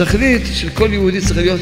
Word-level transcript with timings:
התכלית 0.00 0.42
של 0.54 0.70
כל 0.70 0.88
יהודי 0.92 1.20
צריך 1.20 1.38
להיות 1.38 1.60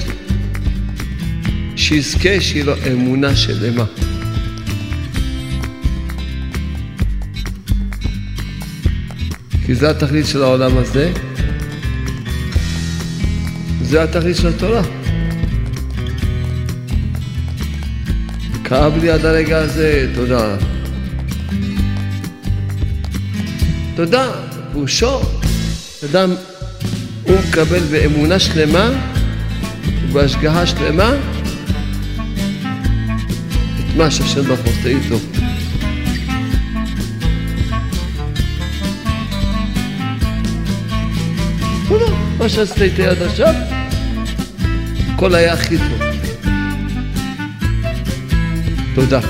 שיזכה 1.77 2.41
שיהיה 2.41 2.64
לו 2.64 2.75
אמונה 2.93 3.37
שלמה. 3.37 3.84
כי 9.66 9.74
זה 9.74 9.91
התכלית 9.91 10.27
של 10.27 10.43
העולם 10.43 10.77
הזה, 10.77 11.12
זה 13.82 14.02
התכלית 14.02 14.37
של 14.37 14.48
התורה. 14.48 14.82
כאב 18.65 18.98
לי 18.98 19.10
עד 19.10 19.24
הרגע 19.24 19.59
הזה, 19.59 20.10
תודה. 20.15 20.57
תודה, 23.96 24.30
פירושו, 24.73 25.20
אדם, 26.10 26.30
מקבל 27.62 27.80
באמונה 27.80 28.38
שלמה 28.38 28.90
ובהשגחה 30.02 30.66
שלמה 30.66 31.10
את 33.78 33.96
מה 33.96 34.10
שהשם 34.10 34.42
ברוך 34.42 34.60
איתו. 34.84 35.18
מה 42.38 42.48
שעשית 42.48 42.82
איתי 42.82 43.06
עד 43.06 43.22
עכשיו, 43.22 43.54
הכל 45.15 45.34
היה 45.34 45.52
הכי 45.52 45.76
טוב. 45.78 46.02
תודה. 48.95 49.20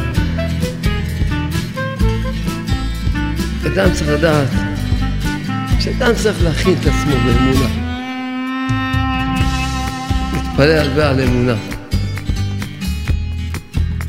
אדם 3.66 3.92
צריך 3.92 4.08
לדעת 4.08 4.48
שאדם 5.80 6.14
צריך 6.14 6.42
להכין 6.42 6.74
את 6.80 6.86
עצמו 6.86 7.16
באמונה. 7.26 7.87
להתפלל 10.58 10.78
הרבה 10.78 11.10
על 11.10 11.20
אמונה. 11.20 11.54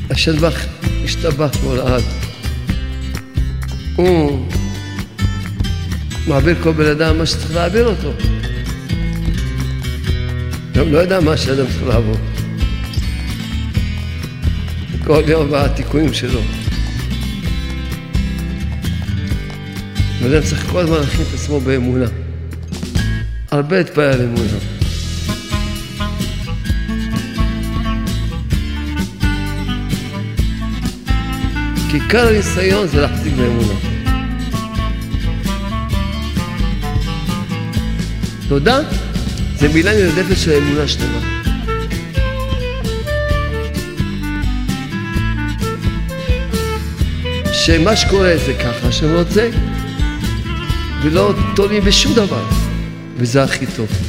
השלבח 0.09 0.65
השתבח 1.03 1.57
בו 1.63 1.75
לעד. 1.75 2.03
הוא 3.95 4.47
מעביר 6.27 6.55
כל 6.63 6.71
בן 6.71 6.85
אדם 6.85 7.17
מה 7.17 7.25
שצריך 7.25 7.55
להעביר 7.55 7.87
אותו. 7.87 8.13
גם 10.73 10.91
לא 10.91 10.97
יודע 10.97 11.19
מה 11.19 11.37
שאדם 11.37 11.65
צריך 11.67 11.83
לעבור. 11.87 12.17
כל 15.03 15.23
יום 15.27 15.51
והתיקונים 15.51 16.13
שלו. 16.13 16.41
ואדם 20.21 20.43
צריך 20.43 20.65
כל 20.71 20.79
הזמן 20.79 20.97
להכין 20.97 21.25
את 21.29 21.33
עצמו 21.33 21.59
באמונה. 21.59 22.05
הרבה 23.51 23.77
להתפלל 23.77 24.03
על 24.03 24.21
אמונה. 24.21 24.78
כי 31.89 31.97
עיקר 31.97 32.27
הניסיון 32.27 32.87
זה 32.87 33.01
להחזיק 33.01 33.33
באמונה. 33.33 33.73
תודה 38.49 38.79
זה 39.55 39.67
מילה 39.73 39.91
נרדפת 39.95 40.37
של 40.37 40.51
אמונה 40.51 40.87
שלמה. 40.87 41.19
שמה 47.53 47.95
שקורה 47.95 48.33
זה 48.45 48.53
ככה 48.53 48.91
שאני 48.91 49.15
רוצה, 49.15 49.49
ולא 51.03 51.33
תולים 51.55 51.83
בשום 51.83 52.13
דבר, 52.13 52.45
וזה 53.17 53.43
הכי 53.43 53.65
טוב. 53.65 54.08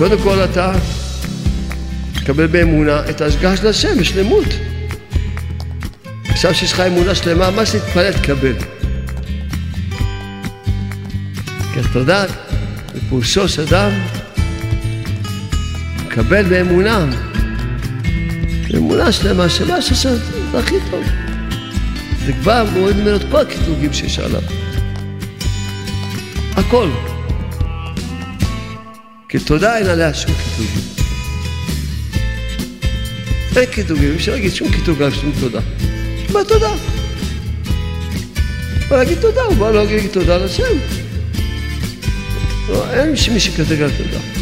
קודם 0.00 0.18
כל 0.22 0.44
אתה 0.44 0.72
תקבל 2.14 2.46
באמונה 2.46 3.02
את 3.10 3.20
ההשגחה 3.20 3.56
של 3.56 3.66
השם 3.66 3.98
בשלמות. 3.98 4.44
עכשיו 6.28 6.54
שיש 6.54 6.72
לך 6.72 6.80
אמונה 6.80 7.14
שלמה, 7.14 7.50
מה 7.50 7.66
שתתפלל 7.66 8.12
תקבל. 8.12 8.54
יודע, 11.94 12.24
בפירושו 12.94 13.48
של 13.48 13.62
אדם, 13.62 13.90
מקבל 16.06 16.42
באמונה, 16.42 17.06
אמונה 18.76 19.12
שלמה 19.12 19.48
שמה 19.48 19.82
שעכשיו 19.82 20.16
זה 20.52 20.58
הכי 20.58 20.74
טוב. 20.90 21.04
זה 22.26 22.32
כבר 22.32 22.64
מוריד 22.72 22.96
ממנו 22.96 23.16
את 23.16 23.22
כל 23.30 23.40
הקטלוגים 23.40 23.92
שיש 23.92 24.18
עליו. 24.18 24.42
הכל. 26.56 27.09
כי 29.30 29.38
תודה 29.38 29.78
אין 29.78 29.86
עליה 29.86 30.14
שום 30.14 30.34
קטלוגים. 30.34 30.82
אין 33.56 33.66
קטלוגים, 33.66 34.14
אפשר 34.14 34.32
להגיד 34.32 34.54
שום 34.54 34.68
קטלוג 34.72 35.02
על 35.02 35.10
שום 35.10 35.32
תודה. 35.40 35.60
מה 36.32 36.44
תודה? 36.44 36.70
בא 38.88 38.96
להגיד 38.96 39.20
תודה, 39.20 39.42
הוא 39.42 39.56
בא 39.56 39.70
להגיד 39.70 40.10
תודה 40.10 40.38
לשם. 40.38 40.78
לא, 42.68 42.90
אין 42.92 43.10
מי 43.10 43.40
שכתב 43.40 43.82
על 43.82 43.90
תודה. 43.90 44.39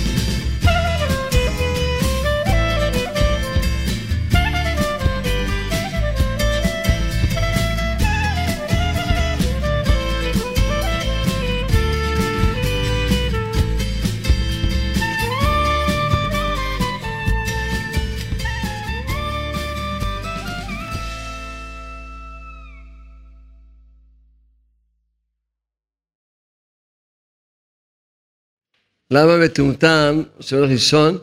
למה 29.10 29.38
מטומטם 29.44 30.22
שהולך 30.40 30.70
לישון, 30.70 31.18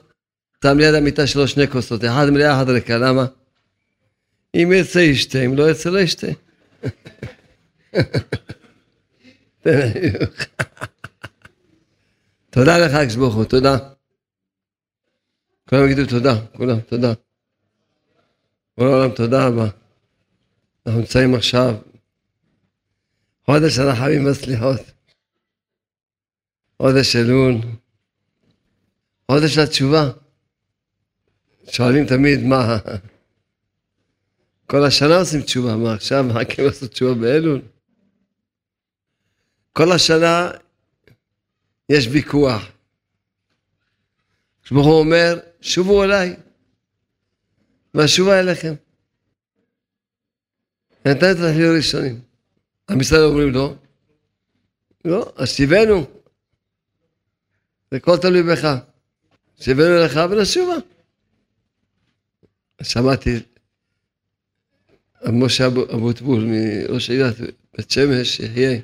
שם 0.64 0.78
ליד 0.78 0.94
המיטה 0.94 1.28
שלו 1.28 1.48
שני 1.48 1.68
כוסות, 1.68 2.06
אחד 2.06 2.30
מלאה, 2.30 2.62
אחד 2.62 2.70
ריקה, 2.70 2.98
למה? 2.98 3.26
אם 4.56 4.72
ירצה 4.76 5.02
ישתה, 5.02 5.42
אם 5.46 5.56
לא 5.56 5.64
ירצה 5.64 5.90
לא 5.90 6.00
ישתה. 6.00 6.28
תודה 12.50 12.78
לך, 12.78 12.94
הקדוש 12.94 13.16
ברוך 13.16 13.36
הוא, 13.36 13.46
תודה. 13.46 13.78
כולם 15.70 15.86
יגידו 15.86 16.06
תודה, 16.10 16.36
כולם, 16.58 16.80
תודה. 16.80 17.14
כל 18.76 18.88
העולם 18.88 19.12
תודה 19.16 19.48
רבה. 19.48 19.68
אנחנו 20.86 21.00
נמצאים 21.00 21.36
עכשיו, 21.36 21.76
חודש 23.46 23.80
הרחמים 23.80 24.26
והסליחות. 24.26 24.95
חודש 26.82 27.16
אלול, 27.16 27.56
חודש 29.32 29.58
התשובה. 29.58 30.12
שואלים 31.70 32.06
תמיד 32.06 32.40
מה, 32.44 32.78
כל 34.68 34.84
השנה 34.84 35.18
עושים 35.18 35.42
תשובה, 35.42 35.76
מה 35.76 35.94
עכשיו 35.94 36.24
מחכים 36.24 36.66
לעשות 36.66 36.92
תשובה 36.92 37.14
באלול? 37.14 37.62
כל 39.74 39.92
השנה 39.92 40.52
יש 41.90 42.08
ויכוח. 42.08 42.64
כשברוך 44.64 44.86
הוא 44.86 45.00
אומר, 45.00 45.40
שובו 45.62 46.04
אליי, 46.04 46.36
והשובה 47.94 48.40
אליכם. 48.40 48.74
נתן 51.06 51.32
את 51.32 51.38
החיים 51.38 51.72
הראשונים. 51.72 52.22
עם 52.90 53.02
ישראל 53.02 53.24
אומרים 53.24 53.54
לא, 53.54 53.76
לא, 55.06 55.34
אז 55.36 55.50
שיבנו. 55.50 56.06
זה 57.96 58.00
הכל 58.00 58.18
תלוי 58.18 58.44
בך. 58.44 58.76
שהבאנו 59.60 59.96
לך 59.96 60.20
ונשובה. 60.30 60.76
שמעתי 62.82 63.40
משה 65.26 65.68
אבוטבול 65.68 66.46
מראש 66.46 67.10
עיריית 67.10 67.36
בית 67.78 67.92
שמש, 67.92 68.40
יחיה, 68.40 68.80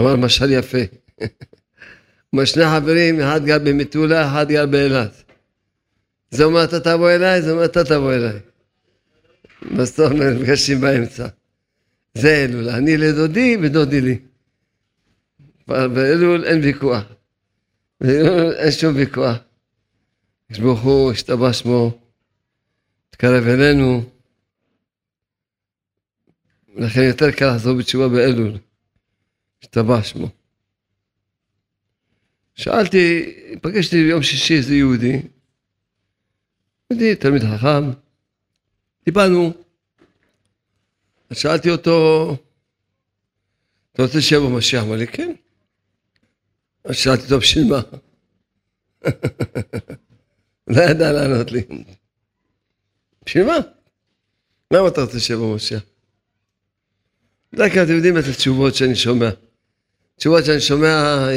אמר 0.00 0.16
משל 0.16 0.50
יפה. 0.52 0.78
אמר 2.34 2.44
שני 2.44 2.64
חברים, 2.64 3.20
אחד 3.20 3.44
גר 3.44 3.58
במטולה, 3.58 4.28
אחד 4.28 4.48
גר 4.48 4.66
באילת. 4.66 5.22
זה 6.30 6.44
אומר 6.44 6.64
אתה 6.64 6.80
תבוא 6.80 7.10
אליי, 7.10 7.42
זה 7.42 7.52
אומר 7.52 7.64
אתה 7.64 7.84
תבוא 7.84 8.12
אליי. 8.12 8.38
בסוף 9.76 10.12
נפגשים 10.12 10.80
באמצע. 10.80 11.28
זה 12.14 12.44
אלול, 12.44 12.68
אני 12.68 12.96
לדודי 12.96 13.56
ודודי 13.62 14.00
לי. 14.00 14.18
באלול 15.68 16.44
אין 16.44 16.60
ויכוח. 16.62 17.17
אין 18.60 18.70
שום 18.70 18.96
ויכוח. 18.96 19.36
הקדוש 20.44 20.60
ברוך 20.60 20.80
הוא 20.80 21.12
השתבח 21.12 21.52
שמו, 21.52 21.98
התקרב 23.08 23.44
אלינו, 23.46 24.02
לכן 26.76 27.00
יותר 27.00 27.30
קל 27.30 27.54
לחזור 27.54 27.78
בתשובה 27.78 28.08
באלול, 28.08 28.58
השתבח 29.62 30.04
שמו. 30.04 30.28
שאלתי, 32.54 33.34
פגשתי 33.62 33.96
ביום 34.04 34.22
שישי 34.22 34.56
איזה 34.56 34.74
יהודי, 34.74 35.22
יהודי, 36.90 37.16
תלמיד 37.16 37.42
חכם, 37.42 37.90
דיברנו, 39.04 39.52
אז 41.30 41.38
שאלתי 41.38 41.70
אותו, 41.70 42.36
אתה 43.92 44.02
רוצה 44.02 44.20
שיבוא 44.20 44.58
משיח? 44.58 44.82
אמר 44.82 44.96
לי, 44.96 45.06
כן. 45.06 45.34
אז 46.88 46.96
שאלתי 46.96 47.22
אותו, 47.22 47.38
בשביל 47.38 47.64
מה? 47.70 47.80
לא 50.66 50.82
ידע 50.82 51.12
לענות 51.12 51.52
לי. 51.52 51.62
בשביל 53.26 53.46
מה? 53.46 53.56
למה 54.72 54.88
אתה 54.88 55.00
רוצה 55.00 55.20
שיבוא 55.20 55.56
משיח? 55.56 55.82
בדרך 57.52 57.72
כלל 57.72 57.84
אתם 57.84 57.92
יודעים 57.92 58.18
את 58.18 58.24
התשובות 58.30 58.74
שאני 58.74 58.94
שומע. 58.96 59.30
תשובות 60.16 60.44
שאני 60.44 60.60
שומע, 60.60 61.28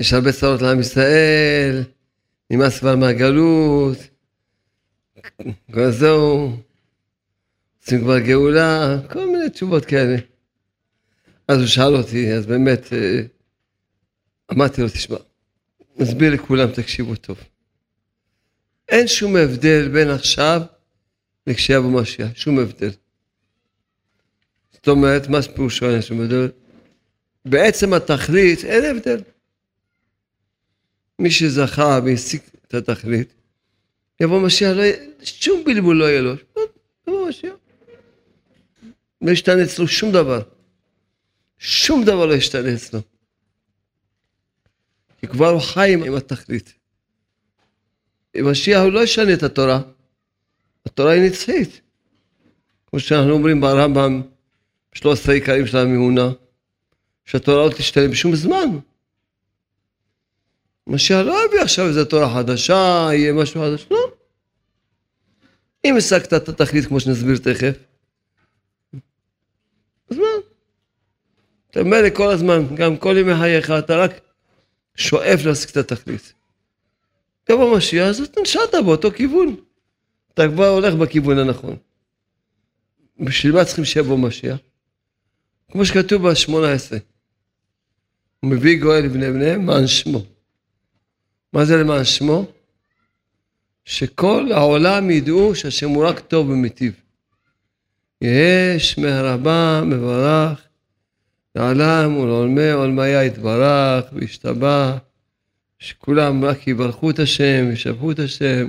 יש 0.00 0.12
הרבה 0.12 0.32
צרות 0.32 0.62
לעם 0.62 0.80
ישראל, 0.80 1.82
נמאס 2.50 2.78
כבר 2.78 2.96
מהגלות, 2.96 3.98
כבר 5.72 5.90
זהו, 5.90 6.56
עושים 7.82 8.00
כבר 8.00 8.18
גאולה, 8.18 8.98
כל 9.12 9.26
מיני 9.26 9.50
תשובות 9.50 9.84
כאלה. 9.84 10.16
אז 11.48 11.58
הוא 11.58 11.66
שאל 11.66 11.96
אותי, 11.96 12.32
אז 12.32 12.46
באמת 12.46 12.92
אה, 12.92 13.22
אמרתי 14.52 14.82
לו, 14.82 14.88
תשמע, 14.88 15.16
נסביר 15.96 16.34
לכולם, 16.34 16.70
תקשיבו 16.70 17.16
טוב. 17.16 17.38
אין 18.88 19.08
שום 19.08 19.36
הבדל 19.36 19.88
בין 19.88 20.10
עכשיו 20.10 20.60
לכשיבוא 21.46 22.00
משיח, 22.02 22.28
שום 22.34 22.58
הבדל. 22.58 22.90
זאת 24.72 24.88
אומרת, 24.88 25.28
מה 25.28 25.38
פירושו 25.54 25.90
אין 25.90 26.02
שום 26.02 26.20
הבדל? 26.20 26.48
בעצם 27.44 27.92
התכלית 27.92 28.64
אין 28.64 28.96
הבדל. 28.96 29.22
מי 31.18 31.30
שזכה 31.30 32.00
והשיג 32.04 32.40
את 32.66 32.74
התכלית, 32.74 33.32
יבוא 34.20 34.40
משיח, 34.40 34.76
לא, 34.76 34.82
שום 35.22 35.64
בלבול 35.64 35.96
לא 35.96 36.04
יהיה 36.04 36.20
לו. 36.20 36.34
יבוא 37.08 37.28
משיח. 37.28 37.52
לא 39.22 39.30
ישתנה 39.30 39.64
אצלו 39.64 39.88
שום 39.88 40.12
דבר. 40.12 40.42
שום 41.58 42.04
דבר 42.04 42.26
לא 42.26 42.34
ישתנה 42.34 42.74
אצלו. 42.74 43.00
כי 45.20 45.26
כבר 45.26 45.48
הוא 45.48 45.60
חי 45.60 45.94
עם 45.94 46.14
התכלית. 46.14 46.74
משיח 48.36 48.82
הוא 48.82 48.92
לא 48.92 49.00
ישנה 49.00 49.34
את 49.34 49.42
התורה. 49.42 49.80
התורה 50.86 51.12
היא 51.12 51.22
נצחית. 51.22 51.80
כמו 52.86 53.00
שאנחנו 53.00 53.30
אומרים 53.30 53.60
ברמב"ם, 53.60 54.22
בשלושת 54.94 55.28
העיקרים 55.28 55.66
של 55.66 55.76
האמונה, 55.76 56.30
שהתורה 57.24 57.66
לא 57.66 57.72
תשתנה 57.72 58.08
בשום 58.08 58.34
זמן. 58.34 58.78
משיח 60.86 61.18
לא 61.26 61.46
יביא 61.46 61.60
עכשיו 61.60 61.86
איזה 61.86 62.04
תורה 62.04 62.34
חדשה, 62.34 63.08
יהיה 63.12 63.32
משהו 63.32 63.60
חדש, 63.60 63.86
לא. 63.90 64.12
אם 65.84 65.96
השגת 65.96 66.34
את 66.34 66.48
התכלית 66.48 66.86
כמו 66.86 67.00
שנסביר 67.00 67.36
תכף, 67.38 67.76
אז 70.10 70.16
מה? 70.16 70.26
אתה 71.70 71.80
אומר 71.80 72.02
לי 72.02 72.10
כל 72.14 72.30
הזמן, 72.30 72.74
גם 72.74 72.96
כל 72.96 73.16
ימי 73.18 73.34
חייך, 73.34 73.70
אתה 73.70 73.96
רק 73.96 74.29
שואף 74.96 75.44
להשיג 75.44 75.70
את 75.70 75.76
התכלית. 75.76 76.32
יבוא 77.50 77.76
משיח, 77.76 78.08
אז 78.08 78.22
נשארת 78.42 78.74
באותו 78.84 79.10
כיוון. 79.10 79.56
אתה 80.34 80.48
כבר 80.48 80.68
הולך 80.68 80.94
בכיוון 80.94 81.38
הנכון. 81.38 81.76
בשביל 83.20 83.52
מה 83.52 83.64
צריכים 83.64 83.84
שיבוא 83.84 84.18
משיח? 84.18 84.58
כמו 85.72 85.84
שכתוב 85.84 86.28
ב-18, 86.28 86.50
הוא 88.40 88.50
מביא 88.50 88.80
גואל 88.80 89.04
לבני 89.04 89.32
בניהם 89.32 89.60
למען 89.62 89.86
שמו. 89.86 90.24
מה 91.52 91.64
זה 91.64 91.76
למען 91.76 92.04
שמו? 92.04 92.46
שכל 93.84 94.52
העולם 94.52 95.10
ידעו 95.10 95.54
שהשם 95.54 95.88
הוא 95.88 96.06
רק 96.06 96.20
טוב 96.20 96.48
ומיטיב. 96.48 96.92
יהא 98.20 98.78
שמי 98.78 99.10
הרבה 99.10 99.82
מברך, 101.56 101.76
לעולם 101.76 102.16
ולעולמי 102.16 102.70
עולמיה 102.70 103.24
יתברך 103.24 104.04
וישתבח, 104.12 104.96
שכולם 105.78 106.44
רק 106.44 106.66
יברכו 106.66 107.10
את 107.10 107.18
השם, 107.18 107.70
ישבחו 107.72 108.12
את 108.12 108.18
השם, 108.18 108.68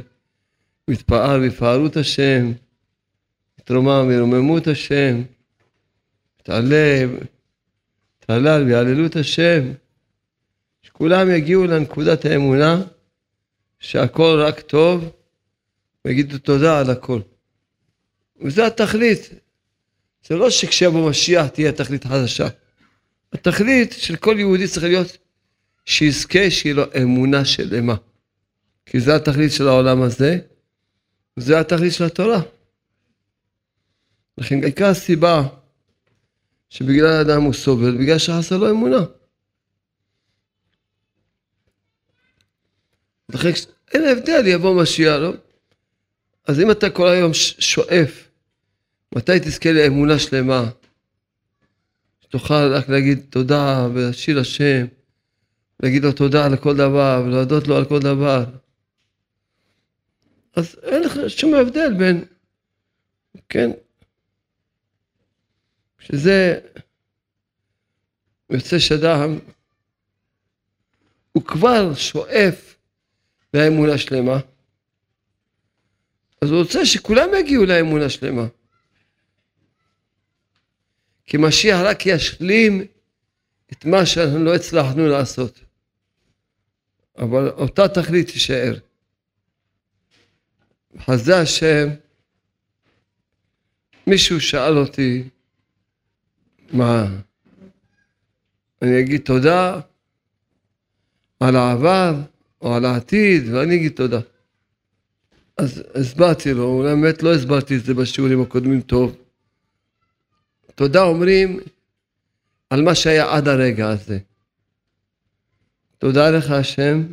יתפאר 0.87 1.39
ויפארו 1.41 1.87
את 1.87 1.97
השם, 1.97 2.51
יתרומם 3.59 4.05
וירוממו 4.07 4.57
את 4.57 4.67
השם, 4.67 5.21
יתעלה, 6.39 7.05
יתהלל 8.23 8.63
ויעללו 8.63 9.05
את 9.05 9.15
השם. 9.15 9.71
שכולם 10.81 11.29
יגיעו 11.29 11.65
לנקודת 11.65 12.25
האמונה 12.25 12.81
שהכל 13.79 14.41
רק 14.45 14.61
טוב 14.61 15.11
ויגידו 16.05 16.37
תודה 16.37 16.79
על 16.79 16.89
הכל. 16.89 17.21
וזה 18.41 18.67
התכלית. 18.67 19.29
זה 20.27 20.35
לא 20.35 20.49
שכשיבוא 20.49 21.09
משיח 21.09 21.47
תהיה 21.47 21.71
תכלית 21.71 22.05
חדשה. 22.05 22.47
התכלית 23.33 23.91
של 23.91 24.15
כל 24.15 24.35
יהודי 24.39 24.67
צריך 24.67 24.83
להיות 24.83 25.17
שיזכה 25.85 26.49
שיהיה 26.49 26.75
לו 26.75 26.83
אמונה 27.01 27.45
שלמה. 27.45 27.95
כי 28.85 28.99
זה 28.99 29.15
התכלית 29.15 29.51
של 29.51 29.67
העולם 29.67 30.01
הזה, 30.01 30.39
וזה 31.37 31.59
התכלית 31.59 31.93
של 31.93 32.03
התורה. 32.03 32.41
לכן 34.37 34.63
עיקר 34.63 34.85
הסיבה 34.85 35.47
שבגלל 36.69 37.07
האדם 37.07 37.41
הוא 37.41 37.53
סובל, 37.53 37.97
בגלל 37.97 38.17
שחסר 38.17 38.57
לו 38.57 38.69
אמונה. 38.69 39.05
לכן 43.29 43.49
אין 43.93 44.03
הבדל, 44.07 44.47
יבוא 44.47 44.81
משיח, 44.81 45.15
לא? 45.15 45.33
אז 46.47 46.59
אם 46.59 46.71
אתה 46.71 46.89
כל 46.89 47.07
היום 47.07 47.31
שואף, 47.59 48.29
מתי 49.15 49.39
תזכה 49.39 49.71
לאמונה 49.71 50.19
שלמה? 50.19 50.69
שתוכל 52.31 52.73
רק 52.73 52.89
להגיד 52.89 53.19
תודה 53.29 53.87
ולהשאיר 53.93 54.39
השם, 54.39 54.85
להגיד 55.83 56.03
לו 56.03 56.11
תודה 56.11 56.45
על 56.45 56.57
כל 56.57 56.77
דבר 56.77 57.23
ולהודות 57.25 57.67
לו 57.67 57.77
על 57.77 57.85
כל 57.85 57.99
דבר. 57.99 58.43
אז 60.55 60.75
אין 60.83 61.03
לך 61.03 61.13
שום 61.27 61.53
הבדל 61.53 61.93
בין, 61.97 62.25
כן, 63.49 63.71
שזה 65.99 66.59
יוצא 68.49 68.79
שאדם 68.79 69.39
הוא 71.31 71.43
כבר 71.43 71.93
שואף 71.93 72.75
לאמונה 73.53 73.97
שלמה, 73.97 74.39
אז 76.41 76.51
הוא 76.51 76.59
רוצה 76.59 76.85
שכולם 76.85 77.29
יגיעו 77.39 77.65
לאמונה 77.65 78.09
שלמה. 78.09 78.45
כי 81.25 81.37
משיח 81.37 81.79
רק 81.83 82.05
ישלים 82.05 82.85
את 83.71 83.85
מה 83.85 84.05
שאנחנו 84.05 84.43
לא 84.43 84.55
הצלחנו 84.55 85.07
לעשות. 85.07 85.59
אבל 87.17 87.49
אותה 87.49 87.87
תכלית 87.87 88.27
תישאר. 88.27 88.77
חזה 90.99 91.39
השם, 91.39 91.89
מישהו 94.07 94.41
שאל 94.41 94.77
אותי, 94.77 95.23
מה, 96.73 97.07
אני 98.81 98.99
אגיד 98.99 99.21
תודה 99.21 99.79
על 101.39 101.55
העבר? 101.55 102.15
או 102.61 102.75
על 102.75 102.85
העתיד, 102.85 103.53
ואני 103.53 103.75
אגיד 103.75 103.91
תודה. 103.91 104.19
אז 105.57 105.83
הסברתי 105.95 106.53
לו, 106.53 106.63
אולי 106.63 106.95
באמת 106.95 107.23
לא 107.23 107.33
הסברתי 107.33 107.77
את 107.77 107.83
זה 107.85 107.93
בשיעורים 107.93 108.41
הקודמים 108.41 108.81
טוב. 108.81 109.15
תודה 110.75 111.03
אומרים 111.03 111.59
על 112.69 112.81
מה 112.81 112.95
שהיה 112.95 113.33
עד 113.33 113.47
הרגע 113.47 113.89
הזה. 113.89 114.19
תודה 115.97 116.31
לך 116.31 116.51
השם, 116.51 117.03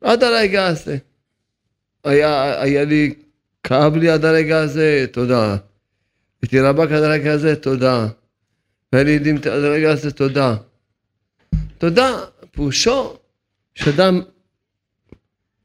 עד 0.00 0.22
הרגע 0.22 0.66
הזה. 0.66 0.96
היה, 2.04 2.62
היה 2.62 2.84
לי, 2.84 3.14
כאב 3.64 3.96
לי 3.96 4.10
עד 4.10 4.24
הרגע 4.24 4.58
הזה, 4.58 5.06
תודה. 5.12 5.56
הייתי 6.42 6.60
רבק 6.60 6.90
עד 6.90 7.02
הרגע 7.02 7.32
הזה, 7.32 7.56
תודה. 7.56 8.06
והיה 8.92 9.04
לי 9.04 9.10
ילדים 9.10 9.36
עד 9.36 9.46
הרגע 9.46 9.90
הזה, 9.90 10.10
תודה. 10.10 10.56
תודה, 11.78 12.10
פירושו 12.50 13.16
שאדם 13.74 14.20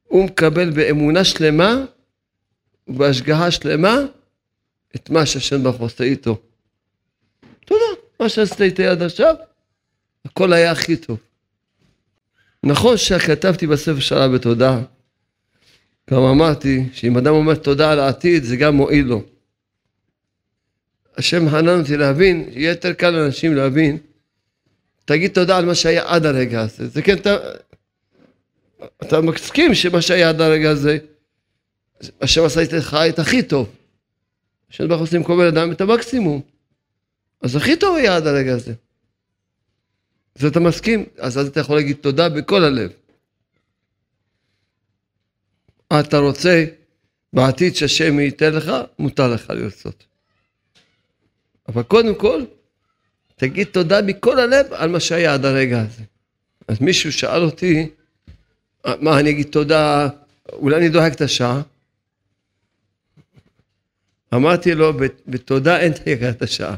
הוא 0.04 0.26
מקבל 0.26 0.70
באמונה 0.70 1.24
שלמה 1.24 1.86
ובהשגחה 2.88 3.52
שלמה 3.52 3.96
את 4.96 5.10
מה 5.10 5.26
שהשם 5.26 5.64
ברוך 5.64 5.82
עושה 5.82 6.04
איתו. 6.04 6.42
תודה, 7.72 8.02
מה 8.20 8.30
שעשית 8.30 8.62
איתי 8.62 8.86
עד 8.86 9.02
עכשיו, 9.02 9.36
הכל 10.26 10.54
היה 10.54 10.72
הכי 10.72 10.96
טוב. 10.96 11.18
נכון 12.64 12.98
שכתבתי 12.98 13.68
בספר 13.68 14.00
שלה 14.00 14.28
בתודה, 14.28 14.80
גם 16.10 16.22
אמרתי 16.22 16.84
שאם 16.94 17.18
אדם 17.18 17.34
אומר 17.34 17.56
תודה 17.56 17.92
על 17.92 18.00
העתיד 18.00 18.44
זה 18.44 18.56
גם 18.56 18.76
מועיל 18.76 19.06
לו. 19.06 19.24
השם 21.18 21.50
חנן 21.50 21.80
אותי 21.80 21.98
להבין, 21.98 22.50
יהיה 22.52 22.70
יותר 22.70 22.94
קל 22.94 23.10
לאנשים 23.10 23.56
להבין, 23.56 23.98
תגיד 25.06 25.32
תודה 25.32 25.58
על 25.58 25.66
מה 25.66 25.76
שהיה 25.76 26.04
עד 26.06 26.26
הרגע 26.26 26.62
הזה. 26.62 26.88
זה 26.88 27.02
כן, 27.02 27.18
אתה, 27.18 27.38
אתה 29.02 29.22
מסכים 29.22 29.76
שמה 29.76 30.02
שהיה 30.02 30.30
עד 30.30 30.42
הרגע 30.42 30.70
הזה, 30.70 30.98
השם 32.22 32.44
עשה 32.44 32.62
איתך 32.62 32.98
את 33.10 33.20
הכי 33.20 33.44
טוב. 33.44 33.70
השם 34.72 34.88
ברוך 34.88 35.02
עושים 35.02 35.24
כל 35.24 35.38
בן 35.38 35.48
אדם 35.58 35.72
את 35.72 35.82
המקסימום. 35.82 36.51
אז 37.42 37.56
הכי 37.56 37.76
טוב 37.76 37.96
היה 37.98 38.16
עד 38.16 38.28
הרגע 38.28 38.54
הזה. 38.54 38.74
אז 40.36 40.46
אתה 40.46 40.60
מסכים, 40.60 41.06
אז 41.18 41.38
אז 41.38 41.48
אתה 41.48 41.60
יכול 41.60 41.76
להגיד 41.76 41.98
תודה 42.02 42.30
בכל 42.30 42.64
הלב. 42.64 42.92
אתה 46.00 46.18
רוצה 46.18 46.66
בעתיד 47.34 47.76
שהשם 47.76 48.20
ייתן 48.20 48.54
לך, 48.54 48.72
מותר 49.00 49.34
לך 49.34 49.50
לרצות. 49.50 50.04
אבל 51.68 51.84
קודם 51.84 52.16
כל, 52.16 52.44
תגיד 53.36 53.68
תודה 53.68 54.02
מכל 54.02 54.40
הלב 54.40 54.74
על 54.74 54.90
מה 54.90 55.00
שהיה 55.00 55.34
עד 55.34 55.46
הרגע 55.46 55.82
הזה. 55.82 56.04
אז 56.68 56.82
מישהו 56.82 57.14
שאל 57.14 57.42
אותי, 57.42 57.90
מה 58.86 59.20
אני 59.20 59.30
אגיד 59.30 59.48
תודה, 59.52 60.10
אולי 60.54 60.78
אני 60.78 60.90
דוחק 60.90 61.12
את 61.14 61.22
השעה? 61.22 61.62
אמרתי 64.34 64.76
לו, 64.76 64.94
בתודה 65.28 65.80
אין 65.80 65.92
דחיקת 65.92 66.42
השעה. 66.42 66.76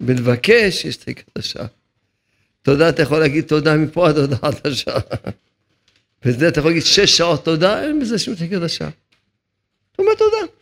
בלבקש 0.00 0.84
יש 0.84 0.98
דחיקת 0.98 1.38
השעה. 1.38 1.66
תודה, 2.62 2.88
אתה 2.88 3.02
יכול 3.02 3.18
להגיד 3.18 3.44
תודה 3.44 3.76
מפה 3.76 4.08
עד 4.08 4.18
הודעת 4.18 4.66
השעה. 4.66 5.00
וזה 6.24 6.48
אתה 6.48 6.60
יכול 6.60 6.70
להגיד 6.70 6.84
שש 6.84 7.16
שעות 7.16 7.44
תודה, 7.44 7.82
אין 7.82 8.00
בזה 8.00 8.18
שום 8.18 8.34
דחיקת 8.34 8.62
השעה. 8.62 8.88
אתה 9.92 10.02
אומר 10.02 10.14
תודה. 10.14 10.52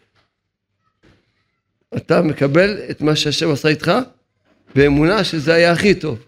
אתה 1.97 2.23
מקבל 2.23 2.91
את 2.91 3.01
מה 3.01 3.17
שהשם 3.17 3.51
עשה 3.51 3.69
איתך 3.69 3.93
באמונה 4.75 5.25
שזה 5.25 5.55
היה 5.55 5.73
הכי 5.73 5.95
טוב. 5.95 6.27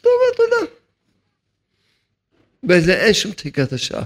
אתה 0.00 0.08
אומר 0.08 0.36
תודה. 0.36 0.72
בזה 2.62 2.94
אין 2.94 3.14
שום 3.14 3.32
דחיקת 3.32 3.72
השעה. 3.72 4.02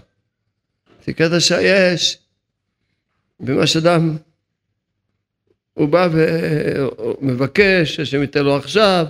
דחיקת 1.01 1.33
השעה 1.33 1.63
יש 1.63 2.19
במה 3.41 3.67
שאדם, 3.67 4.17
הוא 5.75 5.89
בא 5.89 6.09
ומבקש 6.13 7.95
שהשם 7.95 8.21
ייתן 8.21 8.45
לו 8.45 8.57
עכשיו, 8.57 9.07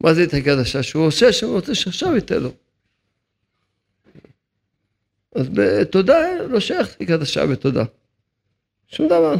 מה 0.00 0.14
זה 0.14 0.26
דחיקת 0.26 0.56
השעה? 0.60 0.82
שהוא 0.82 1.06
עושה 1.06 1.32
שהוא 1.32 1.52
רוצה 1.52 1.74
שעכשיו 1.74 2.14
ייתן 2.14 2.42
לו. 2.42 2.52
אז 5.34 5.48
בתודה 5.48 6.18
לא 6.48 6.60
שייך 6.60 6.96
השעה 7.20 7.46
בתודה. 7.46 7.84
שום 8.88 9.06
דבר. 9.06 9.34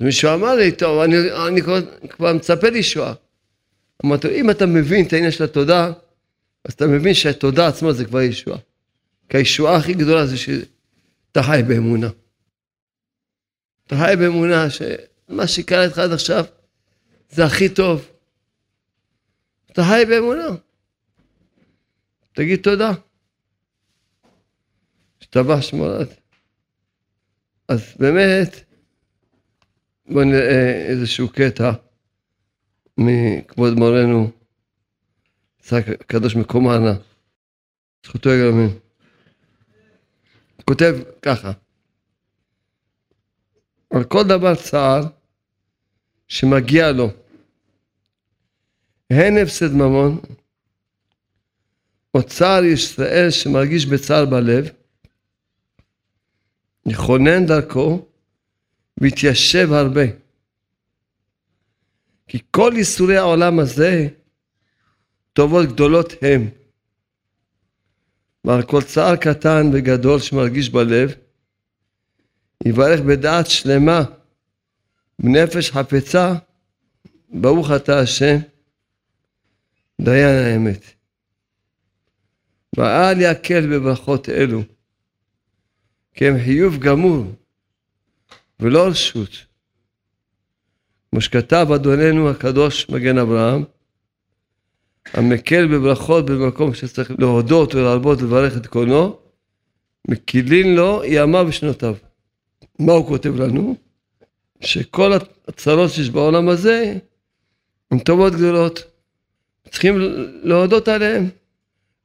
מישהו 0.00 0.34
אמר 0.34 0.54
לי, 0.54 0.72
טוב, 0.72 1.00
אני, 1.00 1.16
אני 1.48 1.62
כבר, 1.62 1.80
כבר 2.08 2.32
מצפה 2.32 2.68
לישועה. 2.68 3.14
אמרתי, 4.04 4.40
אם 4.40 4.50
אתה 4.50 4.66
מבין 4.66 5.06
את 5.06 5.12
העניין 5.12 5.32
של 5.32 5.44
התודה, 5.44 5.92
אז 6.64 6.72
אתה 6.72 6.86
מבין 6.86 7.14
שהתודה 7.14 7.68
עצמה 7.68 7.92
זה 7.92 8.04
כבר 8.04 8.20
ישועה. 8.20 8.58
כי 9.28 9.36
הישועה 9.36 9.76
הכי 9.76 9.94
גדולה 9.94 10.26
זה 10.26 10.36
שאתה 10.36 11.42
חי 11.42 11.62
באמונה. 11.68 12.08
אתה 13.86 13.96
חי 13.96 14.14
באמונה 14.18 14.66
שמה 14.70 15.46
שקרה 15.46 15.84
איתך 15.84 15.98
עד 15.98 16.12
עכשיו 16.12 16.44
זה 17.30 17.44
הכי 17.44 17.68
טוב. 17.68 18.08
אתה 19.72 19.82
חי 19.82 20.04
באמונה. 20.08 20.46
תגיד 22.32 22.60
תודה. 22.62 22.92
השתבח 25.20 25.60
שמולד. 25.60 26.08
אז 27.68 27.94
באמת, 27.98 28.64
בואו 30.06 30.24
נראה 30.24 30.86
איזשהו 30.88 31.28
קטע 31.28 31.72
מכבוד 32.98 33.72
מורנו, 33.74 34.30
שק 35.62 35.84
הקדוש 35.88 36.36
מקומנה, 36.36 36.94
זכותו 38.06 38.30
יגרמן. 38.30 38.68
כותב 40.64 40.96
ככה, 41.22 41.52
על 43.94 44.04
כל 44.04 44.22
דבר 44.22 44.54
צער 44.54 45.02
שמגיע 46.28 46.92
לו, 46.92 47.10
הן 49.10 49.38
הפסד 49.42 49.72
ממון, 49.72 50.20
או 52.14 52.22
צער 52.22 52.64
ישראל 52.64 53.30
שמרגיש 53.30 53.86
בצער 53.86 54.24
בלב, 54.24 54.68
יכונן 56.86 57.46
דרכו 57.46 58.06
והתיישב 59.00 59.72
הרבה. 59.72 60.04
כי 62.28 62.38
כל 62.50 62.72
ייסורי 62.76 63.16
העולם 63.16 63.58
הזה, 63.58 64.08
טובות 65.32 65.66
גדולות 65.66 66.12
הם. 66.22 66.48
ועל 68.44 68.62
כל 68.62 68.82
צער 68.82 69.16
קטן 69.16 69.70
וגדול 69.72 70.20
שמרגיש 70.20 70.70
בלב, 70.70 71.14
יברך 72.64 73.00
בדעת 73.00 73.46
שלמה, 73.46 74.02
בנפש 75.18 75.70
חפצה, 75.70 76.34
ברוך 77.30 77.70
אתה 77.76 78.00
השם, 78.00 78.36
דיין 80.00 80.44
האמת. 80.44 80.84
ואל 82.76 83.20
יקל 83.20 83.66
בברכות 83.66 84.28
אלו, 84.28 84.62
כי 86.14 86.28
הם 86.28 86.34
חיוב 86.44 86.78
גמור 86.78 87.24
ולא 88.60 88.86
רשות. 88.86 89.30
כמו 91.10 91.20
שכתב 91.20 91.66
אדוננו 91.74 92.30
הקדוש 92.30 92.88
מגן 92.88 93.18
אברהם, 93.18 93.64
המקל 95.12 95.66
בברכות 95.66 96.26
במקום 96.26 96.74
שצריך 96.74 97.12
להודות 97.18 97.74
ולהרבות 97.74 98.22
ולברך 98.22 98.56
את 98.56 98.66
קונו, 98.66 99.18
מקילין 100.08 100.74
לו 100.76 101.02
ימיו 101.04 101.46
ושנותיו. 101.48 101.94
מה 102.78 102.92
הוא 102.92 103.06
כותב 103.06 103.36
לנו? 103.36 103.76
שכל 104.60 105.12
הצרות 105.48 105.90
שיש 105.90 106.10
בעולם 106.10 106.48
הזה 106.48 106.98
הן 107.90 107.98
טובות 107.98 108.32
גדולות. 108.32 108.82
צריכים 109.70 109.98
להודות 110.42 110.88
עליהן. 110.88 111.28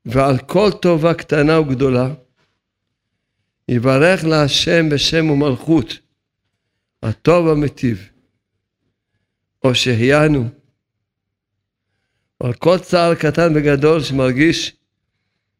ועל 0.05 0.37
כל 0.37 0.69
טובה 0.81 1.13
קטנה 1.13 1.59
וגדולה, 1.59 2.13
יברך 3.67 4.23
להשם 4.23 4.89
בשם 4.89 5.29
ומלכות. 5.29 5.97
הטוב 7.03 7.47
המטיב, 7.47 8.09
או 9.63 9.75
שהחיינו, 9.75 10.49
על 12.39 12.53
כל 12.53 12.79
צער 12.79 13.15
קטן 13.15 13.53
וגדול 13.55 14.03
שמרגיש 14.03 14.75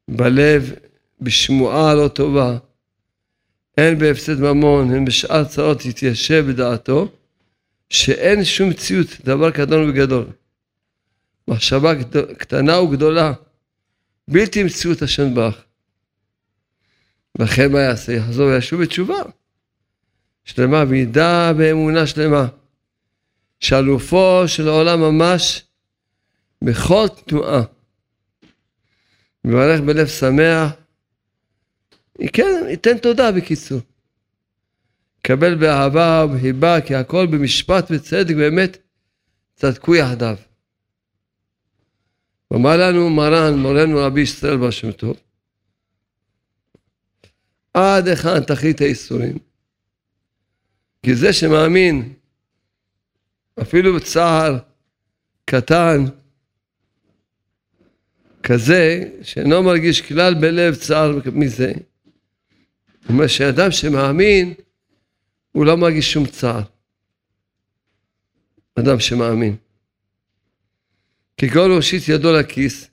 בלב 0.08 0.74
בשמועה 1.22 1.94
לא 1.94 2.08
טובה, 2.08 2.58
הן 3.80 4.00
בהפסד 4.00 4.40
ממון, 4.40 4.94
הן 4.94 5.06
בשאר 5.06 5.44
צרות 5.44 5.86
יתיישב 5.86 6.46
בדעתו, 6.48 7.12
שאין 7.90 8.44
שום 8.44 8.70
מציאות, 8.70 9.08
דבר 9.26 9.52
קטן 9.52 9.90
וגדול. 9.90 10.26
מחשבה 11.48 12.04
קטנה 12.38 12.80
וגדולה, 12.80 13.34
בלתי 14.28 14.64
מציאות 14.64 15.02
השם 15.02 15.36
ברך. 15.36 15.64
לכן 17.40 17.72
מה 17.72 17.80
יעשה? 17.80 18.14
יחזור 18.14 18.48
וישוב 18.48 18.82
בתשובה. 18.82 19.22
שלמה 20.46 20.84
וידע 20.88 21.54
באמונה 21.58 22.08
שלמה 22.08 22.48
שאלופו 23.60 24.44
של 24.48 24.68
העולם 24.68 25.00
ממש 25.00 25.64
בכל 26.64 27.08
תנועה. 27.26 27.62
מברך 29.46 29.82
בלב 29.82 30.08
שמח, 30.08 30.72
כן, 32.28 32.66
ייתן 32.70 32.98
תודה 32.98 33.32
בקיצור. 33.32 33.80
קבל 35.22 35.56
באהבה 35.56 36.26
ובחיבה 36.26 36.82
כי 36.82 36.96
הכל 36.96 37.26
במשפט 37.26 37.86
וצדק 37.90 38.36
באמת 38.36 38.78
צדקו 39.56 39.96
יחדיו. 39.96 40.36
אמר 42.54 42.78
לנו 42.78 43.10
מרן, 43.10 43.60
מורנו 43.60 43.98
רבי 43.98 44.22
ישראל 44.22 44.58
בר 44.58 44.70
שם 44.70 44.92
טוב, 44.92 45.18
עד 47.74 48.08
היכן 48.08 48.44
תכלית 48.44 48.82
הייסורים? 48.82 49.38
כי 51.04 51.16
זה 51.16 51.34
שמאמין, 51.34 52.14
אפילו 53.62 53.96
בצער 53.96 54.58
קטן, 55.46 56.06
כזה, 58.44 59.10
שאינו 59.22 59.64
מרגיש 59.64 60.02
כלל 60.02 60.34
בלב 60.34 60.76
צער 60.76 61.20
מזה, 61.34 61.74
זאת 63.10 63.14
אומרת 63.14 63.30
שאדם 63.30 63.72
שמאמין, 63.72 64.54
הוא 65.52 65.66
לא 65.66 65.78
מרגיש 65.78 66.14
שום 66.14 66.26
צער. 66.26 66.62
אדם 68.76 69.00
שמאמין. 69.00 69.56
כל 71.54 71.72
הושיט 71.72 72.04
ידו 72.08 72.34
לכיס, 72.34 72.88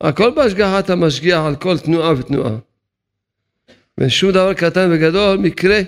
הכל 0.00 0.34
בהשגחת 0.36 0.90
המשגיח 0.90 1.38
על 1.46 1.56
כל 1.56 1.78
תנועה 1.78 2.12
ותנועה. 2.18 2.56
ואין 3.98 4.10
שום 4.10 4.30
דבר 4.30 4.54
קטן 4.54 4.90
וגדול, 4.92 5.38
מקרה. 5.38 5.80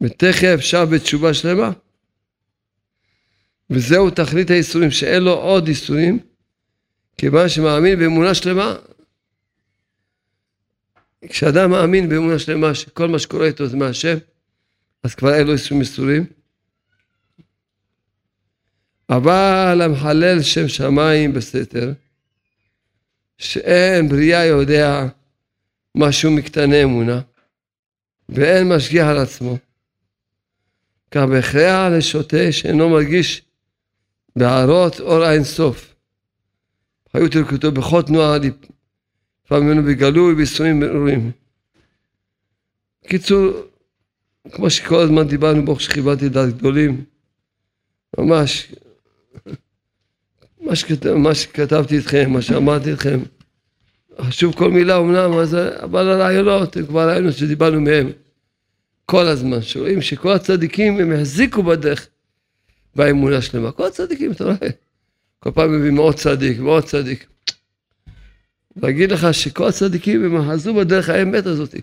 ותכף 0.00 0.54
אפשר 0.54 0.84
בתשובה 0.84 1.34
שלמה. 1.34 1.70
וזהו 3.70 4.10
תכלית 4.10 4.50
האיסורים, 4.50 4.90
שאין 4.90 5.22
לו 5.22 5.32
עוד 5.32 5.68
איסורים, 5.68 6.18
כיוון 7.18 7.48
שמאמין 7.48 7.98
באמונה 7.98 8.34
שלמה. 8.34 8.76
כשאדם 11.28 11.70
מאמין 11.70 12.08
באמונה 12.08 12.38
שלמה 12.38 12.74
שכל 12.74 13.08
מה 13.08 13.18
שקורה 13.18 13.46
איתו 13.46 13.66
זה 13.66 13.76
מהשם, 13.76 14.16
אז 15.02 15.14
כבר 15.14 15.34
אין 15.34 15.46
לו 15.46 15.52
איסורים 15.52 15.80
איסורים. 15.80 16.26
אבל 19.10 19.80
המחלל 19.84 20.42
שם 20.42 20.68
שמיים 20.68 21.32
בסתר, 21.32 21.92
שאין 23.38 24.08
בריאה 24.08 24.44
יודע 24.44 25.06
משהו 25.94 26.30
מקטני 26.30 26.84
אמונה, 26.84 27.20
ואין 28.28 28.68
משגיח 28.68 29.06
על 29.06 29.18
עצמו. 29.18 29.58
כך 31.10 31.22
בהכרח 31.22 31.92
לשוטה 31.92 32.52
שאינו 32.52 32.88
מרגיש 32.88 33.42
בהערות 34.36 35.00
אור 35.00 35.24
האין 35.24 35.44
סוף. 35.44 35.94
חיות 37.12 37.36
אלוקותו 37.36 37.72
בכל 37.72 38.02
תנועה 38.02 38.34
לפעמים 39.46 39.68
ממנו 39.68 39.82
בגלוי 39.82 40.32
ובייסורים 40.32 40.80
ברורים. 40.80 41.30
בקיצור, 43.04 43.52
כמו 44.52 44.70
שכל 44.70 45.00
הזמן 45.00 45.28
דיברנו, 45.28 45.64
ברוך 45.64 45.80
שכיבדתי 45.80 46.28
דעת 46.28 46.56
גדולים, 46.56 47.04
ממש, 48.18 48.72
מה, 50.60 50.76
שכת, 50.76 51.06
מה 51.06 51.34
שכתבתי 51.34 51.96
איתכם, 51.96 52.30
מה 52.30 52.42
שאמרתי 52.42 52.90
איתכם, 52.90 53.20
חשוב 54.20 54.54
כל 54.54 54.70
מילה 54.70 54.98
אמנם, 54.98 55.32
אבל 55.82 56.08
הרעיונות, 56.08 56.76
כבר 56.86 57.10
ראינו 57.10 57.32
שדיברנו 57.32 57.80
מהם 57.80 58.10
כל 59.04 59.26
הזמן, 59.26 59.62
שרואים 59.62 60.02
שכל 60.02 60.32
הצדיקים 60.32 61.00
הם 61.00 61.12
החזיקו 61.12 61.62
בדרך 61.62 62.08
באמונה 62.96 63.42
שלמה, 63.42 63.72
כל 63.72 63.86
הצדיקים, 63.86 64.32
אתה 64.32 64.44
רואה, 64.44 64.70
כל 65.40 65.50
פעם 65.50 65.78
מביאים 65.78 65.96
עוד 65.96 66.14
צדיק 66.14 66.60
ועוד 66.60 66.84
צדיק. 66.84 67.26
להגיד 68.82 69.12
לך 69.12 69.34
שכל 69.34 69.68
הצדיקים 69.68 70.24
הם 70.24 70.50
אחזו 70.50 70.74
בדרך 70.74 71.08
האמת 71.08 71.46
הזאת. 71.46 71.74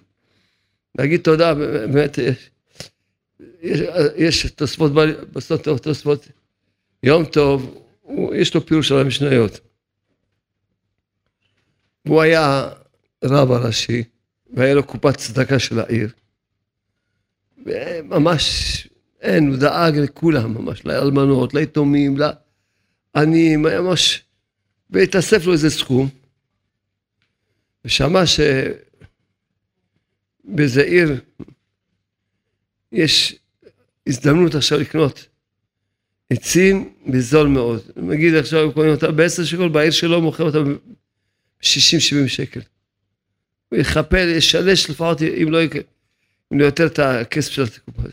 להגיד 0.97 1.21
תודה, 1.21 1.53
באמת, 1.53 2.19
יש 4.15 4.45
תוספות, 4.45 4.91
בסוף 5.33 5.61
תוספות, 5.61 6.27
יום 7.03 7.25
טוב, 7.25 7.77
יש 8.35 8.55
לו 8.55 8.65
פירוש 8.65 8.91
על 8.91 8.99
המשניות. 8.99 9.59
הוא 12.07 12.21
היה 12.21 12.69
רב 13.23 13.51
הראשי, 13.51 14.03
והיה 14.53 14.73
לו 14.73 14.83
קופת 14.83 15.17
צדקה 15.17 15.59
של 15.59 15.79
העיר. 15.79 16.09
וממש, 17.65 18.87
אין, 19.21 19.47
הוא 19.47 19.57
דאג 19.57 19.97
לכולם 19.97 20.53
ממש, 20.53 20.85
לאלמנות, 20.85 21.53
ליתומים, 21.53 22.17
לעניים, 23.15 23.65
היה 23.65 23.81
ממש, 23.81 24.23
והתאסף 24.89 25.45
לו 25.45 25.53
איזה 25.53 25.69
סכום. 25.69 26.09
ושמע 27.85 28.23
שבאיזה 30.45 30.83
עיר 30.83 31.21
יש 32.91 33.35
הזדמנות 34.07 34.55
עכשיו 34.55 34.79
לקנות 34.79 35.27
עצים 36.29 36.93
בזול 37.07 37.47
מאוד. 37.47 37.81
נגיד 37.95 38.35
עכשיו 38.35 38.71
קונים 38.73 38.91
אותם 38.91 39.15
בעשר 39.15 39.43
שקל, 39.43 39.67
בעיר 39.67 39.91
שלו 39.91 40.21
מוכר 40.21 40.43
אותם 40.43 40.73
ב-60-70 40.73 42.27
שקל. 42.27 42.59
הוא 43.69 43.79
יכפל, 43.79 44.27
ישלש 44.37 44.89
לפחות, 44.89 45.21
אם 45.21 45.51
לא, 45.51 45.59
אם 46.53 46.59
לא 46.59 46.65
יותר 46.65 46.87
את 46.87 46.99
הכסף 46.99 47.51
של 47.51 47.63
הקופה. 47.63 48.09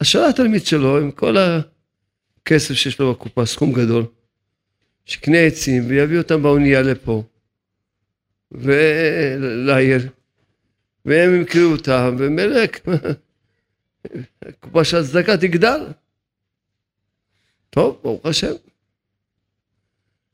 אז 0.00 0.06
שאלה 0.06 0.28
התלמיד 0.28 0.66
שלו, 0.66 0.98
עם 0.98 1.10
כל 1.10 1.36
הכסף 1.36 2.74
שיש 2.74 3.00
לו 3.00 3.12
בקופה, 3.12 3.46
סכום 3.46 3.72
גדול, 3.72 4.04
שקנה 5.04 5.38
עצים 5.38 5.88
ויביא 5.88 6.18
אותם 6.18 6.42
באונייה 6.42 6.82
לפה. 6.82 7.24
ולעיר, 8.52 10.08
והם 11.04 11.34
ימכרו 11.34 11.72
אותם, 11.72 12.16
ומלק, 12.18 12.86
הקופה 14.42 14.84
של 14.84 14.96
הצדקה 14.96 15.36
תגדל. 15.36 15.86
טוב, 17.70 18.00
ברוך 18.02 18.26
השם. 18.26 18.52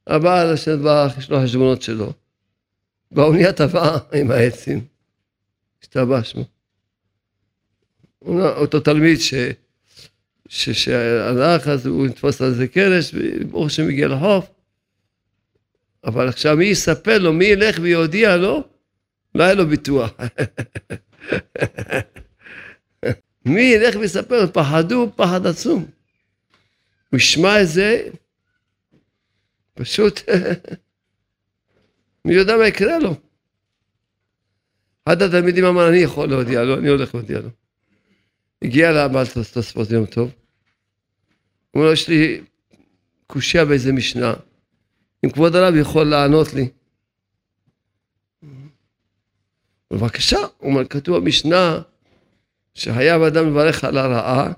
הבעל 0.06 0.52
השם 0.52 0.82
ברך, 0.82 1.18
יש 1.18 1.30
לו 1.30 1.38
חשבונות 1.44 1.82
שלו. 1.82 2.12
באונייה 3.10 3.52
טבעה 3.52 3.98
עם 4.12 4.30
העצים, 4.30 4.84
השתבח 5.82 6.24
שמו. 6.24 6.44
אותו 8.36 8.80
תלמיד 8.80 9.20
ש... 9.20 9.34
שהלך, 10.48 11.68
אז 11.68 11.86
הוא 11.86 12.06
נתפס 12.06 12.42
על 12.42 12.54
זה 12.54 12.68
קרש, 12.68 13.14
וברוך 13.14 13.66
השם 13.66 13.88
הגיע 13.88 14.08
לחוף. 14.08 14.50
אבל 16.04 16.28
עכשיו 16.28 16.56
מי 16.56 16.64
יספר 16.64 17.18
לו, 17.18 17.32
מי 17.32 17.44
ילך 17.44 17.78
ויודיע 17.82 18.36
לו? 18.36 18.64
לא 19.34 19.42
היה 19.44 19.54
לו 19.54 19.66
ביטוח. 19.66 20.10
מי 23.44 23.60
ילך 23.60 23.96
ויספר 24.00 24.42
לו? 24.42 24.52
פחדו 24.52 25.12
פחד 25.16 25.46
עצום. 25.46 25.86
הוא 27.10 27.18
ישמע 27.18 27.62
את 27.62 27.68
זה, 27.68 28.08
פשוט, 29.74 30.20
מי 32.24 32.34
יודע 32.34 32.56
מה 32.56 32.66
יקרה 32.66 32.98
לו. 32.98 33.14
אחד 35.04 35.22
התלמידים 35.22 35.64
אמר, 35.64 35.88
אני 35.88 35.98
יכול 35.98 36.28
להודיע 36.28 36.62
לו, 36.62 36.78
אני 36.78 36.88
הולך 36.88 37.14
להודיע 37.14 37.40
לו. 37.40 37.48
הגיע 38.62 38.92
לבעל 38.92 39.26
תוספות 39.52 39.90
יום 39.90 40.06
טוב, 40.06 40.30
הוא 41.70 41.82
אומר 41.82 41.92
יש 41.92 42.08
לי 42.08 42.40
קושייה 43.26 43.64
באיזה 43.64 43.92
משנה. 43.92 44.34
אם 45.24 45.30
כבוד 45.30 45.56
הרב 45.56 45.74
יכול 45.74 46.06
לענות 46.06 46.54
לי. 46.54 46.68
בבקשה, 49.90 50.38
אומר, 50.60 50.84
כתוב 50.88 51.18
במשנה 51.18 51.82
שחייב 52.74 53.22
אדם 53.22 53.46
לברך 53.46 53.84
על 53.84 53.98
הרעה 53.98 54.52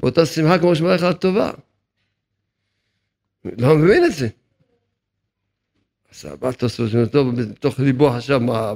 באותה 0.00 0.26
שמחה 0.26 0.58
כמו 0.58 0.76
שמברך 0.76 1.02
על 1.02 1.10
הטובה. 1.10 1.50
לא 3.44 3.76
מבין 3.76 4.04
את 4.04 4.12
זה. 4.12 4.28
אז 6.12 6.24
הבעל 6.24 6.52
תוספות 6.52 7.12
טוב, 7.12 7.40
בתוך 7.40 7.80
ליבו 7.80 8.10
חשב, 8.10 8.38
מה, 8.38 8.74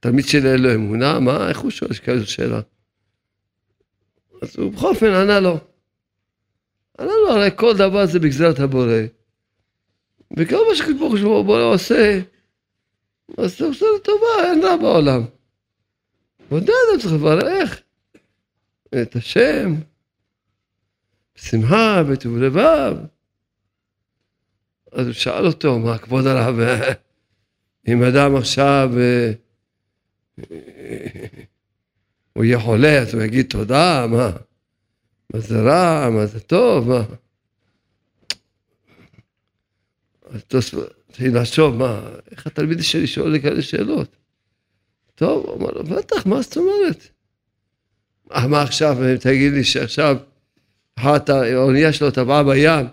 תלמיד 0.00 0.24
שלי 0.26 0.52
אין 0.52 0.66
אמונה? 0.66 1.20
מה, 1.20 1.48
איך 1.48 1.58
הוא 1.58 1.70
שואל 1.70 1.94
כזו 1.94 2.26
שאלה? 2.26 2.60
אז 4.42 4.56
הוא 4.56 4.72
בכל 4.72 4.88
אופן 4.88 5.06
ענה 5.06 5.40
לו. 5.40 5.58
ענה 7.00 7.12
לו, 7.24 7.30
הרי 7.30 7.50
כל 7.56 7.76
דבר 7.76 8.06
זה 8.06 8.18
בגזרת 8.18 8.60
הבורא. 8.60 8.92
וכל 10.36 10.64
מה 10.68 10.76
שקדוש 10.76 11.20
ברוך 11.20 11.46
הוא 11.46 11.56
עושה, 11.56 12.20
אז 13.38 13.58
זה 13.58 13.64
עושה 13.64 13.86
לטובה, 13.96 14.44
אין 14.44 14.64
רע 14.64 14.76
בעולם. 14.76 15.22
ודאי 16.52 16.74
אתה 16.94 17.02
צריך 17.02 17.14
לברך 17.14 17.80
את 19.02 19.16
השם, 19.16 19.74
בשמחה, 21.34 22.02
בטוב 22.02 22.36
לבב. 22.36 22.96
אז 24.92 25.06
הוא 25.06 25.12
שאל 25.12 25.46
אותו, 25.46 25.78
מה 25.78 25.98
כבוד 25.98 26.26
הרב, 26.26 26.56
אם 27.88 28.02
אדם 28.02 28.36
עכשיו 28.36 28.90
הוא 32.32 32.44
יהיה 32.44 32.60
חולה, 32.60 32.98
אז 32.98 33.14
הוא 33.14 33.22
יגיד 33.22 33.46
תודה, 33.50 34.06
מה? 34.06 34.30
מה 35.34 35.40
זה 35.40 35.60
רע, 35.60 36.10
מה 36.10 36.26
זה 36.26 36.40
טוב, 36.40 36.88
מה? 36.88 37.02
אז 40.30 40.40
תתחיל 41.08 41.38
לחשוב, 41.38 41.76
מה, 41.76 42.00
איך 42.30 42.46
התלמיד 42.46 42.82
שלי 42.82 43.06
שואל 43.06 43.30
לי 43.30 43.40
כאלה 43.40 43.62
שאלות? 43.62 44.16
טוב, 45.14 45.46
הוא 45.46 45.56
אמר 45.56 45.70
לו, 45.70 45.84
בטח, 45.84 46.26
מה 46.26 46.42
זאת 46.42 46.56
אומרת? 46.56 47.08
מה 48.48 48.62
עכשיו, 48.62 48.96
תגיד 49.20 49.52
לי 49.52 49.64
שעכשיו 49.64 50.16
אחת 50.96 51.28
האונייה 51.28 51.92
שלו 51.92 52.10
טבעה 52.10 52.44
בים, 52.44 52.86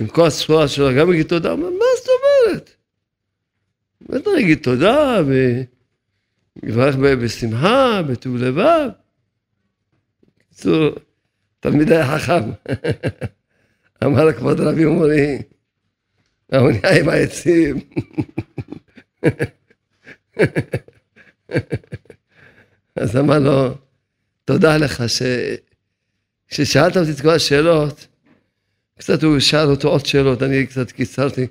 עם 0.00 0.06
כל 0.06 0.26
הסחורה 0.26 0.68
שלו, 0.68 0.88
גם 0.98 1.12
יגיד 1.12 1.26
תודה, 1.26 1.56
מה 1.56 1.66
זאת 1.98 2.08
אומרת? 2.08 2.70
בטח 4.00 4.30
יגיד 4.38 4.58
תודה, 4.62 5.20
ויברך 6.62 6.96
בשמחה, 6.96 8.02
בטוב 8.02 8.36
לבב. 8.36 8.88
בקיצור, 10.38 10.90
תלמיד 11.60 11.92
היה 11.92 12.18
חכם. 12.18 12.50
אמר 14.04 14.24
לכבוד 14.24 14.60
רבי 14.60 14.84
אומרי, 14.84 15.42
האונייה 16.52 17.00
עם 17.00 17.08
העצים. 17.08 17.80
אז 22.96 23.16
אמר 23.16 23.38
לו, 23.38 23.74
תודה 24.44 24.76
לך 24.76 25.02
ש... 25.08 25.22
כששאלת 26.48 26.96
אותי 26.96 27.10
את 27.10 27.20
כל 27.20 27.30
השאלות, 27.30 28.06
קצת 28.98 29.22
הוא 29.22 29.38
שאל 29.38 29.70
אותו 29.70 29.88
עוד 29.88 30.06
שאלות, 30.06 30.42
אני 30.42 30.66
קצת 30.66 30.90
קיצרתי. 30.90 31.46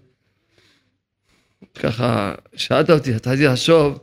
ככה, 1.74 2.36
שאלת 2.56 2.90
אותי, 2.90 3.14
התחלתי 3.14 3.46
לחשוב, 3.46 4.00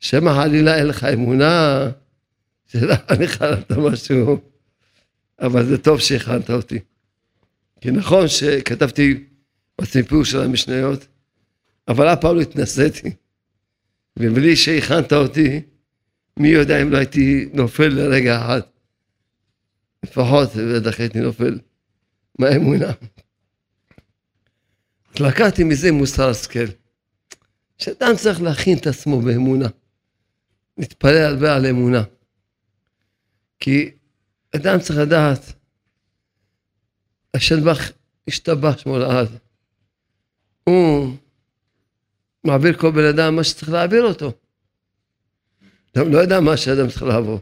שמא 0.00 0.30
חלילה 0.34 0.76
אין 0.76 0.86
לך 0.86 1.04
אמונה, 1.04 1.88
שלא 2.66 2.94
הכנת 3.08 3.72
משהו, 3.72 4.40
אבל 5.40 5.66
זה 5.66 5.78
טוב 5.78 6.00
שהכנת 6.00 6.50
אותי. 6.50 6.78
כי 7.80 7.90
נכון 7.90 8.28
שכתבתי 8.28 9.24
בסיפור 9.80 10.24
של 10.24 10.40
המשניות, 10.40 11.06
אבל 11.88 12.12
אף 12.12 12.20
פעם 12.20 12.36
לא 12.36 12.40
התנסיתי. 12.40 13.10
ובלי 14.18 14.56
שהכנת 14.56 15.12
אותי, 15.12 15.62
מי 16.36 16.48
יודע 16.48 16.82
אם 16.82 16.90
לא 16.90 16.96
הייתי 16.96 17.48
נופל 17.52 17.88
לרגע 17.88 18.38
אחד. 18.38 18.60
לפחות 20.02 20.50
בטח 20.56 21.00
הייתי 21.00 21.20
נופל 21.20 21.58
מהאמונה. 22.38 22.92
לקחתי 25.20 25.64
מזה 25.64 25.92
מוסר 25.92 26.28
השכל. 26.28 26.66
שאדם 27.78 28.16
צריך 28.16 28.40
להכין 28.40 28.78
את 28.78 28.86
עצמו 28.86 29.20
באמונה. 29.20 29.68
להתפלל 30.78 31.22
הרבה 31.22 31.56
על 31.56 31.66
אמונה. 31.66 32.02
כי 33.58 33.90
אדם 34.56 34.80
צריך 34.80 34.98
לדעת, 34.98 35.52
השלבח 37.34 37.78
השתבח 38.28 38.78
שמו 38.78 38.98
לעד. 38.98 39.28
הוא 40.68 41.16
מעביר 42.44 42.78
כל 42.78 42.90
בן 42.90 43.04
אדם 43.04 43.36
מה 43.36 43.44
שצריך 43.44 43.68
להעביר 43.68 44.04
אותו. 44.04 44.32
אדם 45.96 46.12
לא 46.12 46.18
יודע 46.18 46.40
מה 46.40 46.56
שאדם 46.56 46.88
צריך 46.88 47.02
לעבור. 47.02 47.40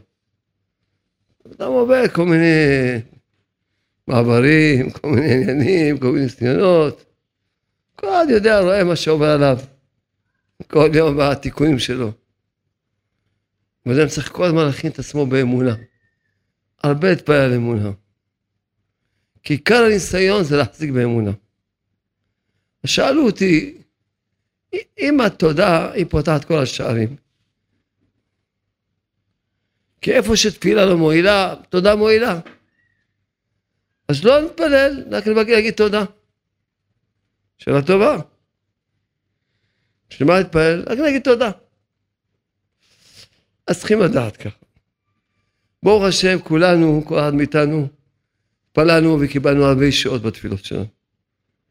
אדם 1.45 1.71
עובר 1.71 2.07
כל 2.07 2.25
מיני 2.25 2.45
מעברים, 4.07 4.89
כל 4.89 5.07
מיני 5.07 5.33
עניינים, 5.33 5.97
כל 5.97 6.11
מיני 6.11 6.23
ניסיונות. 6.23 7.05
כל 7.95 8.07
אחד 8.07 8.25
יודע, 8.29 8.59
רואה 8.59 8.83
מה 8.83 8.95
שעובר 8.95 9.29
עליו. 9.29 9.59
כל 10.67 10.89
יום 10.93 11.17
בתיקונים 11.19 11.79
שלו. 11.79 12.11
ואדם 13.85 14.07
צריך 14.07 14.31
כל 14.31 14.45
הזמן 14.45 14.65
להכין 14.65 14.91
את 14.91 14.99
עצמו 14.99 15.25
באמונה. 15.25 15.75
הרבה 16.83 17.09
להתפלל 17.09 17.35
על 17.35 17.53
אמונה. 17.53 17.91
כי 19.43 19.53
עיקר 19.53 19.83
הניסיון 19.83 20.43
זה 20.43 20.57
להחזיק 20.57 20.91
באמונה. 20.91 21.31
שאלו 22.87 23.25
אותי, 23.25 23.77
אם 24.99 25.21
התודה 25.21 25.91
היא 25.91 26.05
פותחת 26.09 26.45
כל 26.45 26.59
השערים, 26.59 27.15
כי 30.01 30.11
איפה 30.11 30.35
שתפילה 30.35 30.85
לא 30.85 30.97
מועילה, 30.97 31.55
תודה 31.69 31.95
מועילה. 31.95 32.39
אז 34.07 34.23
לא 34.23 34.41
נתפלל, 34.41 35.03
רק 35.11 35.27
להגיד 35.47 35.73
תודה. 35.73 36.03
שאלה 37.57 37.81
טובה. 37.81 38.17
בשביל 40.09 40.27
מה 40.27 40.39
להתפלל? 40.39 40.83
רק 40.87 40.99
להגיד 40.99 41.21
תודה. 41.21 41.51
אז 43.67 43.79
צריכים 43.79 43.99
לדעת 43.99 44.37
ככה. 44.37 44.65
ברוך 45.83 46.03
השם, 46.03 46.37
כולנו, 46.43 47.03
כל 47.05 47.19
אחד 47.19 47.33
מאיתנו, 47.33 47.87
התפללנו 48.67 49.17
וקיבלנו 49.21 49.63
הרבה 49.63 49.91
שעות 49.91 50.21
בתפילות 50.21 50.65
שלנו. 50.65 50.85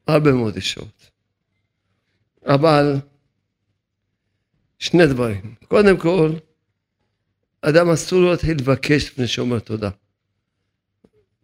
הרבה 0.07 0.33
מאוד 0.33 0.61
שעות. 0.61 1.04
אבל 2.47 2.97
שני 4.79 5.07
דברים. 5.07 5.55
קודם 5.69 5.97
כל, 5.97 6.31
אדם 7.63 7.91
אסור 7.91 8.21
לו 8.21 8.31
להתחיל 8.31 8.59
לבקש 8.59 9.05
לפני 9.05 9.27
שאומר 9.27 9.59
תודה. 9.59 9.91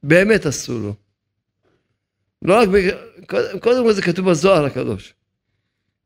באמת 0.02 0.46
אסור 0.46 0.78
לו. 0.78 0.94
לא 2.42 2.58
רק, 2.58 2.68
קודם 3.60 3.84
כל 3.84 3.92
זה 3.92 4.02
כתוב 4.02 4.30
בזוהר 4.30 4.64
הקדוש. 4.64 5.14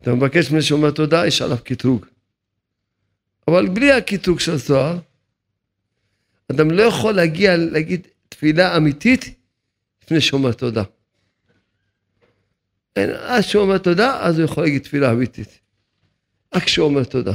אתה 0.03 0.15
מבקש 0.15 0.47
לפני 0.47 0.63
שאומר 0.63 0.91
תודה, 0.91 1.27
יש 1.27 1.43
עליו 1.43 1.59
קטרוג. 1.65 2.07
אבל 3.49 3.69
בלי 3.69 3.93
הקטרוג 3.93 4.41
של 4.41 4.53
הזוהר, 4.53 4.99
אדם 6.51 6.71
לא 6.71 6.83
יכול 6.83 7.13
להגיע 7.13 7.57
להגיד 7.57 8.07
תפילה 8.29 8.77
אמיתית 8.77 9.35
לפני 10.03 10.21
שאומר 10.21 10.53
תודה. 10.53 10.83
אין, 12.97 13.11
אז 13.11 13.45
שהוא 13.45 13.63
אומר 13.63 13.79
תודה, 13.79 14.21
אז 14.21 14.39
הוא 14.39 14.45
יכול 14.45 14.65
להגיד 14.65 14.83
תפילה 14.83 15.13
אמיתית. 15.13 15.59
רק 16.55 16.63
כשהוא 16.65 16.87
אומר 16.87 17.05
תודה. 17.05 17.33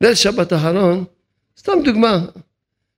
ליל 0.00 0.14
שבת 0.14 0.52
האחרון, 0.52 1.04
סתם 1.58 1.72
דוגמה, 1.84 2.26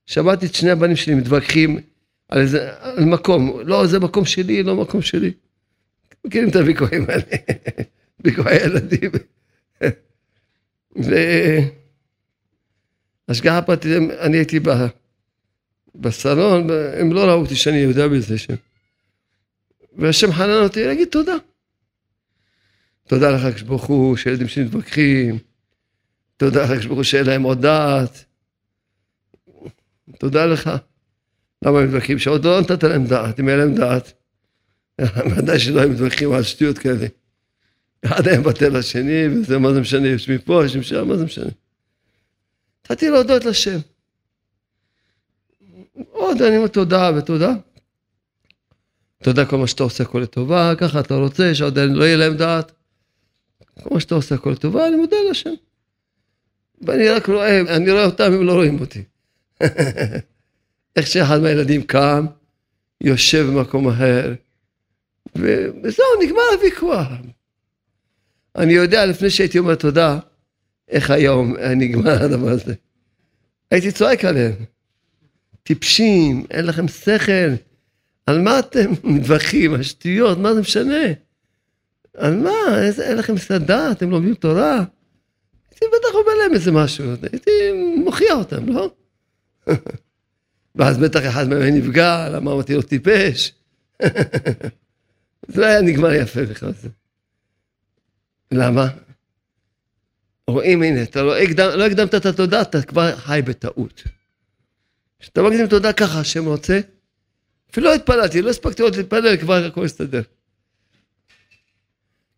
שמעתי 0.07 0.47
את 0.47 0.55
שני 0.55 0.71
הבנים 0.71 0.97
שלי 0.97 1.15
מתווכחים 1.15 1.81
על 2.29 2.41
איזה, 2.41 2.71
על 2.81 3.05
מקום, 3.05 3.61
לא, 3.65 3.87
זה 3.87 4.01
מקום 4.01 4.25
שלי, 4.25 4.63
לא 4.63 4.77
מקום 4.77 5.03
שלי. 5.03 5.33
מכירים 6.25 6.49
את 6.49 6.57
הוויכוחים 6.57 7.07
האלה, 7.09 7.23
ויכוחי 8.25 8.55
ילדים. 8.55 9.11
והשגחה 13.29 13.63
פרטית, 13.63 13.93
אני 14.21 14.37
הייתי 14.37 14.61
בסלון, 15.95 16.69
הם 17.01 17.13
לא 17.13 17.25
ראו 17.25 17.41
אותי 17.41 17.55
שאני 17.55 17.77
יודע 17.77 18.09
בזה 18.09 18.39
שם. 18.39 18.55
והשם 19.97 20.33
חנן 20.33 20.63
אותי 20.63 20.85
להגיד 20.85 21.09
תודה. 21.09 21.37
תודה 23.09 23.31
לך 23.31 23.45
הקדוש 23.45 23.63
ברוך 23.63 23.85
הוא 23.85 24.17
שילדים 24.17 24.49
שלי 24.49 24.65
מתווכחים, 24.65 25.39
תודה 26.37 26.65
לך 26.65 26.71
הקדוש 26.71 26.87
ברוך 26.87 26.97
הוא 26.97 27.05
שאין 27.05 27.27
להם 27.27 27.43
עוד 27.43 27.63
דעת. 27.63 28.25
תודה 30.19 30.47
לך. 30.47 30.71
למה 31.65 31.79
הם 31.79 31.89
מתווכחים? 31.89 32.19
שעוד 32.19 32.45
לא 32.45 32.61
נתת 32.61 32.85
להם 32.85 33.07
דעת, 33.07 33.41
אם 33.41 33.49
אין 33.49 33.59
להם 33.59 33.75
דעת. 33.75 34.13
ודאי 35.37 35.59
שלא 35.59 35.83
הם 35.83 35.93
מתווכחים 35.93 36.33
על 36.33 36.43
שטויות 36.43 36.79
כאלה. 36.79 37.07
אחד 38.05 38.29
היה 38.29 38.41
מבטל 38.41 38.79
לשני, 38.79 39.29
וזה 39.29 39.59
מה 39.59 39.73
זה 39.73 39.81
משנה, 39.81 40.09
יש 40.09 40.31
מפה, 40.31 40.63
יש 40.67 40.77
משם, 40.77 41.09
מה 41.09 41.17
זה 41.17 41.25
משנה. 41.25 41.51
נתתי 42.85 43.11
להודות 43.11 43.45
לשם. 43.45 43.79
עוד 46.11 46.43
אני 46.43 46.57
אומר 46.57 46.69
תודה 46.69 47.11
ותודה. 47.17 47.53
תודה 49.23 49.45
כל 49.45 49.57
מה 49.57 49.67
שאתה 49.67 49.83
עושה 49.83 50.05
הכל 50.05 50.19
לטובה, 50.19 50.73
ככה 50.79 51.01
אתה 51.01 51.15
רוצה 51.15 51.55
שעוד 51.55 51.79
לא 51.79 52.05
יהיה 52.05 52.17
להם 52.17 52.37
דעת. 52.37 52.73
כל 53.83 53.95
מה 53.95 54.01
שאתה 54.01 54.15
עושה 54.15 54.35
הכל 54.35 54.51
לטובה, 54.51 54.89
אני 54.89 54.97
מודה 54.97 55.17
לשם. 55.31 55.55
ואני 56.83 57.09
רק 57.09 57.29
רואה, 57.29 57.61
אני 57.61 57.91
רואה 57.91 58.05
אותם, 58.05 58.33
הם 58.33 58.47
לא 58.47 58.53
רואים 58.53 58.81
אותי. 58.81 59.03
איך 60.97 61.07
שאחד 61.07 61.41
מהילדים 61.41 61.83
קם, 61.83 62.27
יושב 63.01 63.47
במקום 63.47 63.89
אחר, 63.89 64.35
וזהו, 65.37 66.05
נגמר 66.23 66.43
הוויכוח. 66.57 67.09
אני 68.57 68.73
יודע, 68.73 69.07
לפני 69.07 69.31
שהייתי 69.31 69.59
אומר 69.59 69.75
תודה, 69.75 70.19
איך 70.89 71.11
היום 71.11 71.57
נגמר 71.77 72.23
הדבר 72.25 72.49
הזה. 72.49 72.75
הייתי 73.71 73.93
צועק 73.93 74.25
עליהם. 74.25 74.53
טיפשים, 75.63 76.47
אין 76.51 76.67
לכם 76.67 76.89
שכל, 76.89 77.55
על 78.27 78.41
מה 78.41 78.59
אתם 78.59 78.91
מתווכחים? 79.15 79.75
השטויות, 79.75 80.39
מה 80.39 80.55
זה 80.55 80.61
משנה? 80.61 81.05
על 82.17 82.37
מה? 82.37 82.51
אין 83.03 83.19
לכם 83.19 83.39
סדה, 83.39 83.93
אתם 83.93 84.11
לומדים 84.11 84.35
תורה? 84.35 84.85
הייתי 85.71 85.87
בטח 85.87 86.15
אומר 86.15 86.35
להם 86.43 86.55
איזה 86.55 86.73
משהו, 86.73 87.05
הייתי 87.33 87.51
מוכיח 87.97 88.39
אותם, 88.39 88.69
לא? 88.69 88.95
ואז 90.75 90.99
בטח 90.99 91.21
אחד 91.29 91.49
מהם 91.49 91.75
נפגע, 91.75 92.29
למה 92.29 92.53
אמרתי 92.53 92.75
לו 92.75 92.83
טיפש? 92.83 93.53
זה 95.49 95.61
לא 95.61 95.67
היה 95.67 95.81
נגמר 95.81 96.15
יפה 96.15 96.43
בכלל 96.43 96.73
זה. 96.73 96.89
למה? 98.53 98.89
רואים, 100.49 100.83
הנה, 100.83 101.03
אתה 101.03 101.23
לא, 101.23 101.37
הקדם, 101.37 101.71
לא 101.75 101.87
הקדמת 101.87 102.15
את 102.15 102.27
התודה, 102.27 102.63
אתה 102.63 102.83
כבר 102.83 103.17
חי 103.17 103.41
בטעות. 103.45 104.03
כשאתה 105.19 105.43
מקדים 105.43 105.67
תודה 105.67 105.93
ככה, 105.93 106.21
השם 106.21 106.45
רוצה, 106.45 106.81
אפילו 107.75 107.87
לא 107.87 107.95
התפללתי, 107.95 108.43
לא 108.43 108.51
הספקתי 108.51 108.83
עוד 108.83 108.97
להתפלל, 108.97 109.37
כבר 109.37 109.65
הכל 109.65 109.85
הסתדר. 109.85 110.23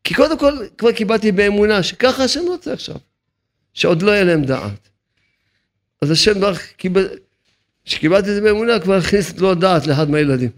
כי 0.05 0.15
קודם 0.15 0.39
כל, 0.39 0.53
כבר 0.79 0.93
קיבלתי 0.93 1.33
באמונה 1.33 1.83
שככה 1.83 2.25
השם 2.25 2.41
רוצה 2.47 2.73
עכשיו, 2.73 2.97
שעוד 3.75 4.03
לא 4.03 4.11
יהיה 4.11 4.25
להם 4.25 4.45
דעת. 4.45 4.89
אז 6.03 6.11
השם 6.11 6.33
קיבל, 6.77 7.09
כשקיבלתי 7.85 8.29
את 8.29 8.35
זה 8.35 8.41
באמונה, 8.41 8.81
כבר 8.81 8.95
הכניס 8.95 9.39
לו 9.39 9.55
דעת 9.55 9.87
לאחד 9.87 10.11
מהילדים. 10.11 10.51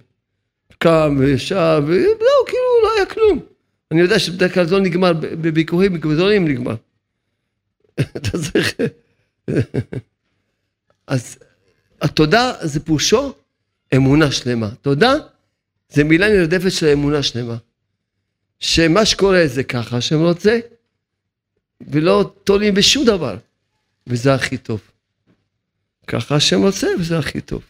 קם 0.78 1.16
וישב, 1.18 1.82
וזהו, 1.86 2.44
כאילו 2.46 2.82
לא 2.82 2.90
היה 2.96 3.06
כלום. 3.06 3.40
אני 3.90 4.00
יודע 4.00 4.18
שבדרך 4.18 4.54
כלל 4.54 4.66
זה 4.66 4.74
לא 4.74 4.80
נגמר, 4.80 5.12
בביקורים 5.12 5.96
גדולים 5.96 6.48
נגמר. 6.48 6.74
אתה 8.16 8.30
צריך... 8.30 8.74
אז 11.06 11.38
התודה 12.00 12.52
זה 12.62 12.80
פירושו 12.80 13.34
אמונה 13.96 14.32
שלמה. 14.32 14.70
תודה 14.82 15.14
זה 15.88 16.04
מילה 16.04 16.28
נרדפת 16.28 16.72
של 16.72 16.86
אמונה 16.86 17.22
שלמה. 17.22 17.56
שמה 18.60 19.06
שקורה 19.06 19.46
זה 19.46 19.64
ככה 19.64 20.00
שהם 20.00 20.22
רוצה, 20.22 20.58
ולא 21.80 22.34
תולים 22.44 22.74
בשום 22.74 23.04
דבר, 23.04 23.36
וזה 24.06 24.34
הכי 24.34 24.56
טוב. 24.56 24.80
ככה 26.06 26.34
השם 26.34 26.62
רוצה 26.62 26.86
וזה 26.98 27.18
הכי 27.18 27.40
טוב. 27.40 27.62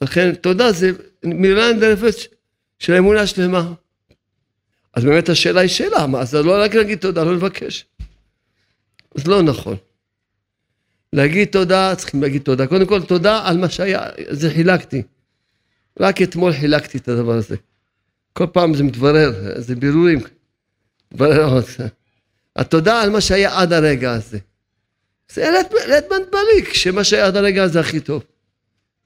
לכן 0.00 0.34
תודה 0.34 0.72
זה 0.72 0.90
מילה 1.24 1.72
נרדפת 1.72 2.14
של 2.78 2.92
אמונה 2.92 3.26
שלמה. 3.26 3.72
אז 4.94 5.04
באמת 5.04 5.28
השאלה 5.28 5.60
היא 5.60 5.68
שאלה, 5.68 6.06
מה, 6.06 6.20
אז 6.20 6.34
לא 6.34 6.62
רק 6.64 6.74
להגיד 6.74 6.98
תודה, 6.98 7.24
לא 7.24 7.34
לבקש. 7.34 7.84
אז 9.14 9.26
לא 9.26 9.42
נכון. 9.42 9.76
להגיד 11.12 11.48
תודה, 11.48 11.94
צריכים 11.96 12.22
להגיד 12.22 12.42
תודה. 12.42 12.66
קודם 12.66 12.86
כל, 12.86 13.02
תודה 13.02 13.48
על 13.48 13.58
מה 13.58 13.68
שהיה, 13.68 14.00
זה 14.30 14.50
חילקתי. 14.50 15.02
רק 16.00 16.22
אתמול 16.22 16.52
חילקתי 16.52 16.98
את 16.98 17.08
הדבר 17.08 17.32
הזה. 17.32 17.56
כל 18.32 18.46
פעם 18.52 18.74
זה 18.74 18.82
מתברר, 18.82 19.60
זה 19.60 19.76
בירורים. 19.76 20.20
מתברר 21.12 21.44
עוד. 21.44 21.64
התודה 22.56 23.02
על 23.02 23.10
מה 23.10 23.20
שהיה 23.20 23.60
עד 23.60 23.72
הרגע 23.72 24.12
הזה. 24.12 24.38
זה 25.32 25.50
לית 25.88 26.06
בליק, 26.08 26.74
שמה 26.74 27.04
שהיה 27.04 27.26
עד 27.26 27.36
הרגע 27.36 27.62
הזה 27.62 27.80
הכי 27.80 28.00
טוב. 28.00 28.22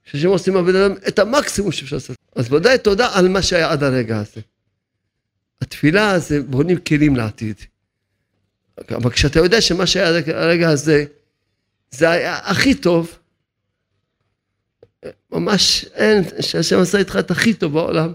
ששם 0.05 0.27
עושים 0.27 0.57
הבן 0.57 0.75
אדם 0.75 0.95
את 1.07 1.19
המקסימום 1.19 1.71
שאפשר 1.71 1.95
לעשות. 1.95 2.17
אז 2.35 2.53
ודאי 2.53 2.77
תודה 2.77 3.17
על 3.17 3.27
מה 3.27 3.41
שהיה 3.41 3.71
עד 3.71 3.83
הרגע 3.83 4.19
הזה. 4.19 4.41
התפילה 5.61 6.19
זה 6.19 6.41
בונים 6.41 6.77
כלים 6.77 7.15
לעתיד. 7.15 7.55
אבל 8.91 9.11
כשאתה 9.11 9.39
יודע 9.39 9.61
שמה 9.61 9.87
שהיה 9.87 10.07
הרגע 10.27 10.69
הזה, 10.69 11.05
זה 11.91 12.09
היה 12.09 12.37
הכי 12.43 12.75
טוב, 12.75 13.17
ממש 15.31 15.85
אין, 15.93 16.23
שהשם 16.39 16.79
עשה 16.79 16.97
איתך 16.97 17.15
את 17.19 17.31
הכי 17.31 17.53
טוב 17.53 17.73
בעולם. 17.73 18.13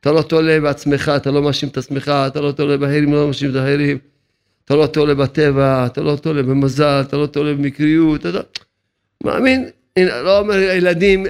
אתה 0.00 0.12
לא 0.12 0.22
תולה 0.22 0.60
בעצמך, 0.60 1.12
אתה 1.16 1.30
לא 1.30 1.42
מאשים 1.42 1.68
את 1.68 1.76
עצמך, 1.76 2.08
אתה 2.26 2.40
לא 2.40 2.52
תולה 2.52 2.76
בהרים, 2.76 3.12
לא 3.12 3.26
מאשים 3.26 3.50
את 3.50 3.54
ההרים. 3.56 3.98
אתה 4.64 4.74
לא 4.74 4.86
תולה 4.86 5.14
בטבע, 5.14 5.86
אתה 5.86 6.00
לא 6.00 6.16
תולה 6.16 6.42
במזל, 6.42 7.00
אתה 7.08 7.16
לא 7.16 7.26
תולה 7.26 7.54
במקריות, 7.54 8.26
אתה 8.26 8.40
מאמין, 9.24 9.70
הנה, 9.96 10.22
לא 10.22 10.38
אומר 10.38 10.54
ילדים, 10.54 11.26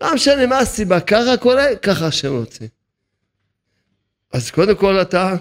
לא 0.00 0.14
משנה 0.14 0.46
מה 0.46 0.58
הסיבה, 0.58 1.00
ככה 1.00 1.36
קורה, 1.36 1.76
ככה 1.82 2.06
השם 2.06 2.36
רוצה. 2.36 2.64
אז 4.32 4.50
קודם 4.50 4.76
כל 4.76 5.02
אתה 5.02 5.36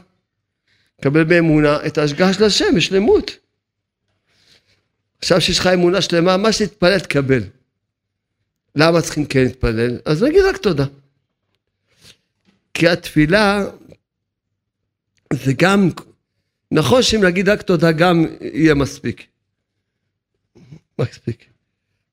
מקבל 1.00 1.24
באמונה 1.24 1.78
את 1.86 1.98
ההשגחה 1.98 2.34
של 2.34 2.44
השם 2.44 2.76
בשלמות. 2.76 3.41
עכשיו 5.22 5.42
שיש 5.42 5.60
לך 5.60 5.68
אמונה 5.68 6.02
שלמה, 6.02 6.38
מה 6.38 6.52
שתתפלל 6.52 7.00
תקבל. 7.00 7.44
למה 8.76 9.02
צריכים 9.02 9.26
כן 9.26 9.44
להתפלל? 9.44 10.00
אז 10.06 10.24
נגיד 10.24 10.42
רק 10.50 10.58
תודה. 10.58 10.86
כי 12.74 12.88
התפילה 12.88 13.64
זה 15.34 15.54
גם, 15.58 15.90
נכון 16.72 17.02
שאם 17.04 17.24
נגיד 17.26 17.50
רק 17.50 17.62
תודה 17.62 17.92
גם 17.92 18.26
יהיה 18.42 18.74
מספיק. 18.76 19.28
מספיק. 21.00 21.46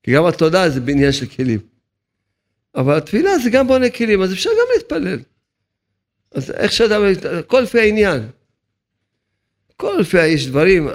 כי 0.03 0.13
גם 0.13 0.25
התודה 0.25 0.69
זה 0.69 0.79
בעניין 0.79 1.11
של 1.11 1.25
כלים. 1.25 1.59
אבל 2.75 2.97
התפילה 2.97 3.39
זה 3.39 3.49
גם 3.49 3.67
בונה 3.67 3.89
כלים, 3.89 4.21
אז 4.21 4.33
אפשר 4.33 4.49
גם 4.49 4.65
להתפלל. 4.75 5.19
אז 6.31 6.51
איך 6.51 6.71
שאדם, 6.71 7.01
הכל 7.39 7.61
לפי 7.61 7.79
העניין. 7.79 8.29
הכל 9.69 9.97
לפי, 9.99 10.27
יש 10.27 10.47
דברים. 10.47 10.87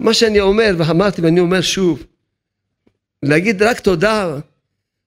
מה 0.00 0.14
שאני 0.14 0.40
אומר, 0.40 0.74
ואמרתי 0.78 1.20
ואני 1.20 1.40
אומר 1.40 1.60
שוב, 1.60 2.02
להגיד 3.22 3.62
רק 3.62 3.80
תודה, 3.80 4.38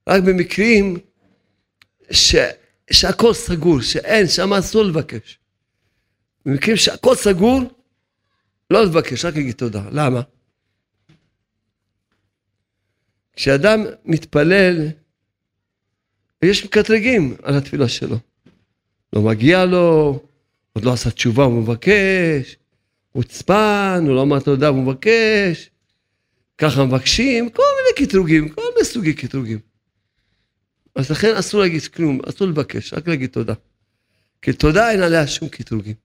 רק 0.10 0.24
במקרים 0.24 0.98
ש, 2.12 2.36
שהכל 2.92 3.34
סגור, 3.34 3.82
שאין, 3.82 4.28
שם 4.28 4.54
אסור 4.54 4.84
לבקש. 4.84 5.40
במקרים 6.46 6.78
שהכל 6.78 7.16
סגור, 7.16 7.62
לא 8.70 8.86
לבקש, 8.86 9.26
רק 9.26 9.36
להגיד 9.36 9.56
תודה. 9.56 9.84
למה? 9.92 10.22
כשאדם 13.34 13.86
מתפלל, 14.06 14.88
יש 16.42 16.66
מקטרגים 16.66 17.36
על 17.44 17.58
התפילה 17.58 17.88
שלו. 17.88 18.18
לא 19.14 19.22
מגיע 19.22 19.66
לו, 19.66 20.20
עוד 20.74 20.86
לא 20.86 20.94
עשה 20.94 21.12
תשובה, 21.12 21.44
הוא 21.44 21.62
מבקש, 21.62 22.58
הוא 23.12 23.24
צפן, 23.24 24.04
הוא 24.08 24.16
לא 24.16 24.22
אמר 24.22 24.40
תודה, 24.40 24.68
הוא 24.68 24.84
מבקש. 24.84 25.70
ככה 26.58 26.86
מבקשים, 26.86 27.50
כל 27.50 27.64
מיני 27.78 28.08
קטרוגים, 28.08 28.50
כל 28.50 28.62
מיני 28.74 28.86
סוגי 28.86 29.14
קטרוגים. 29.14 29.60
אז 30.96 31.12
לכן 31.12 31.36
אסור 31.36 31.62
להגיד 31.62 31.88
כלום, 31.88 32.20
אסור 32.30 32.48
לבקש, 32.48 32.94
רק 32.94 33.08
להגיד 33.08 33.30
תודה. 33.30 33.54
כי 34.42 34.54
תודה 34.54 34.92
אין 34.92 35.04
עליה 35.04 35.28
שום 35.28 35.50
קטרוגים. 35.50 35.96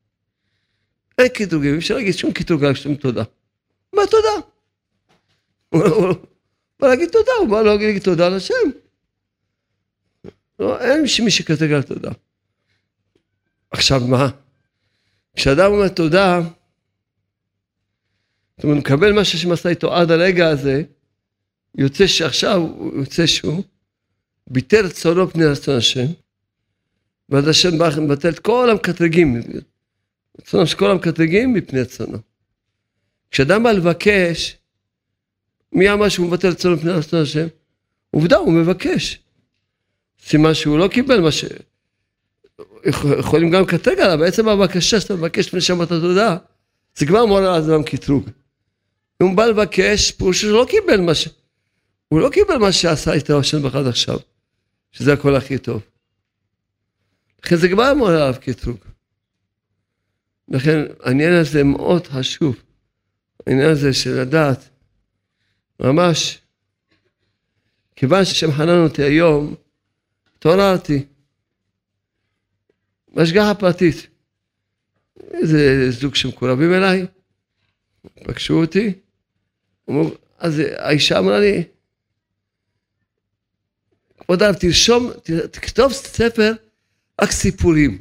אין 1.18 1.28
קטרוגים, 1.28 1.72
אי 1.72 1.78
אפשר 1.78 1.94
להגיד 1.94 2.14
שום 2.14 2.32
קטרוג 2.32 2.64
על 2.64 2.74
שום 2.74 2.94
תודה. 2.94 3.22
מה 3.92 4.02
תודה? 4.10 4.46
בא 6.80 6.88
להגיד 6.88 7.08
תודה, 7.10 7.32
הוא 7.40 7.48
בא 7.48 7.62
להגיד 7.62 8.02
תודה 8.02 8.28
לשם. 8.28 8.54
לא, 10.58 10.80
אין 10.80 11.02
מי 11.02 11.74
על 11.74 11.82
תודה. 11.82 12.10
עכשיו 13.70 14.00
מה? 14.00 14.28
כשאדם 15.36 15.72
אומר 15.72 15.88
תודה, 15.88 16.40
זאת 18.56 18.64
אומרת, 18.64 18.78
מקבל 18.78 19.12
מה 19.12 19.24
שהשם 19.24 19.68
איתו 19.68 19.94
עד 19.94 20.10
הרגע 20.10 20.48
הזה, 20.48 20.82
יוצא 21.78 22.06
שעכשיו, 22.06 22.62
יוצא 22.96 23.26
שהוא 23.26 23.64
ביטל 24.50 24.86
רצונו 24.86 25.30
פני 25.30 25.44
רצון 25.44 25.76
השם, 25.76 26.06
ואז 27.28 27.48
השם 27.48 27.78
בא 27.78 27.90
מבטל 28.00 28.28
את 28.28 28.38
כל 28.38 28.70
המקטרגים, 28.70 29.42
רצונם 30.40 30.66
של 30.66 30.76
כל 30.76 30.90
המקטרגים 30.90 31.54
מפני 31.54 31.80
רצונו. 31.80 32.18
כשאדם 33.30 33.62
בא 33.62 33.72
לבקש, 33.72 34.56
מי 35.72 35.92
אמר 35.92 36.08
שהוא 36.08 36.26
מבטל 36.26 36.48
רצונו 36.48 36.78
פני 36.78 36.90
רצון 36.90 37.22
השם? 37.22 37.46
עובדה, 38.10 38.36
הוא 38.36 38.52
מבקש. 38.52 39.18
סימן 40.26 40.54
שהוא 40.54 40.78
לא 40.78 40.88
קיבל 40.88 41.20
מה 41.20 41.32
ש... 41.32 41.44
יכולים 43.18 43.50
גם 43.50 43.62
לקטרג 43.62 44.00
עליו, 44.00 44.18
בעצם 44.18 44.48
הבקשה 44.48 45.00
שאתה 45.00 45.14
מבקש 45.14 45.48
לפני 45.48 45.60
שאמרת 45.60 45.88
תודה, 45.88 46.36
זה 46.96 47.06
כבר 47.06 47.26
מעורר 47.26 47.54
על 47.54 47.62
אדם 47.62 47.82
קטרוג. 47.82 48.30
אם 49.22 49.26
הוא 49.26 49.36
בא 49.36 49.46
לבקש, 49.46 50.10
פירוש 50.10 50.40
שהוא 50.40 50.52
לא 50.52 50.66
קיבל 50.70 51.00
מה 51.00 51.14
ש... 51.14 51.28
הוא 52.08 52.20
לא 52.20 52.30
קיבל 52.30 52.56
מה 52.56 52.72
שעשה 52.72 53.12
איתו 53.12 53.40
השם 53.40 53.66
אחד 53.66 53.86
עכשיו, 53.86 54.18
שזה 54.92 55.12
הכל 55.12 55.36
הכי 55.36 55.58
טוב. 55.58 55.82
לכן 57.44 57.56
זה 57.56 57.68
כבר 57.68 57.94
מעורר 57.94 58.22
עליו 58.22 58.40
קטרוג. 58.40 58.78
לכן 60.48 60.78
העניין 61.02 61.32
הזה 61.32 61.64
מאוד 61.64 62.06
חשוב. 62.06 62.56
העניין 63.46 63.70
הזה 63.70 63.92
של 63.92 64.20
לדעת, 64.20 64.68
ממש, 65.80 66.38
כיוון 67.96 68.24
שהשם 68.24 68.52
חנן 68.52 68.78
אותי 68.78 69.02
היום, 69.02 69.54
התעוררתי. 70.36 71.04
בהשגחה 73.14 73.54
פרטית. 73.54 74.06
איזה 75.30 75.90
זוג 75.90 76.14
שמקורבים 76.14 76.72
אליי, 76.72 77.06
פגשו 78.24 78.54
אותי, 78.54 78.92
אז 80.38 80.62
האישה 80.76 81.18
אמרה 81.18 81.40
לי, 81.40 81.64
כבוד 84.18 84.42
הרב, 84.42 84.54
תרשום, 84.54 85.10
תכתוב 85.50 85.92
ספר 85.92 86.52
רק 87.20 87.30
סיפורים. 87.30 87.98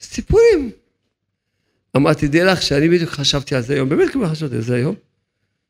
סיפורים. 0.00 0.70
אמרתי, 1.96 2.28
דעי 2.28 2.44
לך 2.44 2.62
שאני 2.62 2.88
בדיוק 2.88 3.10
חשבתי 3.10 3.54
על 3.54 3.62
זה 3.62 3.74
היום, 3.74 3.88
באמת 3.88 4.10
כמו 4.12 4.26
חשבתי 4.26 4.54
על 4.54 4.60
זה 4.60 4.74
היום, 4.74 4.94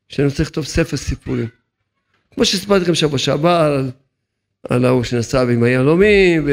שאני 0.09 0.27
רוצה 0.27 0.43
לכתוב 0.43 0.65
ספר 0.65 0.97
סיפורים. 0.97 1.47
כמו 2.31 2.45
שסיפרתי 2.45 2.83
לכם 2.83 2.95
שבוע 2.95 3.17
שעבר, 3.17 3.49
על, 3.49 3.91
על 4.69 4.85
ההוא 4.85 5.03
שנסע 5.03 5.41
עם 5.41 5.63
היהלומים, 5.63 6.47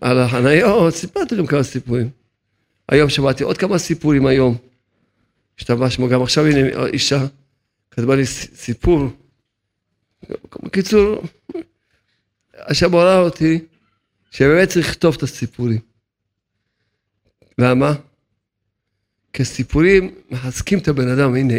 על 0.00 0.18
החניות, 0.18 0.94
סיפרתי 0.94 1.34
לכם 1.34 1.46
כמה 1.46 1.62
סיפורים. 1.62 2.10
היום 2.88 3.08
שמעתי 3.08 3.44
עוד 3.44 3.58
כמה 3.58 3.78
סיפורים 3.78 4.26
היום. 4.26 4.56
השתבש 5.58 5.94
שמו, 5.94 6.08
גם 6.08 6.22
עכשיו 6.22 6.46
הנה 6.46 6.86
אישה 6.86 7.26
כתבה 7.98 8.16
לי 8.16 8.26
סיפור. 8.26 9.08
בקיצור, 10.62 11.22
השם 12.54 12.92
הורה 12.92 13.18
אותי 13.18 13.64
שבאמת 14.30 14.68
צריך 14.68 14.88
לכתוב 14.88 15.14
את 15.16 15.22
הסיפורים. 15.22 15.80
למה? 17.58 17.92
כי 19.32 19.44
סיפורים 19.44 20.14
מחזקים 20.30 20.78
את 20.78 20.88
הבן 20.88 21.08
אדם, 21.08 21.34
הנה. 21.34 21.54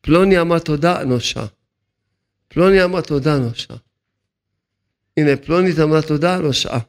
פלוני 0.00 0.40
אמר 0.40 0.58
תודה, 0.58 1.04
נושע. 1.04 1.44
פלוני 2.48 2.84
אמר 2.84 3.00
תודה, 3.00 3.38
נושע. 3.38 3.74
הנה, 5.16 5.36
פלונית 5.36 5.78
אמרה 5.78 6.02
תודה, 6.02 6.38
נושעה. 6.38 6.80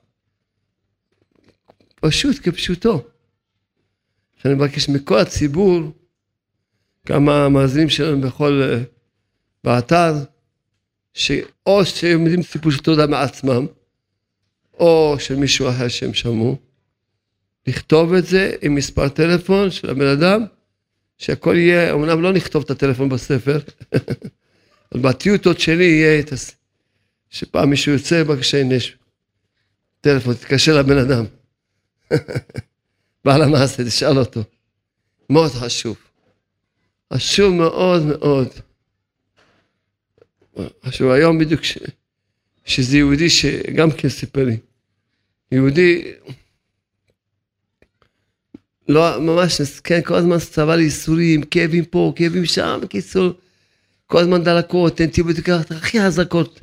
פשוט 1.96 2.36
כפשוטו. 2.44 3.08
שאני 4.38 4.54
מבקש 4.54 4.90
מכל 4.90 5.20
הציבור, 5.20 6.01
גם 7.08 7.30
המאזינים 7.30 7.90
שלנו 7.90 8.22
בכל, 8.22 8.62
אה, 8.64 8.84
באתר, 9.64 10.14
שאו 11.14 11.86
שהם 11.86 12.22
יודעים 12.22 12.44
סיפור 12.44 12.72
של 12.72 12.80
תודה 12.80 13.08
מעצמם, 13.08 13.66
או 14.74 15.16
של 15.20 15.36
מישהו 15.36 15.70
אחר 15.70 15.88
שהם 15.88 16.14
שמעו, 16.14 16.58
לכתוב 17.68 18.14
את 18.14 18.26
זה 18.26 18.52
עם 18.62 18.76
מספר 18.76 19.10
טלפון 19.10 19.72
של 19.72 19.90
הבן 19.90 20.08
אדם, 20.08 20.46
שהכל 21.18 21.58
יהיה, 21.58 21.94
אמנם 21.94 22.22
לא 22.22 22.34
נכתוב 22.34 22.64
את 22.64 22.70
הטלפון 22.70 23.10
בספר, 23.10 23.60
אבל 24.92 25.02
בטיוטות 25.02 25.60
שלי 25.60 25.86
יהיה 25.86 26.20
את 26.20 26.32
הס... 26.32 26.56
שפעם 27.30 27.70
מישהו 27.70 27.92
יוצא, 27.92 28.24
בבקשה, 28.24 28.62
הנה 28.62 28.76
יש 28.76 28.98
טלפון, 30.02 30.34
תתקשר 30.34 30.78
לבן 30.78 30.98
אדם. 30.98 31.26
בעל 33.26 33.42
המעשה, 33.42 33.86
תשאל 33.86 34.18
אותו. 34.18 34.44
מאוד 35.30 35.52
חשוב. 35.52 36.11
חשוב 37.14 37.54
מאוד 37.54 38.06
מאוד. 38.06 38.48
חשוב 40.86 41.12
היום 41.12 41.40
בדיוק 41.40 41.64
ש... 41.64 41.78
שזה 42.66 42.98
יהודי 42.98 43.30
שגם 43.30 43.92
כן 43.92 44.10
סיפר 44.10 44.46
לי. 44.46 44.58
יהודי 45.52 46.14
לא 48.88 49.22
ממש 49.22 49.62
כן, 49.84 50.02
כל 50.02 50.16
הזמן 50.16 50.40
סבל 50.40 50.80
ייסורים, 50.80 51.44
כאבים 51.44 51.86
פה, 51.86 52.14
כאבים 52.16 52.46
שם, 52.46 52.80
בקיצור, 52.82 53.34
כל 54.08 54.20
הזמן 54.20 54.44
דלקות, 54.44 55.02
אנטיביוטיקות 55.02 55.72
הכי 55.72 56.02
חזקות. 56.02 56.60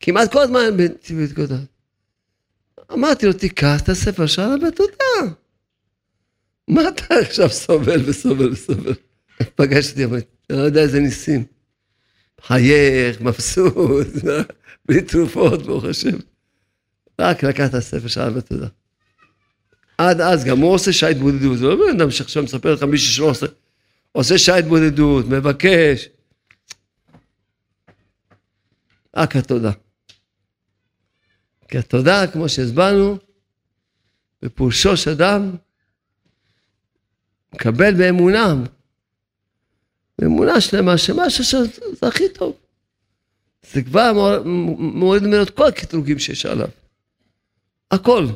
כמעט 0.00 0.32
כל 0.32 0.42
הזמן 0.42 0.76
באנטיביוטיקות. 0.76 1.50
אמרתי 2.92 3.26
לו, 3.26 3.32
תיקח 3.32 3.80
את 3.82 3.88
הספר 3.88 4.26
של 4.26 4.42
הרבי 4.42 4.70
תודה. 4.70 5.34
מה 6.68 6.88
אתה 6.88 7.14
עכשיו 7.14 7.50
סובל 7.50 8.00
וסובל 8.06 8.52
וסובל? 8.52 8.94
פגשתי, 9.54 10.04
אמרתי, 10.04 10.26
לא 10.50 10.56
יודע 10.56 10.80
איזה 10.80 11.00
ניסים. 11.00 11.44
חייך, 12.40 13.20
מבסוט, 13.20 14.06
בלי 14.88 15.02
תרופות, 15.02 15.62
ברוך 15.62 15.84
השם. 15.84 16.16
רק 17.20 17.44
לקח 17.44 17.68
את 17.68 17.74
הספר 17.74 18.08
של 18.08 18.20
הרבי 18.20 18.40
תודה. 18.40 18.68
עד 19.98 20.20
אז 20.20 20.44
גם 20.44 20.58
הוא 20.58 20.74
עושה 20.74 20.92
שייט 20.92 21.18
בודדות, 21.18 21.58
זה 21.58 21.64
לא 21.64 21.76
בן 21.76 22.00
אדם 22.00 22.10
שעכשיו 22.10 22.42
מספר 22.42 22.74
לך 22.74 22.82
מישהו 22.82 23.12
שלא 23.12 23.30
עושה, 23.30 23.46
עושה 24.12 24.38
שייט 24.38 24.64
בודדות, 24.64 25.26
מבקש. 25.28 26.08
רק 29.16 29.36
התודה. 29.36 29.72
כי 31.68 31.78
התודה, 31.78 32.26
כמו 32.26 32.48
שהסברנו, 32.48 33.18
בפולשו 34.42 34.96
של 34.96 35.10
אדם, 35.10 35.56
מקבל 37.54 37.94
באמונה, 37.94 38.54
באמונה 40.18 40.60
שלמה, 40.60 40.98
שמה 40.98 41.30
שזה 41.30 41.58
הכי 42.02 42.28
טוב. 42.28 42.56
זה 43.72 43.82
כבר 43.82 44.42
מוריד 44.76 45.22
ממנו 45.22 45.42
את 45.42 45.50
כל 45.50 45.66
הקטרוגים 45.66 46.18
שיש 46.18 46.46
עליו. 46.46 46.68
הכל. 47.90 48.26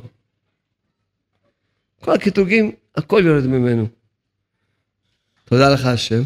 כל 2.00 2.12
הקטרוגים, 2.12 2.72
הכל 2.96 3.22
יורד 3.26 3.46
ממנו. 3.46 3.86
תודה 5.44 5.74
לך 5.74 5.84
השם. 5.84 6.22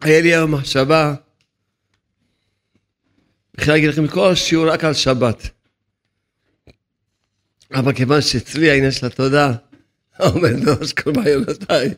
היה 0.00 0.20
לי 0.20 0.34
היום 0.34 0.54
מחשבה, 0.54 1.14
בכלל 3.54 3.74
להגיד 3.74 3.88
לכם 3.88 4.08
כל 4.08 4.34
שיעור 4.34 4.70
רק 4.70 4.84
על 4.84 4.94
שבת. 4.94 5.48
אבל 7.74 7.92
כיוון 7.92 8.20
שאצלי 8.20 8.70
העניין 8.70 8.90
של 8.90 9.06
התודה 9.06 9.52
עומד 10.18 10.64
בראש 10.64 10.92
כל 10.92 11.12
בעיונותיי, 11.12 11.94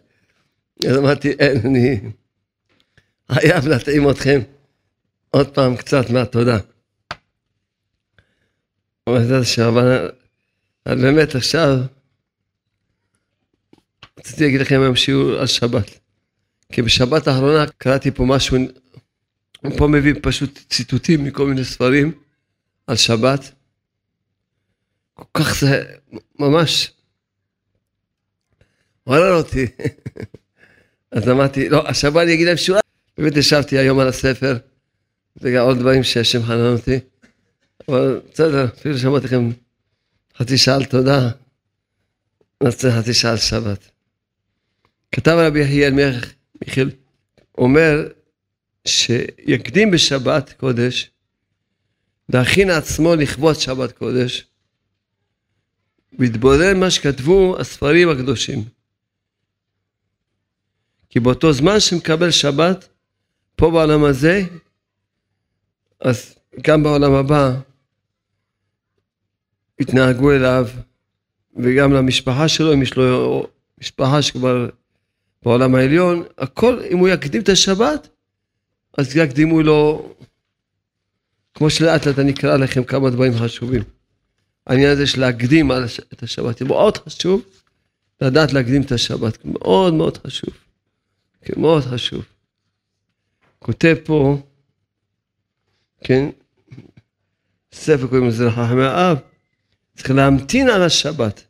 אז 0.91 0.97
אמרתי, 0.97 1.31
אין, 1.31 1.61
אני 1.67 2.01
חייב 3.33 3.67
להטעים 3.67 4.11
אתכם 4.11 4.41
עוד 5.31 5.55
פעם 5.55 5.77
קצת 5.77 6.11
מהתודה. 6.11 6.59
אבל 9.07 10.11
באמת 10.87 11.35
עכשיו 11.35 11.79
רציתי 14.19 14.45
להגיד 14.45 14.61
לכם 14.61 14.81
היום 14.81 14.97
שיעור 14.97 15.33
על 15.33 15.47
שבת. 15.47 15.99
כי 16.73 16.83
בשבת 16.83 17.27
האחרונה 17.27 17.65
קראתי 17.79 18.11
פה 18.11 18.25
משהו, 18.25 18.57
הוא 19.61 19.79
פה 19.79 19.87
מביא 19.87 20.15
פשוט 20.23 20.59
ציטוטים 20.71 21.25
מכל 21.25 21.47
מיני 21.47 21.65
ספרים 21.65 22.13
על 22.87 22.97
שבת. 22.97 23.41
כל 25.15 25.25
כך 25.35 25.61
זה 25.61 25.85
ממש 26.39 26.93
עורר 29.05 29.33
אותי. 29.33 29.67
אז 31.17 31.29
אמרתי, 31.29 31.69
לא, 31.69 31.89
השבת 31.89 32.23
אני 32.23 32.35
אגיד 32.35 32.47
להם 32.47 32.57
שיעור. 32.57 32.81
באמת 33.19 33.37
ישבתי 33.37 33.79
היום 33.79 33.99
על 33.99 34.09
הספר, 34.09 34.57
וגם 35.37 35.65
עוד 35.65 35.79
דברים 35.79 36.03
שהשם 36.03 36.43
חנן 36.43 36.73
אותי. 36.73 36.99
אבל 37.89 38.21
בסדר, 38.33 38.65
אפילו 38.65 38.99
שמעתי 38.99 39.27
לכם 39.27 39.51
חצי 40.39 40.59
שעה 40.59 40.75
על 40.75 40.85
תודה, 40.85 41.31
נעשה 42.63 42.99
חצי 42.99 43.15
שעה 43.15 43.31
על 43.31 43.37
שבת. 43.37 43.91
כתב 45.13 45.37
רבי 45.39 45.61
יחיאל 45.61 45.95
מיכאל, 46.63 46.91
אומר 47.59 48.09
שיקדים 48.85 49.91
בשבת 49.91 50.53
קודש, 50.53 51.11
להכין 52.29 52.71
עצמו 52.71 53.15
לכבוד 53.15 53.55
שבת 53.55 53.93
קודש, 53.93 54.47
ויתבונן 56.19 56.81
מה 56.81 56.91
שכתבו 56.91 57.57
הספרים 57.61 58.09
הקדושים. 58.09 58.76
כי 61.09 61.21
באותו 61.21 61.53
זמן 61.53 61.81
שמקבל 61.81 62.31
שבת, 62.31 62.89
פה 63.57 63.71
בעולם 63.71 64.05
הזה, 64.05 64.43
אז 66.01 66.35
גם 66.63 66.83
בעולם 66.83 67.13
הבא 67.13 67.53
יתנהגו 69.81 70.33
אליו, 70.33 70.69
וגם 71.57 71.93
למשפחה 71.93 72.49
שלו, 72.49 72.75
אם 72.75 72.83
יש 72.83 72.97
לו 72.97 73.47
משפחה 73.81 74.23
שכבר 74.23 74.69
בעולם 75.43 75.75
העליון, 75.75 76.23
הכל, 76.39 76.81
אם 76.91 76.99
הוא 76.99 77.09
יקדים 77.09 77.43
את 77.43 77.49
השבת, 77.49 78.09
אז 78.99 79.17
יקדימו 79.17 79.63
לו, 79.63 80.13
כמו 81.55 81.71
שלאט 81.71 82.07
לאט 82.07 82.19
אני 82.19 82.33
אקרא 82.33 82.57
לכם 82.57 82.85
כמה 82.85 83.11
דברים 83.11 83.33
חשובים. 83.39 83.83
העניין 84.67 84.91
הזה 84.91 85.07
של 85.07 85.21
להקדים 85.21 85.73
את 86.13 86.23
השבת, 86.23 86.59
זה 86.59 86.65
מאוד 86.65 86.97
חשוב 86.97 87.43
לדעת 88.21 88.53
להקדים 88.53 88.83
את 88.83 88.93
השבת, 88.93 89.45
מאוד 89.45 89.95
מאוד 89.95 90.19
חשוב. 90.27 90.66
כן, 91.47 91.61
מאוד 91.61 91.83
חשוב. 91.83 92.25
כותב 93.59 93.97
פה, 94.05 94.39
כן, 96.05 96.29
ספר 97.73 98.07
קוראים 98.07 98.29
לזה 98.29 98.45
לחכמי 98.45 98.85
האב, 98.85 99.19
צריך 99.97 100.11
להמתין 100.11 100.69
על 100.69 100.83
השבת. 100.83 101.45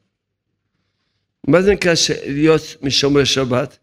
מה 1.49 1.63
זה 1.63 1.73
נקרא 1.73 1.93
להיות 2.27 2.63
משומרי 2.83 3.27
שבת? 3.27 3.79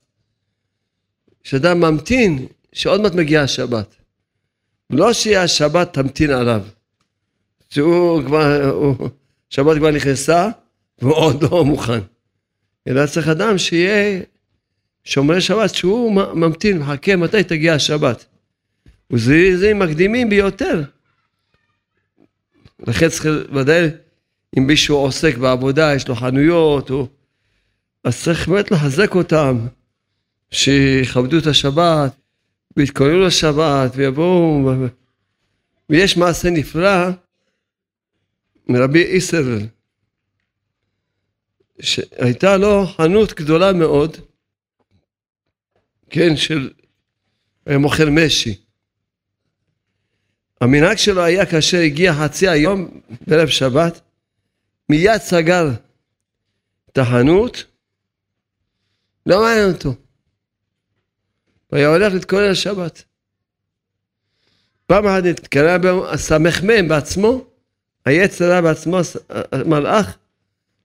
שאדם 1.43 1.79
ממתין 1.79 2.47
שעוד 2.73 3.01
מעט 3.01 3.13
מגיעה 3.13 3.43
השבת. 3.43 3.95
לא 4.89 5.13
שהשבת 5.13 5.93
תמתין 5.93 6.29
עליו. 6.29 6.61
שהוא 7.69 8.23
כבר, 8.23 8.71
שבת 9.49 9.77
כבר 9.77 9.91
נכנסה 9.91 10.49
והוא 10.99 11.15
עוד 11.15 11.43
לא 11.43 11.65
מוכן. 11.65 11.99
אלא 12.87 13.07
צריך 13.07 13.27
אדם 13.27 13.57
שיהיה 13.57 14.21
שומרי 15.03 15.41
שבת 15.41 15.75
שהוא 15.75 16.13
ממתין, 16.33 16.79
מחכה 16.79 17.15
מתי 17.15 17.43
תגיע 17.43 17.73
השבת. 17.73 18.25
וזה 19.11 19.73
מקדימים 19.73 20.29
ביותר. 20.29 20.83
לכן 22.87 23.09
צריך 23.09 23.25
ודאי, 23.55 23.87
אם 24.57 24.67
מישהו 24.67 24.97
עוסק 24.97 25.37
בעבודה, 25.37 25.95
יש 25.95 26.07
לו 26.07 26.15
חנויות, 26.15 26.89
הוא... 26.89 27.07
אז 28.03 28.23
צריך 28.23 28.47
באמת 28.47 28.71
לחזק 28.71 29.15
אותם. 29.15 29.67
שיכבדו 30.51 31.37
את 31.37 31.47
השבת, 31.47 32.11
ויתכוננו 32.77 33.19
לשבת, 33.19 33.91
ויבואו, 33.95 34.71
ויש 35.89 36.17
מעשה 36.17 36.49
נפלא 36.49 37.09
מרבי 38.67 39.03
איסר, 39.03 39.43
שהייתה 41.81 42.57
לו 42.57 42.85
חנות 42.85 43.33
גדולה 43.33 43.73
מאוד, 43.73 44.17
כן, 46.13 46.35
של 46.35 46.73
מוכר 47.69 48.09
משי. 48.09 48.61
המנהג 50.61 50.97
שלו 50.97 51.23
היה 51.23 51.45
כאשר 51.45 51.77
הגיע 51.77 52.13
חצי 52.13 52.47
היום 52.47 53.01
בערב 53.27 53.47
שבת, 53.47 54.01
מיד 54.89 55.17
סגר 55.17 55.69
את 56.91 56.97
החנות, 56.97 57.63
לא 59.25 59.41
מעניין 59.41 59.71
אותו. 59.71 59.93
והיה 61.71 61.87
הולך 61.87 62.13
להתכונן 62.13 62.51
לשבת. 62.51 63.03
פעם 64.85 65.05
אחת 65.05 65.23
נתקלה 65.23 65.77
בו 65.77 66.09
הסמ"ם 66.09 66.87
בעצמו, 66.87 67.45
היצר 68.05 68.45
הרע 68.45 68.61
בעצמו, 68.61 68.97
המלאך, 69.29 70.17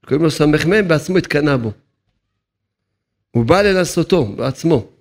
קוראים 0.07 0.25
לו 0.25 0.31
סמ"ם, 0.31 0.89
בעצמו 0.89 1.19
התקנא 1.19 1.57
בו. 1.57 1.73
הוא 3.31 3.45
בא 3.45 3.63
לנסותו 3.63 4.25
בעצמו. 4.25 4.98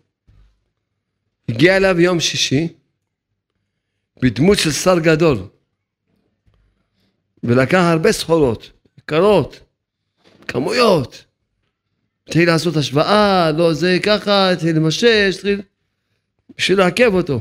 הגיע 1.50 1.78
אליו 1.78 2.00
יום 2.00 2.20
שישי, 2.20 2.68
בדמות 4.22 4.58
של 4.58 4.72
שר 4.72 5.00
גדול, 5.00 5.38
ולקח 7.43 7.80
הרבה 7.91 8.12
סחורות, 8.12 8.72
יקרות, 8.98 9.60
כמויות. 10.48 11.26
התחיל 12.28 12.48
לעשות 12.48 12.76
השוואה, 12.76 13.52
לא 13.52 13.74
זה 13.74 13.98
ככה, 14.04 14.52
התחיל 14.52 14.76
למשש, 14.76 15.36
התחיל... 15.36 15.62
בשביל 16.58 16.78
לעכב 16.78 17.14
אותו. 17.14 17.39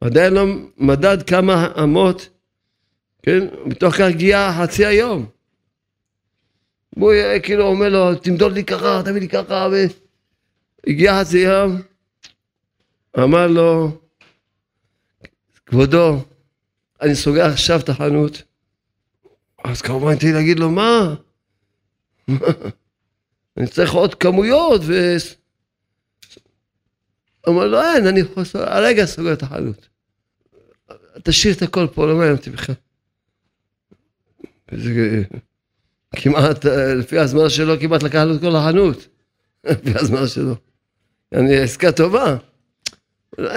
עדיין 0.00 0.32
לא 0.32 0.46
מדד 0.76 1.22
כמה 1.22 1.72
אמות, 1.82 2.28
כן? 3.22 3.46
בתוך 3.68 3.94
כך 3.94 4.00
הגיע 4.00 4.52
חצי 4.58 4.86
היום. 4.86 5.26
והוא 6.96 7.12
כאילו 7.42 7.64
אומר 7.64 7.88
לו, 7.88 8.14
תמדוד 8.14 8.52
לי 8.52 8.64
ככה, 8.64 9.02
תביא 9.04 9.20
לי 9.20 9.28
ככה, 9.28 9.68
והגיע 10.86 11.22
ים, 11.34 11.82
אמר 13.18 13.46
לו, 13.46 14.00
כבודו, 15.66 16.24
אני 17.02 17.14
סוגר 17.14 17.44
עכשיו 17.44 17.80
את 17.80 17.88
החנות. 17.88 18.42
אז 19.64 19.82
כמובן 19.82 20.16
תהי 20.16 20.32
להגיד 20.32 20.58
לו, 20.58 20.70
מה? 20.70 21.14
אני 23.56 23.66
צריך 23.66 23.92
עוד 23.92 24.14
כמויות, 24.14 24.80
ו... 24.84 25.16
אמר 27.48 27.66
לו, 27.66 27.82
אין, 27.82 28.06
אני 28.06 28.20
הרגע 28.54 29.06
סוגר 29.06 29.32
את 29.32 29.42
החנות. 29.42 29.88
תשאיר 31.22 31.54
את 31.54 31.62
הכל 31.62 31.86
פה, 31.94 32.06
לא 32.06 32.14
מעניין 32.16 32.36
אותי 32.36 32.50
בכלל. 32.50 32.74
וזה 34.72 35.22
כמעט, 36.16 36.64
לפי 36.98 37.18
הזמן 37.18 37.48
שלו, 37.48 37.80
כמעט 37.80 38.02
לקח 38.02 38.22
לו 38.26 38.34
את 38.34 38.40
כל 38.40 38.56
החנות. 38.56 39.08
לפי 39.64 39.90
הזמן 39.94 40.26
שלו. 40.26 40.54
אני 41.32 41.56
עסקה 41.56 41.92
טובה. 41.92 42.36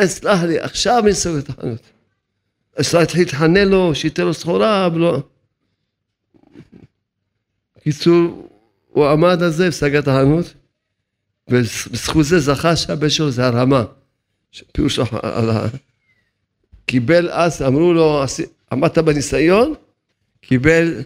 סלח 0.06 0.44
לי, 0.44 0.60
עכשיו 0.60 1.04
אני 1.06 1.14
סוגר 1.14 1.40
את 1.40 1.50
החנות. 1.50 1.82
ישראל 2.80 3.04
התחיל 3.04 3.22
להתחנן 3.22 3.68
לו, 3.68 3.96
שייתן 3.96 4.24
לו 4.24 4.34
סחורה, 4.34 4.90
ולא... 4.94 5.24
קיצור, 7.84 8.50
הוא 8.88 9.08
עמד 9.08 9.44
על 9.44 9.50
זה 9.50 9.70
וסגר 9.70 10.00
את 10.00 10.08
החנות, 10.08 10.54
ובזכות 11.48 12.26
זה 12.26 12.40
זכה 12.40 12.76
שהבן 12.76 13.10
שלו 13.10 13.32
זה 13.32 13.46
הרמה. 13.46 13.84
פירוש 14.72 15.00
על 15.24 15.50
ה... 15.50 15.68
קיבל 16.86 17.30
אז, 17.30 17.62
אמרו 17.62 17.94
לו, 17.94 18.24
עמדת 18.72 18.98
בניסיון, 18.98 19.74
קיבל 20.42 21.04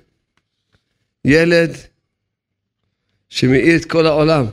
ילד 1.25 1.71
שמאיר 3.29 3.75
את 3.75 3.85
כל 3.85 4.05
העולם. 4.05 4.45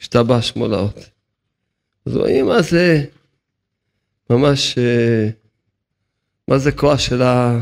השתבח 0.00 0.40
שמו 0.40 0.68
לאות. 0.68 1.10
אז 2.10 2.16
רואים 2.16 2.46
מה 2.46 2.62
זה 2.62 3.04
ממש, 4.30 4.78
אה, 4.78 5.28
מה 6.48 6.58
זה 6.58 6.72
כוח 6.72 6.98
של 6.98 7.22
ה... 7.22 7.60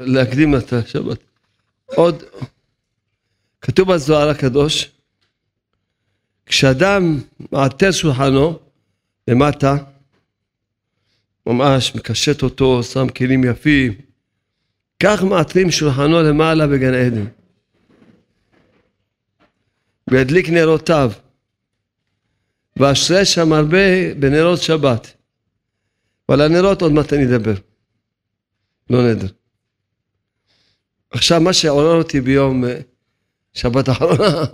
להקדים 0.00 0.56
את 0.56 0.72
השבת. 0.72 1.18
עוד, 1.86 2.22
כתוב 3.60 3.92
בזוהר 3.92 4.28
הקדוש, 4.28 4.90
כשאדם 6.46 7.20
מעטר 7.52 7.90
שולחנו 7.90 8.58
למטה, 9.28 9.76
ממש 11.46 11.94
מקשט 11.94 12.42
אותו, 12.42 12.82
שם 12.82 13.08
כלים 13.08 13.44
יפים, 13.44 13.92
כך 15.02 15.22
מעטרים 15.22 15.70
שולחנו 15.70 16.22
למעלה 16.22 16.66
בגן 16.66 16.94
עדן. 16.94 17.24
והדליק 20.10 20.48
נרותיו, 20.48 21.12
ואשרה 22.76 23.24
שם 23.24 23.52
הרבה 23.52 24.14
בנרות 24.18 24.62
שבת. 24.62 25.14
ועל 26.28 26.40
הנרות 26.40 26.82
עוד 26.82 26.92
מעט 26.92 27.12
אני 27.12 27.24
אדבר. 27.24 27.54
לא 28.90 29.10
נדר. 29.10 29.26
עכשיו, 31.10 31.40
מה 31.40 31.52
שעורר 31.52 31.94
אותי 31.94 32.20
ביום 32.20 32.64
אה, 32.64 32.80
שבת 33.52 33.88
האחרונה, 33.88 34.44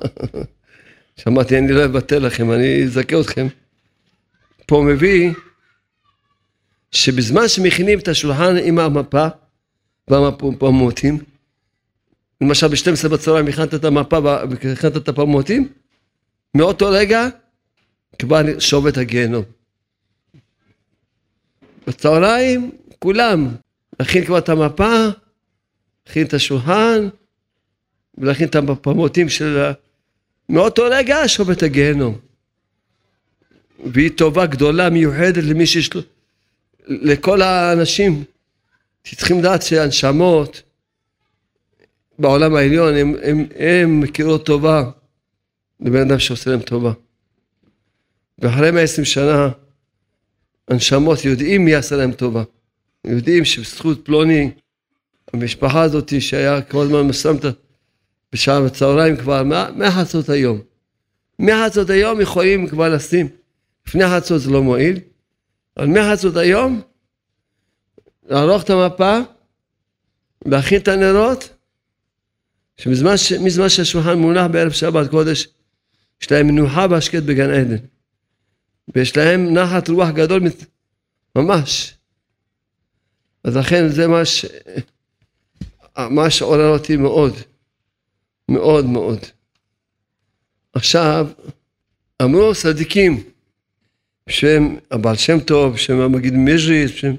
שמעתי, 1.20 1.58
אני 1.58 1.72
לא 1.72 1.84
אבטל 1.84 2.18
לכם, 2.18 2.52
אני 2.52 2.84
אזכה 2.84 3.20
אתכם. 3.20 3.46
פה 4.66 4.84
מביא 4.88 5.32
שבזמן 6.90 7.48
שמכינים 7.48 7.98
את 7.98 8.08
השולחן 8.08 8.56
עם 8.62 8.78
המפה 8.78 9.26
והפמוטים, 10.08 11.18
למשל 12.40 12.68
ב-12 12.68 13.08
בצהריים 13.08 13.48
הכנת 13.48 13.74
את 13.74 13.84
המפה 13.84 14.18
והכנת 14.24 14.96
את 14.96 15.08
הפמוטים, 15.08 15.68
מאותו 16.54 16.88
רגע 16.90 17.28
כבר 18.20 18.40
שובת 18.58 18.96
הגיהנום. 18.96 19.44
בצהריים 21.86 22.70
כולם, 22.98 23.48
להכין 24.00 24.24
כבר 24.24 24.38
את 24.38 24.48
המפה, 24.48 25.06
להכין 26.06 26.26
את 26.26 26.34
השולחן, 26.34 27.08
ולהכין 28.18 28.48
את 28.48 28.56
הפמוטים 28.56 29.28
של... 29.28 29.58
ה... 29.58 29.72
מאותו 30.48 30.82
רגע 30.90 31.16
שובת 31.26 31.62
הגיהנום. 31.62 32.18
והיא 33.84 34.10
טובה 34.16 34.46
גדולה 34.46 34.90
מיוחדת 34.90 35.44
למי 35.44 35.66
שיש 35.66 35.94
לו, 35.94 36.00
לכל 36.86 37.42
האנשים. 37.42 38.24
צריכים 39.16 39.38
לדעת 39.38 39.62
שהנשמות 39.62 40.62
בעולם 42.18 42.54
העליון, 42.54 42.94
הם 43.56 44.00
מכירות 44.00 44.46
טובה 44.46 44.90
לבן 45.80 46.00
אדם 46.00 46.18
שעושה 46.18 46.50
להם 46.50 46.60
טובה. 46.60 46.92
ואחרי 48.40 48.70
120 48.70 49.04
שנה, 49.04 49.48
הנשמות 50.68 51.24
יודעים 51.24 51.64
מי 51.64 51.74
עשה 51.74 51.96
להם 51.96 52.12
טובה. 52.12 52.42
יודעים 53.04 53.44
שבזכות 53.44 54.04
פלוני, 54.04 54.50
המשפחה 55.32 55.82
הזאת 55.82 56.20
שהיה 56.20 56.62
כל 56.62 56.82
הזמן 56.82 57.02
מסמת 57.02 57.44
בשעה 58.32 58.60
בצהריים 58.60 59.16
כבר, 59.16 59.42
מהחצות 59.76 60.28
היום. 60.28 60.60
מהחצות 61.38 61.90
היום 61.90 62.20
יכולים 62.20 62.68
כבר 62.68 62.88
לשים. 62.88 63.28
לפני 63.88 64.04
החצות 64.04 64.40
זה 64.40 64.50
לא 64.50 64.62
מועיל, 64.62 64.98
אבל 65.76 65.86
מהחצות 65.86 66.36
היום, 66.36 66.82
לערוך 68.26 68.62
את 68.62 68.70
המפה, 68.70 69.18
להכין 70.46 70.80
את 70.80 70.88
הנרות, 70.88 71.48
שמזמן 72.76 73.68
שהשולחן 73.68 74.18
מונח 74.18 74.46
בערב 74.52 74.72
שבת 74.72 75.10
קודש, 75.10 75.48
יש 76.22 76.32
להם 76.32 76.46
מנוחה 76.46 76.86
והשקט 76.90 77.22
בגן 77.22 77.50
עדן. 77.50 77.76
ויש 78.94 79.16
להם 79.16 79.54
נחת 79.54 79.88
רוח 79.88 80.08
גדול 80.08 80.42
ממש. 81.36 81.94
אז 83.44 83.56
לכן 83.56 83.88
זה 83.88 84.08
מה, 84.08 84.24
ש... 84.24 84.44
מה 85.98 86.30
שעורר 86.30 86.68
אותי 86.68 86.96
מאוד, 86.96 87.34
מאוד 88.48 88.84
מאוד. 88.86 89.18
עכשיו, 90.72 91.26
אמרו 92.22 92.54
צדיקים, 92.54 93.24
בשם 94.26 94.76
הבעל 94.90 95.16
שם 95.16 95.40
טוב, 95.40 95.74
בשם 95.74 96.00
המגיד 96.00 96.34
מז'ריס, 96.34 96.90
בשם, 96.90 97.14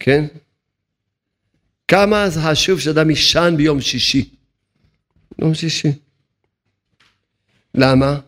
כן? 0.00 0.24
כמה 1.88 2.30
זה 2.30 2.40
חשוב 2.40 2.80
שאדם 2.80 3.10
יישן 3.10 3.54
ביום 3.56 3.80
שישי. 3.80 4.30
יום 5.38 5.54
שישי. 5.54 5.88
למה? 7.74 8.20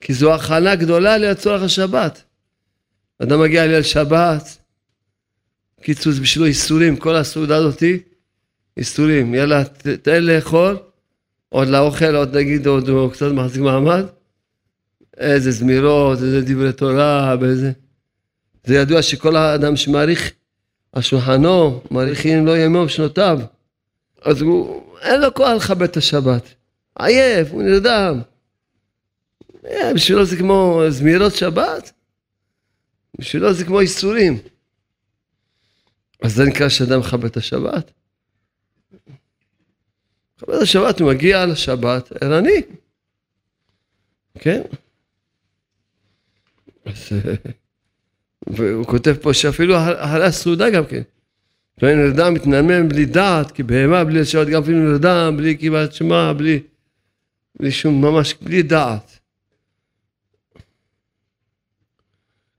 כי 0.00 0.14
זו 0.14 0.34
הכנה 0.34 0.74
גדולה 0.74 1.18
לצורך 1.18 1.62
השבת. 1.62 2.22
אדם 3.22 3.40
מגיע 3.40 3.66
ליל 3.66 3.82
שבת, 3.82 4.58
קיצור 5.80 6.12
זה 6.12 6.20
בשבילו 6.20 6.46
איסורים, 6.46 6.96
כל 6.96 7.16
הסעודה 7.16 7.56
הזאתי, 7.56 7.98
איסורים. 8.76 9.34
יאללה, 9.34 9.64
תן 10.02 10.24
לאכול, 10.24 10.76
עוד 11.48 11.68
לאוכל, 11.68 12.16
עוד 12.16 12.36
נגיד, 12.36 12.66
עוד 12.66 12.88
הוא 12.88 13.12
קצת 13.12 13.32
מחזיק 13.32 13.62
מעמד. 13.62 14.04
איזה 15.16 15.50
זמירות, 15.50 16.18
איזה 16.18 16.40
דברי 16.40 16.72
תורה, 16.72 17.36
באיזה... 17.36 17.72
זה 18.64 18.74
ידוע 18.74 19.02
שכל 19.02 19.36
האדם 19.36 19.76
שמעריך 19.76 20.32
על 20.92 21.02
שולחנו, 21.02 21.82
מעריכים 21.90 22.46
לו 22.46 22.56
ימיו 22.56 22.82
ושנותיו. 22.82 23.40
אז 24.22 24.42
הוא, 24.42 24.82
אין 25.00 25.20
לו 25.20 25.34
כוח 25.34 25.48
לכבד 25.48 25.82
את 25.82 25.96
השבת. 25.96 26.42
עייף, 26.98 27.48
הוא 27.50 27.62
נרדם. 27.62 28.20
אה, 29.66 29.94
בשבילו 29.94 30.24
זה 30.24 30.36
כמו 30.36 30.82
זמירות 30.88 31.34
שבת, 31.34 31.92
בשבילו 33.18 33.52
זה 33.52 33.64
כמו 33.64 33.80
איסורים. 33.80 34.38
אז 36.22 36.34
זה 36.34 36.44
נקרא 36.44 36.68
שאדם 36.68 37.00
מכבד 37.00 37.24
את 37.24 37.36
השבת. 37.36 37.92
מכבד 40.36 40.54
את 40.54 40.62
השבת, 40.62 41.00
הוא 41.00 41.12
מגיע 41.12 41.46
לשבת 41.46 42.12
ערני. 42.22 42.62
כן? 44.38 44.62
אז, 46.84 47.12
והוא 48.46 48.86
כותב 48.86 49.14
פה 49.22 49.34
שאפילו 49.34 49.76
אחרי 49.76 50.24
הסעודה 50.24 50.70
גם 50.70 50.86
כן. 50.86 51.02
לא 51.82 51.94
נרדם 51.94 52.34
מתנמם 52.34 52.88
בלי 52.88 53.04
דעת, 53.04 53.50
כי 53.50 53.62
בהמה 53.62 54.04
בלי 54.04 54.20
לשבת 54.20 54.48
גם 54.48 54.62
אפילו 54.62 54.78
נרדם, 54.78 55.34
בלי 55.36 55.58
כמעט 55.58 55.92
שמע, 55.92 56.32
בלי, 56.32 56.60
בלי 57.60 57.70
שום, 57.70 58.04
ממש 58.04 58.34
בלי 58.42 58.62
דעת. 58.62 59.15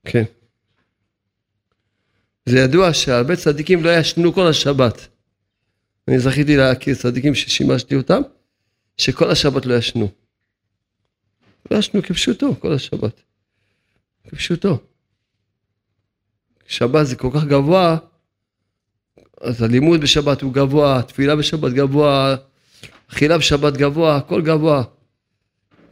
כן. 0.08 0.24
זה 2.46 2.58
ידוע 2.58 2.94
שהרבה 2.94 3.36
צדיקים 3.36 3.84
לא 3.84 3.90
ישנו 3.98 4.32
כל 4.32 4.46
השבת. 4.46 5.08
אני 6.08 6.18
זכיתי 6.18 6.56
להכיר 6.56 6.94
צדיקים 6.94 7.34
ששימשתי 7.34 7.96
אותם, 7.96 8.22
שכל 8.96 9.30
השבת 9.30 9.66
לא 9.66 9.74
ישנו. 9.74 10.08
לא 11.70 11.76
ישנו 11.76 12.02
כפשוטו 12.02 12.60
כל 12.60 12.72
השבת. 12.72 13.22
כפשוטו. 14.28 14.78
שבת 16.66 17.06
זה 17.06 17.16
כל 17.16 17.30
כך 17.34 17.44
גבוה, 17.44 17.96
אז 19.40 19.62
הלימוד 19.62 20.00
בשבת 20.00 20.42
הוא 20.42 20.52
גבוה, 20.52 20.98
התפילה 20.98 21.36
בשבת 21.36 21.72
גבוה, 21.72 22.36
אכילה 23.12 23.38
בשבת 23.38 23.76
גבוה, 23.76 24.16
הכל 24.16 24.42
גבוה. 24.42 24.84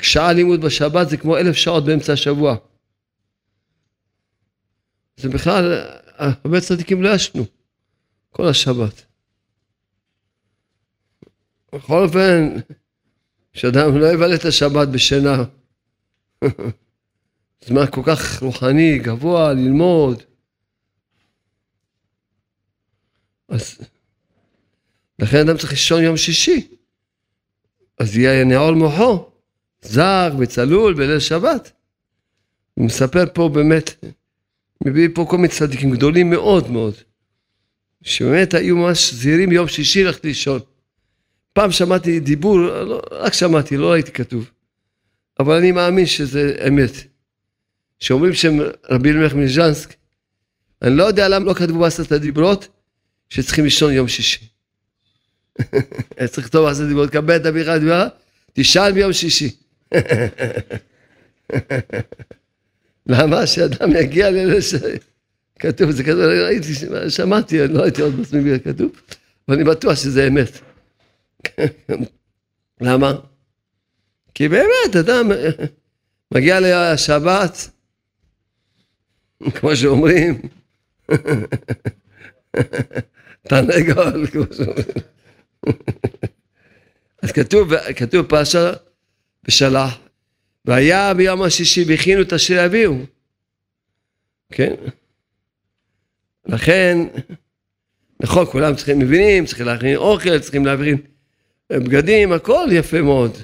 שעה 0.00 0.32
לימוד 0.32 0.60
בשבת 0.60 1.08
זה 1.08 1.16
כמו 1.16 1.36
אלף 1.36 1.56
שעות 1.56 1.84
באמצע 1.84 2.12
השבוע. 2.12 2.56
זה 5.16 5.28
בכלל, 5.28 5.86
הרבה 6.16 6.60
צדיקים 6.60 7.02
לא 7.02 7.08
ישנו 7.08 7.44
כל 8.30 8.48
השבת. 8.48 9.04
בכל 11.74 12.04
אופן, 12.04 12.54
שאדם 13.52 13.98
לא 13.98 14.06
יבלה 14.06 14.34
את 14.34 14.44
השבת 14.44 14.88
בשינה. 14.88 15.44
זמן 17.66 17.86
כל 17.90 18.02
כך 18.06 18.42
רוחני, 18.42 18.98
גבוה, 18.98 19.52
ללמוד. 19.52 20.22
אז 23.48 23.78
לכן 25.18 25.36
אדם 25.48 25.58
צריך 25.58 25.70
לישון 25.70 26.02
יום 26.02 26.16
שישי. 26.16 26.68
אז 27.98 28.16
יהיה 28.16 28.44
נעול 28.44 28.74
מוחו, 28.74 29.30
זר 29.82 30.30
וצלול 30.38 30.94
בליל 30.94 31.20
שבת. 31.20 31.72
הוא 32.74 32.86
מספר 32.86 33.24
פה 33.34 33.50
באמת, 33.54 34.04
מביא 34.84 35.08
פה 35.14 35.26
כל 35.28 35.36
מיני 35.36 35.48
צדיקים 35.48 35.90
גדולים 35.90 36.30
מאוד 36.30 36.70
מאוד, 36.70 36.94
שבאמת 38.02 38.54
היו 38.54 38.76
ממש 38.76 39.14
זהירים 39.14 39.52
יום 39.52 39.68
שישי 39.68 40.04
ללכת 40.04 40.24
לישון. 40.24 40.60
פעם 41.52 41.72
שמעתי 41.72 42.20
דיבור, 42.20 42.58
לא, 42.58 43.02
רק 43.10 43.32
שמעתי, 43.32 43.76
לא 43.76 43.92
ראיתי 43.92 44.12
כתוב, 44.12 44.50
אבל 45.40 45.54
אני 45.54 45.72
מאמין 45.72 46.06
שזה 46.06 46.56
אמת. 46.68 46.92
שאומרים 48.00 48.34
שהם 48.34 48.60
רבי 48.90 49.10
אלימלך 49.10 49.34
מז'נסק, 49.34 49.94
אני 50.82 50.96
לא 50.96 51.04
יודע 51.04 51.28
למה 51.28 51.44
לא 51.44 51.54
כתבו 51.54 51.78
בעשרת 51.78 52.12
הדיברות, 52.12 52.68
שצריכים 53.30 53.64
לישון 53.64 53.92
יום 53.92 54.08
שישי. 54.08 54.48
צריך 56.30 56.38
לכתוב 56.38 56.66
בעשרת 56.66 56.84
הדיברות, 56.84 57.10
קבל 57.10 57.36
את 57.36 57.46
הבירה, 57.46 58.08
תשאל 58.52 58.92
ביום 58.92 59.12
שישי. 59.12 59.50
למה? 63.06 63.46
שאדם 63.46 63.96
יגיע 63.96 64.30
לאלה 64.30 64.62
ש... 64.62 64.74
כתוב, 65.58 65.90
זה 65.90 66.04
כתוב, 66.04 66.20
ראיתי, 66.20 66.68
שמעתי, 67.08 67.68
לא 67.68 67.82
הייתי 67.82 68.02
עוד 68.02 68.16
בעצמי 68.16 68.60
כתוב, 68.64 68.92
אבל 69.48 69.56
אני 69.56 69.64
בטוח 69.64 69.94
שזה 69.94 70.26
אמת. 70.26 70.60
למה? 72.80 73.12
כי 74.34 74.48
באמת, 74.48 74.96
אדם 75.00 75.30
מגיע 76.34 76.58
לשבת, 76.60 77.70
כמו 79.54 79.76
שאומרים, 79.76 80.40
תרנגול, 83.48 84.26
כמו 84.26 84.44
שאומרים. 84.56 84.84
אז 87.22 87.32
כתוב, 87.32 87.76
כתוב 87.76 88.26
פרשה 88.26 88.72
בשלח, 89.44 89.98
והיה 90.66 91.14
ביום 91.14 91.42
השישי 91.42 91.84
והכינו 91.88 92.22
את 92.22 92.32
אשר 92.32 92.64
יביאו. 92.64 92.94
כן? 94.52 94.74
לכן, 96.46 96.98
נכון, 98.20 98.46
כולם 98.46 98.76
צריכים 98.76 98.98
מבינים, 98.98 99.46
צריכים 99.46 99.66
להכין 99.66 99.96
אוכל, 99.96 100.38
צריכים 100.38 100.66
להכין 100.66 100.96
בגדים, 101.70 102.32
הכל 102.32 102.68
יפה 102.72 103.02
מאוד. 103.02 103.36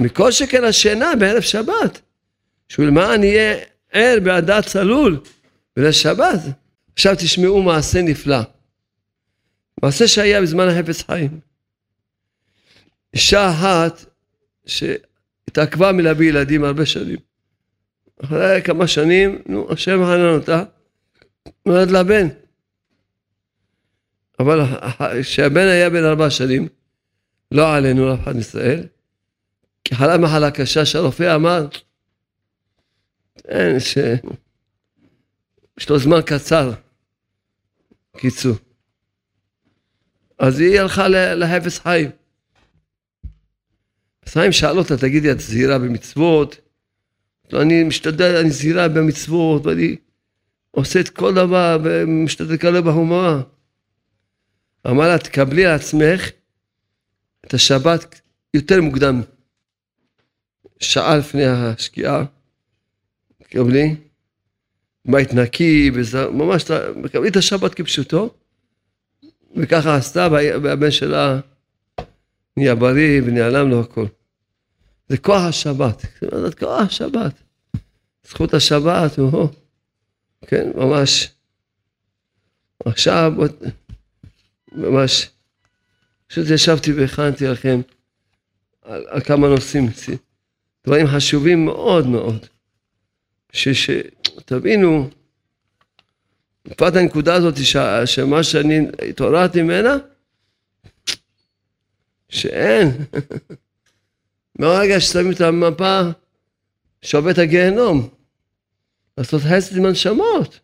מכל 0.00 0.32
שכן 0.32 0.64
השינה 0.64 1.16
בערב 1.16 1.40
שבת, 1.40 2.00
שהוא 2.68 2.86
למען 2.86 3.24
יהיה 3.24 3.56
ער 3.92 4.18
בעדת 4.24 4.66
צלול 4.66 5.20
ולשבת. 5.76 6.40
עכשיו 6.92 7.14
תשמעו 7.18 7.62
מעשה 7.62 8.02
נפלא. 8.02 8.40
מעשה 9.82 10.08
שהיה 10.08 10.42
בזמן 10.42 10.68
החפץ 10.68 11.02
חיים. 11.02 11.40
אישה 13.14 13.50
אחת 13.50 14.04
שהתעכבה 15.46 15.92
מלהביא 15.92 16.28
ילדים 16.28 16.64
הרבה 16.64 16.86
שנים. 16.86 17.18
אחרי 18.24 18.62
כמה 18.64 18.86
שנים, 18.86 19.42
נו, 19.46 19.72
השם 19.72 20.04
חנן 20.04 20.34
אותה, 20.34 20.64
נולד 21.66 21.90
לה 21.90 22.02
בן. 22.02 22.28
אבל 24.38 24.60
כשהבן 25.22 25.66
היה 25.66 25.90
בן 25.90 26.04
ארבע 26.04 26.30
שנים, 26.30 26.68
לא 27.52 27.74
עלינו 27.74 28.08
לאף 28.08 28.20
אחד 28.22 28.36
מישראל, 28.36 28.86
כי 29.84 29.94
חלה 29.94 30.18
מחלה 30.18 30.50
קשה 30.50 30.86
שהרופא 30.86 31.34
אמר, 31.34 31.66
אין, 33.48 33.80
ש... 33.80 33.98
יש 35.78 35.88
לו 35.90 35.98
זמן 35.98 36.20
קצר, 36.26 36.72
קיצור. 38.16 38.56
אז 40.38 40.60
היא 40.60 40.80
הלכה 40.80 41.08
להפס 41.08 41.78
חיים. 41.78 42.10
חיים 44.26 44.52
שאל 44.52 44.78
אותה, 44.78 44.96
תגידי, 44.96 45.30
את 45.30 45.40
זהירה 45.40 45.78
במצוות? 45.78 46.56
לא, 47.52 47.62
אני 47.62 47.84
משתדל, 47.84 48.36
אני 48.36 48.50
זהירה 48.50 48.88
במצוות, 48.88 49.66
ואני 49.66 49.96
עושה 50.70 51.00
את 51.00 51.08
כל 51.08 51.34
דבר, 51.34 51.78
ומשתדל 51.84 52.54
לקרב 52.54 52.84
בהומרה. 52.84 53.42
אמר 54.86 55.08
לה, 55.08 55.18
תקבלי 55.18 55.66
על 55.66 55.74
עצמך 55.74 56.30
את 57.46 57.54
השבת 57.54 58.20
יותר 58.54 58.80
מוקדם, 58.82 59.22
שעה 60.80 61.16
לפני 61.16 61.44
השקיעה, 61.44 62.24
קבלי, 63.42 63.96
בית 65.04 65.34
נקי, 65.34 65.90
ממש, 66.32 66.64
קבלי 67.12 67.28
את 67.28 67.36
השבת 67.36 67.74
כפשוטו, 67.74 68.34
וככה 69.56 69.96
עשתה, 69.96 70.28
והבן 70.30 70.90
שלה 70.90 71.40
נהיה 72.56 72.74
בריא 72.74 73.22
ונעלם 73.24 73.70
לו 73.70 73.80
הכל. 73.80 74.06
זה 75.08 75.18
כוח 75.18 75.42
השבת, 75.42 76.02
זה 76.20 76.54
כוח 76.58 76.80
השבת. 76.80 77.32
זכות 78.28 78.54
השבת, 78.54 79.18
הוא, 79.18 79.48
כן, 80.46 80.70
ממש. 80.74 81.30
עכשיו, 82.84 83.32
ממש, 84.72 85.30
פשוט 86.26 86.50
ישבתי 86.50 86.92
והכנתי 86.92 87.46
לכם 87.46 87.80
על, 88.82 89.04
על 89.08 89.20
כמה 89.20 89.48
נושאים, 89.48 89.88
דברים 90.86 91.06
חשובים 91.06 91.64
מאוד 91.64 92.06
מאוד, 92.06 92.46
שתבינו, 93.52 95.10
בפרט 96.64 96.96
הנקודה 96.96 97.34
הזאת, 97.34 97.56
ש, 97.56 97.76
שמה 98.06 98.42
שאני 98.42 98.86
התעוררתי 99.08 99.62
ממנה, 99.62 99.96
שאין. 102.34 102.90
מהרגע 104.58 105.00
ששמים 105.00 105.32
את 105.32 105.40
המפה, 105.40 106.00
שובת 107.02 107.38
הגיהנום. 107.38 108.08
לעשות 109.18 109.42
חסד 109.42 109.76
עם 109.76 109.84
הנשמות. 109.84 110.60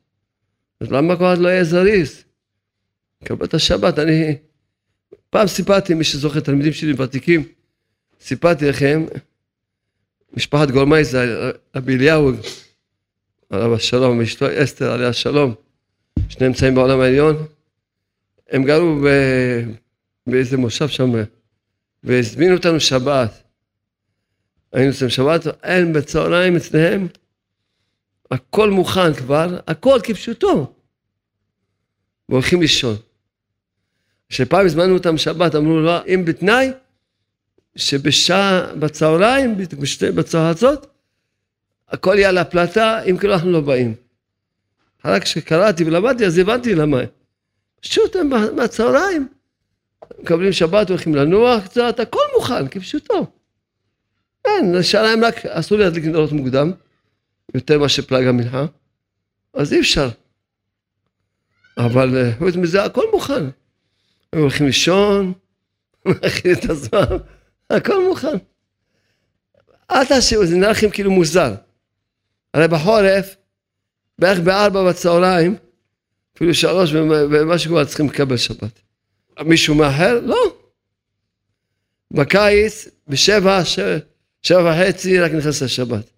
אז 0.81 0.91
למה 0.91 1.15
אחד 1.15 1.39
לא 1.39 1.49
יהיה 1.49 1.65
זריז? 1.65 2.25
קבל 3.25 3.47
את 3.47 3.55
השבת, 3.55 3.99
אני... 3.99 4.37
פעם 5.31 5.47
סיפרתי, 5.47 5.95
מי 5.95 6.05
שזוכר, 6.05 6.41
תלמידים 6.41 6.73
שלי 6.73 6.93
ותיקים, 6.93 7.45
סיפרתי 8.21 8.69
לכם, 8.69 9.05
משפחת 10.33 10.71
גולמייזר, 10.71 11.51
רבי 11.77 11.97
אליהו, 11.97 12.33
עליו 13.51 13.75
השלום, 13.75 14.19
ואשתו 14.19 14.47
אסתר, 14.63 14.93
עליה 14.93 15.09
השלום, 15.09 15.55
שני 16.29 16.49
נמצאים 16.49 16.75
בעולם 16.75 17.01
העליון, 17.01 17.47
הם 18.51 18.65
גרו 18.65 19.01
ב... 19.05 19.09
באיזה 20.27 20.57
מושב 20.57 20.89
שם, 20.89 21.13
והזמינו 22.05 22.57
אותנו 22.57 22.81
שבת. 22.81 23.43
היינו 24.73 24.91
אצלם 24.91 25.09
שבת, 25.09 25.47
אין 25.63 25.93
בצהריים 25.93 26.57
אצלם, 26.57 27.07
הכל 28.31 28.71
מוכן 28.71 29.15
כבר, 29.15 29.61
הכל 29.67 29.99
כפשוטו. 30.03 30.73
והולכים 32.29 32.61
לישון. 32.61 32.97
כשפעם 34.29 34.67
הזמנו 34.67 34.95
אותם 34.95 35.19
שבת, 35.19 35.55
אמרו 35.55 35.81
לו, 35.81 35.93
אם 36.07 36.25
בתנאי, 36.25 36.71
שבשעה 37.77 38.75
בצהריים, 38.75 39.57
בשתי 39.81 40.11
בצהר 40.11 40.47
הזאת, 40.47 40.87
הכל 41.89 42.15
יהיה 42.19 42.29
על 42.29 42.39
הפלטה, 42.39 43.03
אם 43.03 43.17
כאילו 43.17 43.35
אנחנו 43.35 43.53
לא 43.53 43.61
באים. 43.61 43.95
רק 45.05 45.23
כשקראתי 45.23 45.85
ולמדתי, 45.85 46.27
אז 46.27 46.39
הבנתי 46.39 46.75
למה. 46.75 47.01
פשוט 47.81 48.17
הם 48.17 48.31
מהצהריים, 48.57 49.29
מקבלים 50.19 50.53
שבת, 50.53 50.89
הולכים 50.89 51.15
לנוח 51.15 51.65
קצת, 51.65 52.01
הכל 52.01 52.21
מוכן, 52.37 52.69
כפשוטו. 52.69 53.27
כן, 54.45 54.73
נשאר 54.79 55.03
להם 55.03 55.25
רק, 55.25 55.47
אסור 55.47 55.79
להדליק 55.79 56.05
נרות 56.05 56.33
מוקדם, 56.33 56.73
יותר 57.55 57.79
מאשר 57.79 58.03
פלג 58.03 58.27
המנחה, 58.27 58.65
אז 59.55 59.73
אי 59.73 59.81
אפשר. 59.81 60.09
אבל 61.77 62.17
אה, 62.17 62.33
חוץ 62.39 62.57
מזה 62.57 62.85
הכל 62.85 63.05
מוכן. 63.13 63.45
הם 64.33 64.41
הולכים 64.41 64.67
לישון, 64.67 65.33
מכין 66.07 66.53
את 66.53 66.71
הזמן, 66.71 67.17
הכל 67.71 68.09
מוכן. 68.09 68.37
אל 69.91 70.05
תעשו, 70.05 70.47
זה 70.47 70.57
נראה 70.57 70.71
לכם 70.71 70.91
כאילו 70.91 71.11
מוזר. 71.11 71.55
הרי 72.55 72.69
בחורף, 72.69 73.37
בערך 74.19 74.39
בארבע 74.39 74.89
בצהריים, 74.89 75.57
אפילו 76.37 76.55
שלוש 76.55 76.93
ומשהו 76.93 77.71
כבר 77.71 77.85
צריכים 77.85 78.07
לקבל 78.07 78.37
שבת. 78.37 78.81
מישהו 79.45 79.75
מאחר? 79.75 80.21
לא. 80.21 80.57
בקיץ, 82.11 82.89
בשבע, 83.09 83.65
ש... 83.65 83.79
שבע 84.43 84.73
וחצי 84.73 85.21
רק 85.21 85.33
נכנס 85.33 85.63
לשבת. 85.63 86.11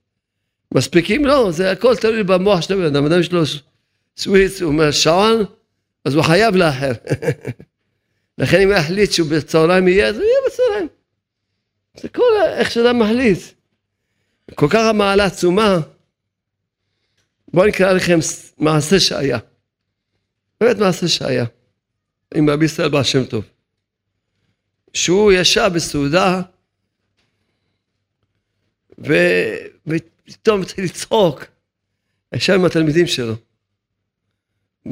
מספיקים? 0.74 1.24
לא, 1.24 1.50
זה 1.50 1.70
הכל 1.70 1.96
תלוי 1.96 2.22
במוח 2.22 2.60
של 2.60 2.74
הבן 2.74 2.84
אדם, 2.84 3.06
אדם 3.06 3.20
יש 3.20 3.32
לו 3.32 3.42
סוויץ, 4.16 4.62
הוא 4.62 4.72
אומר 4.72 4.90
שעון, 4.90 5.44
אז 6.04 6.14
הוא 6.14 6.22
חייב 6.24 6.56
לאחר. 6.56 6.92
לכן 8.38 8.60
אם 8.60 8.68
הוא 8.68 8.76
יחליט 8.76 9.12
שהוא 9.12 9.28
בצהריים 9.28 9.88
יהיה, 9.88 10.08
אז 10.08 10.16
הוא 10.16 10.24
יהיה 10.24 10.36
בצהריים. 10.46 10.88
זה 12.00 12.08
כל 12.08 12.22
איך 12.56 12.70
שאדם 12.70 12.98
מחליט. 12.98 13.38
כל 14.54 14.66
כך 14.70 14.80
המעלה 14.90 15.24
עצומה. 15.24 15.78
בואו 17.48 17.66
נקרא 17.66 17.92
לכם 17.92 18.18
מעשה 18.58 19.00
שהיה. 19.00 19.38
באמת 20.60 20.76
מעשה 20.76 21.08
שהיה. 21.08 21.44
עם 22.34 22.50
רבי 22.50 22.64
ישראל 22.64 22.88
בר 22.88 23.02
שם 23.02 23.24
טוב. 23.24 23.44
שהוא 24.94 25.32
ישב 25.32 25.70
בסעודה. 25.74 26.42
ופתאום 28.98 30.62
התחיל 30.62 30.84
לצחוק. 30.84 31.44
ישב 32.34 32.52
עם 32.52 32.64
התלמידים 32.64 33.06
שלו. 33.06 33.34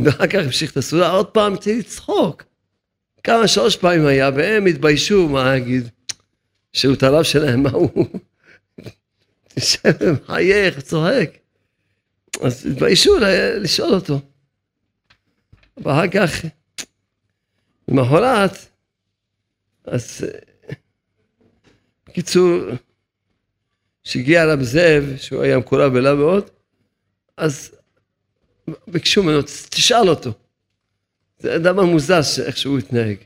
ואחר 0.05 0.26
כך 0.26 0.38
המשיך 0.45 0.72
את 0.72 0.76
הסעודה, 0.76 1.11
עוד 1.11 1.26
פעם 1.26 1.55
התחיל 1.55 1.78
לצחוק. 1.78 2.45
כמה 3.24 3.49
שלוש 3.49 3.76
פעמים 3.76 4.07
היה, 4.07 4.30
והם 4.36 4.66
התביישו, 4.66 5.28
מה 5.28 5.57
אגיד? 5.57 5.88
שהוא 6.72 6.95
את 6.95 7.03
הרב 7.03 7.22
שלהם, 7.22 7.62
מה 7.62 7.70
הוא? 7.70 8.07
יושב 9.57 9.93
ומחייך, 10.01 10.80
צוחק. 10.80 11.30
אז 12.43 12.66
התביישו 12.66 13.16
לשאול 13.61 13.95
אותו. 13.95 14.20
ואחר 15.76 16.09
כך, 16.09 16.45
למחרת, 17.91 18.53
אז 19.84 20.26
בקיצור, 22.07 22.61
כשהגיע 24.03 24.43
הרב 24.43 24.62
זאב, 24.62 25.05
שהוא 25.16 25.43
היה 25.43 25.59
מקורב 25.59 25.97
אליו 25.97 26.16
מאוד, 26.16 26.51
אז 27.36 27.74
ביקשו 28.88 29.22
ממנו, 29.22 29.43
תשאל 29.70 30.09
אותו. 30.09 30.32
זה 31.38 31.59
דבר 31.59 31.84
מוזר 31.84 32.20
איך 32.47 32.57
שהוא 32.57 32.78
התנהג. 32.78 33.16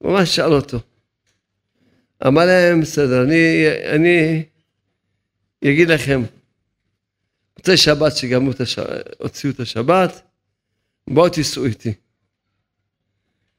ממש 0.00 0.36
שאל 0.36 0.52
אותו. 0.52 0.78
אמר 2.26 2.44
להם, 2.44 2.80
בסדר, 2.80 3.22
אני, 3.22 3.66
אני 3.94 4.44
אגיד 5.64 5.88
לכם, 5.88 6.22
מוצאי 7.58 7.76
שבת 7.76 8.12
השבת, 8.60 8.96
הוציאו 9.18 9.52
את 9.52 9.60
השבת, 9.60 10.22
בואו 11.06 11.28
תיסעו 11.28 11.64
איתי. 11.64 11.94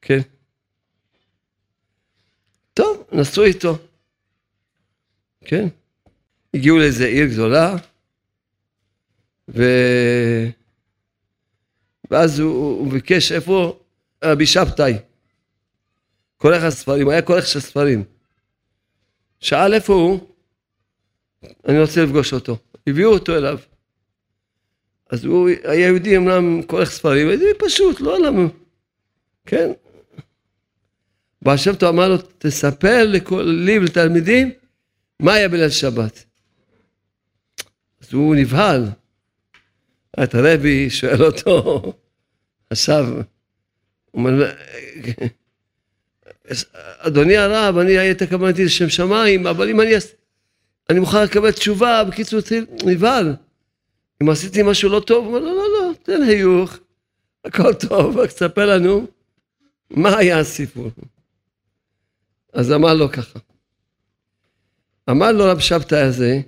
כן? 0.01 0.19
טוב, 2.73 3.03
נסעו 3.11 3.43
איתו. 3.43 3.77
כן? 5.45 5.67
הגיעו 6.53 6.77
לאיזה 6.77 7.05
עיר 7.05 7.25
גדולה, 7.25 7.75
ו... 9.49 9.63
ואז 12.11 12.39
הוא, 12.39 12.79
הוא 12.79 12.91
ביקש 12.91 13.31
איפה 13.31 13.79
רבי 14.23 14.45
שבתאי, 14.45 14.93
כורך 16.37 16.63
הספרים, 16.63 17.09
היה 17.09 17.21
כורך 17.21 17.47
של 17.47 17.59
ספרים. 17.59 18.03
שאל 19.39 19.73
איפה 19.73 19.93
הוא, 19.93 20.27
אני 21.67 21.79
רוצה 21.81 22.03
לפגוש 22.03 22.33
אותו. 22.33 22.57
הביאו 22.87 23.13
אותו 23.13 23.37
אליו. 23.37 23.59
אז 25.09 25.25
הוא 25.25 25.49
היה 25.63 25.87
יהודי 25.87 26.17
אמנם 26.17 26.61
כורך 26.63 26.91
ספרים, 26.91 27.27
יהודי 27.29 27.45
פשוט, 27.59 28.01
לא 28.01 28.19
למה, 28.19 28.47
כן. 29.45 29.71
והשבתו 31.41 31.89
אמר 31.89 32.09
לו, 32.09 32.15
תספר 32.37 33.05
לכל, 33.07 33.41
לי 33.41 33.79
ולתלמידים 33.79 34.51
מה 35.19 35.33
היה 35.33 35.49
בליל 35.49 35.69
שבת. 35.69 36.25
אז 38.01 38.13
הוא 38.13 38.35
נבהל. 38.35 38.89
את 40.23 40.35
הרבי 40.35 40.89
שואל 40.89 41.23
אותו, 41.23 41.83
עכשיו, 42.69 43.05
אומר, 44.13 44.51
אדוני 46.99 47.37
הרב, 47.37 47.77
אני 47.77 47.97
הייתי 47.97 48.27
כוונתי 48.27 48.65
לשם 48.65 48.89
שמיים, 48.89 49.47
אבל 49.47 49.69
אם 49.69 49.81
אני, 49.81 49.91
אני 50.89 50.99
מוכן 50.99 51.23
לקבל 51.23 51.51
תשובה, 51.51 52.03
בקיצור, 52.03 52.39
נבהל. 52.85 53.35
אם 54.23 54.29
עשיתי 54.29 54.63
משהו 54.63 54.89
לא 54.89 54.99
טוב, 54.99 55.25
הוא 55.25 55.35
אומר, 55.35 55.45
לא, 55.45 55.53
לא, 55.55 55.65
לא, 55.73 55.93
תן 56.03 56.21
היוך, 56.21 56.77
הכל 57.45 57.73
טוב, 57.73 58.17
רק 58.17 58.29
תספר 58.29 58.65
לנו 58.65 59.07
מה 59.89 60.17
היה 60.17 60.39
הסיפור. 60.39 60.91
אז 62.53 62.71
אמר 62.71 62.93
לו 62.93 63.11
ככה, 63.11 63.39
אמר 65.09 65.31
לו 65.31 65.45
רב 65.45 65.59
שבתאי 65.59 66.01
הזה, 66.01 66.41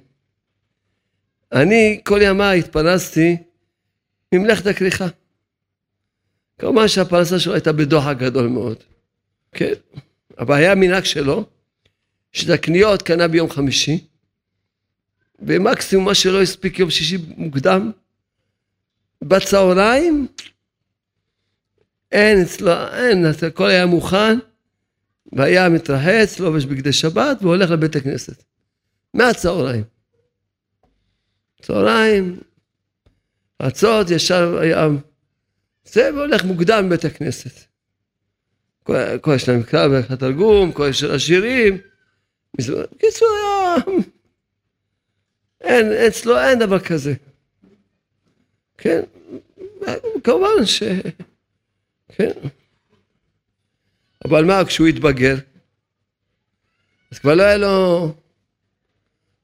אני 1.51 2.01
כל 2.03 2.19
ימיי 2.21 2.59
התפרנסתי 2.59 3.37
ממלאכת 4.33 4.65
הכריכה. 4.65 5.07
כמובן 6.59 6.87
שהפרנסה 6.87 7.39
שלו 7.39 7.53
הייתה 7.53 7.71
בדוחק 7.71 8.15
גדול 8.17 8.47
מאוד. 8.47 8.77
כן, 9.51 9.73
אבל 10.39 10.55
היה 10.55 10.75
מנהג 10.75 11.03
שלו, 11.03 11.45
שאת 12.31 12.49
הקניות 12.49 13.01
קנה 13.01 13.27
ביום 13.27 13.49
חמישי, 13.49 14.07
ומקסימום 15.39 16.05
מה 16.05 16.15
שלא 16.15 16.41
הספיק 16.41 16.79
יום 16.79 16.89
שישי 16.89 17.17
מוקדם, 17.37 17.91
בצהריים, 19.21 20.27
אין 22.11 22.41
אצלו, 22.41 22.71
אין, 22.93 23.25
הכל 23.47 23.69
היה 23.69 23.85
מוכן, 23.85 24.39
והיה 25.33 25.69
מתרחץ, 25.69 26.39
לובש 26.39 26.65
בגדי 26.65 26.93
שבת, 26.93 27.37
והולך 27.41 27.71
לבית 27.71 27.95
הכנסת. 27.95 28.43
מהצהריים. 29.13 29.83
צהריים, 31.61 32.39
רצות, 33.61 34.09
ישר 34.09 34.57
היה 34.57 34.87
זה, 35.85 36.09
והולך 36.15 36.43
מוקדם 36.43 36.85
מבית 36.85 37.05
הכנסת. 37.05 37.71
כל 39.21 39.31
יש 39.35 39.49
להם 39.49 39.63
קרב 39.63 39.91
התרגום, 40.09 40.71
כל 40.71 40.87
יש 40.89 41.03
השירים. 41.03 41.77
בקיצור. 42.57 43.27
אין, 45.61 45.91
אצלו 46.07 46.39
אין 46.39 46.59
דבר 46.59 46.79
כזה. 46.79 47.13
כן, 48.77 49.01
כמובן 50.23 50.65
ש... 50.65 50.83
כן. 52.09 52.31
אבל 54.25 54.45
מה, 54.45 54.65
כשהוא 54.65 54.87
התבגר, 54.87 55.35
אז 57.11 57.19
כבר 57.19 57.35
לא 57.35 57.43
היה 57.43 57.57
לו... 57.57 58.13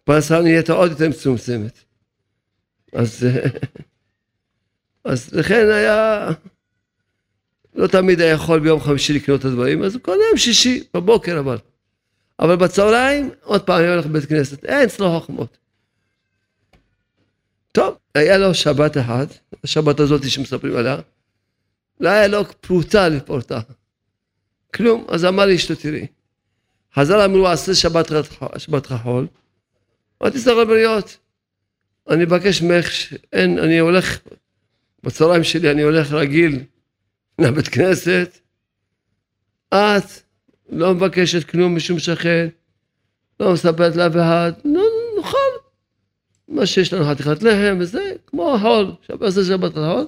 פרנסה 0.04 0.42
נהייתה 0.42 0.74
עוד 0.74 0.92
יותר 0.92 1.10
מצומצמת. 1.10 1.84
אז... 2.94 3.28
אז 5.04 5.34
לכן 5.34 5.70
היה... 5.72 6.28
לא 7.76 7.88
תמיד 7.88 8.22
היה 8.22 8.32
יכול 8.32 8.60
ביום 8.60 8.80
חמישי 8.80 9.14
לקנות 9.14 9.40
את 9.40 9.46
הדברים, 9.46 9.84
אז 9.84 9.94
הוא 9.94 10.02
קונה 10.02 10.24
יום 10.30 10.38
שישי, 10.38 10.84
בבוקר 10.94 11.40
אבל. 11.40 11.58
אבל 12.40 12.56
בצהריים, 12.56 13.30
עוד 13.44 13.62
פעם, 13.62 13.82
היה 13.82 13.94
הולך 13.94 14.06
לבית 14.06 14.26
כנסת, 14.26 14.66
אין 14.66 14.84
אצלו 14.84 15.20
חוכמות. 15.20 15.58
טוב, 17.72 17.98
היה 18.16 18.38
לו 18.38 18.54
שבת 18.54 18.98
אחת, 18.98 19.28
השבת 19.64 20.00
הזאת 20.00 20.30
שמספרים 20.30 20.76
עליה, 20.76 20.98
לא 22.00 22.10
היה 22.10 22.28
לו 22.28 22.44
פרוטה 22.62 23.10
לפורטה. 23.10 23.60
כלום, 24.74 25.06
אז 25.08 25.26
אמר 25.26 25.56
אשתו 25.56 25.76
תראי, 25.76 26.08
חז"ל 26.96 27.20
אמרו 27.20 27.48
עשה 27.48 27.76
שבת, 27.76 28.12
שבת 28.58 28.88
חול, 28.88 29.28
אמרתי 30.22 30.40
שר 30.40 30.60
הבריות, 30.60 31.18
אני 32.10 32.26
מבקש 32.26 32.62
ממך, 32.62 32.88
אין, 33.34 33.60
אני 33.60 33.78
הולך, 33.80 34.20
בצהריים 35.04 35.44
שלי 35.44 35.72
אני 35.72 35.82
הולך 35.82 36.12
רגיל 36.12 36.64
לבית 37.42 37.68
כנסת, 37.68 38.40
את 39.70 40.04
לא 40.70 40.94
מבקשת 40.94 41.50
כלום 41.50 41.76
משום 41.76 42.00
שכן, 42.00 42.48
לא 43.40 43.54
מספרת 43.54 43.96
לאף 43.96 44.12
אחד, 44.12 44.52
לא, 44.66 44.84
נאכל 45.18 45.38
מה 46.48 46.66
שיש 46.66 46.94
לנו 46.94 47.06
חתיכת 47.06 47.44
לחם 47.44 47.78
וזה, 47.80 48.14
כמו 48.28 48.56
החול, 48.56 48.92
זה 49.30 49.46
שבת 49.46 49.72
החול, 49.78 50.08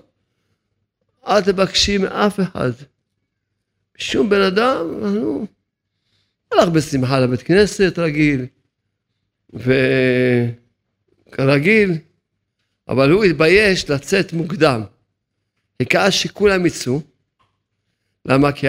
אל 1.27 1.41
תבקשי 1.41 1.97
מאף 1.97 2.39
אחד. 2.39 2.71
שום 3.99 4.29
בן 4.29 4.41
אדם, 4.41 4.85
אנחנו 5.01 5.47
הלך 6.51 6.69
בשמחה 6.69 7.19
לבית 7.19 7.41
כנסת 7.41 7.99
רגיל, 7.99 8.45
וכרגיל, 11.29 11.91
אבל 12.89 13.11
הוא 13.11 13.23
התבייש 13.23 13.89
לצאת 13.89 14.33
מוקדם. 14.33 14.81
חיכה 15.81 16.11
שכולם 16.11 16.65
יצאו, 16.65 17.01
למה? 18.25 18.51
כי 18.51 18.67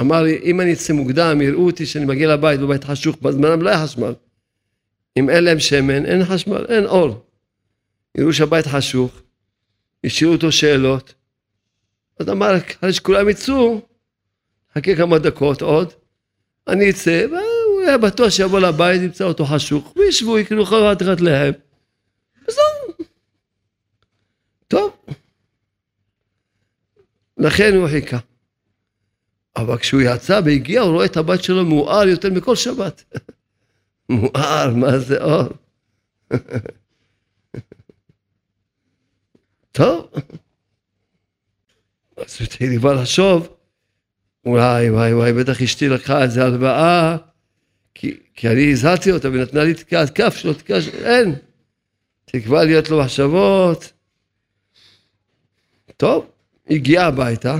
אמר 0.00 0.22
לי, 0.22 0.40
אם 0.42 0.60
אני 0.60 0.72
אצא 0.72 0.92
מוקדם, 0.92 1.40
יראו 1.40 1.66
אותי 1.66 1.86
שאני 1.86 2.04
מגיע 2.04 2.34
לבית, 2.34 2.60
בבית 2.60 2.84
חשוך, 2.84 3.16
בזמנם 3.22 3.62
לא 3.62 3.68
היה 3.68 3.84
חשמל. 3.84 4.14
אם 5.16 5.30
אין 5.30 5.44
להם 5.44 5.60
שמן, 5.60 6.06
אין 6.06 6.24
חשמל, 6.24 6.66
אין 6.68 6.86
אור. 6.86 7.26
יראו 8.14 8.32
שהבית 8.32 8.66
חשוך, 8.66 9.22
השאירו 10.04 10.32
אותו 10.32 10.52
שאלות. 10.52 11.14
אז 12.18 12.28
אמר, 12.28 12.56
אחרי 12.56 12.92
שכולם 12.92 13.28
יצאו, 13.28 13.89
חכה 14.74 14.96
כמה 14.96 15.18
דקות 15.18 15.62
עוד, 15.62 15.92
אני 16.68 16.90
אצא, 16.90 17.26
והוא 17.30 17.82
היה 17.86 17.98
בטוח 17.98 18.28
שיבוא 18.28 18.60
לבית, 18.60 19.02
ימצא 19.02 19.24
אותו 19.24 19.44
חשוך, 19.44 19.96
וישבו, 19.96 20.38
יקנו 20.38 20.62
אחת 20.62 21.02
לחם. 21.02 21.50
וזהו. 22.48 23.06
טוב. 24.68 24.96
לכן 27.38 27.74
הוא 27.74 27.88
חיכה. 27.88 28.18
אבל 29.56 29.78
כשהוא 29.78 30.00
יצא 30.00 30.40
והגיע, 30.44 30.80
הוא 30.80 30.92
רואה 30.92 31.06
את 31.06 31.16
הבית 31.16 31.42
שלו 31.42 31.64
מואר 31.64 32.08
יותר 32.08 32.30
מכל 32.30 32.56
שבת. 32.56 33.04
מואר, 34.08 34.74
מה 34.76 34.98
זה 34.98 35.22
אור? 35.22 35.48
טוב. 39.72 40.10
אז 42.16 42.36
הוא 42.38 42.44
התחיל 42.44 42.78
כבר 42.78 42.94
לחשוב, 42.94 43.56
וואי 44.50 44.90
וואי 44.90 45.14
וואי, 45.14 45.32
בטח 45.32 45.62
אשתי 45.62 45.88
לקחה 45.88 46.22
איזה 46.22 46.44
הלוואה, 46.44 47.16
כי, 47.94 48.16
כי 48.34 48.48
אני 48.48 48.72
הזהרתי 48.72 49.12
אותה 49.12 49.28
ונתנה 49.28 49.64
לי 49.64 49.74
תקעת 49.74 50.10
כף 50.10 50.36
שלא 50.36 50.52
תקע, 50.52 50.78
אין. 51.04 51.34
תקווה 52.24 52.64
להיות 52.64 52.88
לו 52.88 53.00
מחשבות. 53.00 53.92
טוב, 55.96 56.30
הגיע 56.70 57.06
הביתה, 57.06 57.56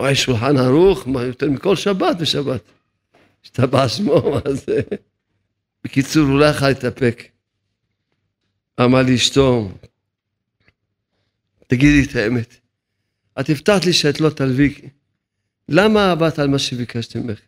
רואה 0.00 0.14
שולחן 0.14 0.56
ערוך, 0.56 1.08
מה 1.08 1.22
יותר 1.22 1.50
מכל 1.50 1.76
שבת 1.76 2.16
בשבת. 2.20 2.62
השתבע 3.44 3.88
שמו, 3.88 4.22
מה 4.34 4.54
זה? 4.54 4.80
בקיצור, 5.84 6.22
הוא 6.22 6.38
לא 6.38 6.44
יכל 6.44 6.68
להתאפק. 6.68 7.22
אמר 8.80 9.02
לאשתו, 9.02 9.70
תגידי 11.66 12.10
את 12.10 12.16
האמת, 12.16 12.56
את 13.40 13.50
הבטחת 13.50 13.84
לי 13.84 13.92
שאת 13.92 14.20
לא 14.20 14.30
תלווי, 14.30 14.74
למה 15.68 16.10
עבדת 16.10 16.38
על 16.38 16.48
מה 16.48 16.58
שביקשתי 16.58 17.18
ממך? 17.18 17.40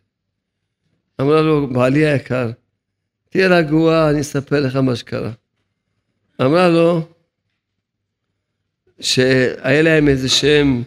אמרה 1.21 1.41
לו, 1.41 1.67
בעלי 1.67 2.05
היקר, 2.05 2.51
תהיה 3.29 3.47
רגועה, 3.47 4.09
אני 4.09 4.21
אספר 4.21 4.59
לך 4.59 4.75
מה 4.75 4.95
שקרה. 4.95 5.31
אמרה 6.41 6.69
לו, 6.69 7.07
שהיה 8.99 9.81
להם 9.81 10.07
איזה 10.07 10.29
שהם 10.29 10.83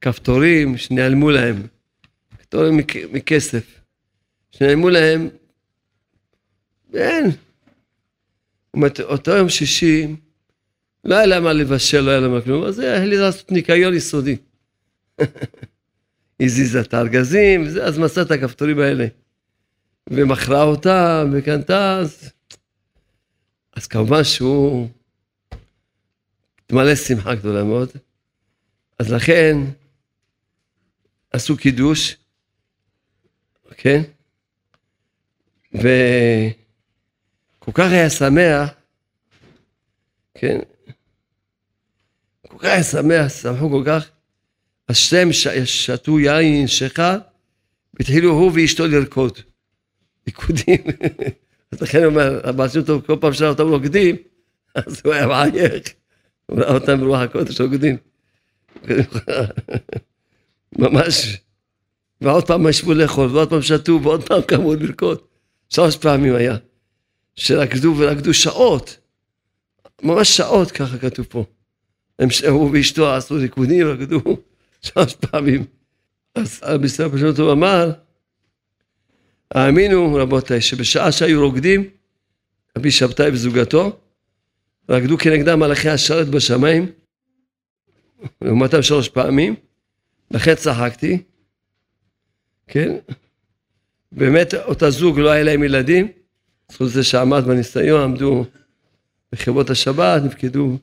כפתורים 0.00 0.76
שנעלמו 0.76 1.30
להם, 1.30 1.66
כפתורים 2.38 2.76
מכסף, 3.12 3.80
שנעלמו 4.50 4.90
להם, 4.90 5.28
ואין. 6.90 7.30
אותו 9.02 9.30
יום 9.30 9.48
שישי, 9.48 10.06
לא 11.04 11.14
היה 11.14 11.26
להם 11.26 11.44
מה 11.44 11.52
לבשל, 11.52 12.00
לא 12.00 12.10
היה 12.10 12.20
להם 12.20 12.40
כלום, 12.40 12.64
אז 12.64 12.78
היה 12.78 13.04
לי 13.04 13.16
לעשות 13.16 13.52
ניקיון 13.52 13.94
יסודי. 13.94 14.36
הזיזה 16.42 16.80
את 16.80 16.94
הארגזים, 16.94 17.64
אז 17.82 17.98
מצא 17.98 18.22
את 18.22 18.30
הכפתורים 18.30 18.78
האלה. 18.78 19.06
ומכרה 20.10 20.62
אותם, 20.62 21.30
וקנתה, 21.32 21.98
אז... 21.98 22.30
אז 23.76 23.86
כמובן 23.86 24.24
שהוא 24.24 24.88
מלא 26.72 26.94
שמחה 26.94 27.34
גדולה 27.34 27.64
מאוד. 27.64 27.88
אז 28.98 29.12
לכן 29.12 29.56
עשו 31.30 31.56
קידוש, 31.56 32.16
כן? 33.76 34.02
וכל 35.74 37.72
כך 37.74 37.90
היה 37.90 38.10
שמח, 38.10 38.70
כן? 40.34 40.58
כל 42.48 42.58
כך 42.58 42.64
היה 42.64 42.82
שמח, 42.82 43.28
שמחו 43.28 43.70
כל 43.70 43.82
כך, 43.86 44.10
שתיהם 44.92 45.28
שתו 45.64 46.20
יין 46.20 46.66
שחר, 46.66 47.18
והתחילו 47.94 48.30
הוא 48.30 48.52
ואשתו 48.54 48.86
לרקוד. 48.86 49.38
ריקודים. 50.26 50.84
אז 51.72 51.82
לכן 51.82 51.98
הוא 51.98 52.06
אומר, 52.06 52.68
שם 52.68 52.82
טוב, 52.82 53.02
כל 53.06 53.16
פעם 53.20 53.32
שאנחנו 53.32 53.64
אותם 53.64 53.68
רוקדים, 53.68 54.16
אז 54.74 55.00
הוא 55.04 55.12
היה 55.12 55.26
מעייך. 55.26 55.82
הוא 56.46 56.58
ראה 56.58 56.74
אותם 56.74 57.00
ברוח 57.00 57.20
הקודש 57.20 57.60
רוקדים. 57.60 57.96
ממש. 60.78 61.36
ועוד 62.20 62.46
פעם 62.46 62.68
ישבו 62.68 62.94
לאכול, 62.94 63.26
ועוד 63.26 63.50
פעם 63.50 63.62
שתו, 63.62 64.00
ועוד 64.02 64.28
פעם 64.28 64.42
קמו 64.42 64.74
לרקוד. 64.74 65.18
שלוש 65.68 65.96
פעמים 65.96 66.34
היה. 66.34 66.56
שרקדו 67.36 67.94
ורקדו 67.98 68.34
שעות. 68.34 68.96
ממש 70.02 70.36
שעות, 70.36 70.70
ככה 70.70 70.98
כתוב 70.98 71.26
פה. 71.28 71.44
הם, 72.18 72.28
הוא 72.48 72.70
ואשתו 72.72 73.14
עשו 73.14 73.34
ריקודים, 73.34 73.86
רקדו 73.86 74.20
שלוש 74.82 75.14
פעמים. 75.14 75.64
אז 76.34 76.60
רבי 76.62 76.88
פשוט 76.88 77.38
הוא 77.38 77.52
אמר, 77.52 77.90
האמינו 79.50 80.14
רבותיי, 80.14 80.60
שבשעה 80.60 81.12
שהיו 81.12 81.46
רוקדים, 81.46 81.90
רבי 82.78 82.90
שבתאי 82.90 83.30
וזוגתו, 83.30 83.98
רקדו 84.88 85.18
כנגדם 85.18 85.60
מלאכי 85.60 85.88
השרת 85.88 86.28
בשמיים, 86.28 86.92
לעומתם 88.42 88.82
שלוש 88.82 89.08
פעמים, 89.08 89.54
לכן 90.30 90.54
צחקתי, 90.54 91.22
כן? 92.66 92.96
באמת 94.12 94.54
אותה 94.54 94.90
זוג 94.90 95.18
לא 95.18 95.30
היה 95.30 95.44
להם 95.44 95.62
ילדים, 95.62 96.08
זכות 96.72 96.90
זה 96.90 97.04
שעמד 97.04 97.44
בניסיון, 97.44 98.02
עמדו 98.02 98.44
בחברות 99.32 99.70
השבת, 99.70 100.22
נפקדו, 100.22 100.78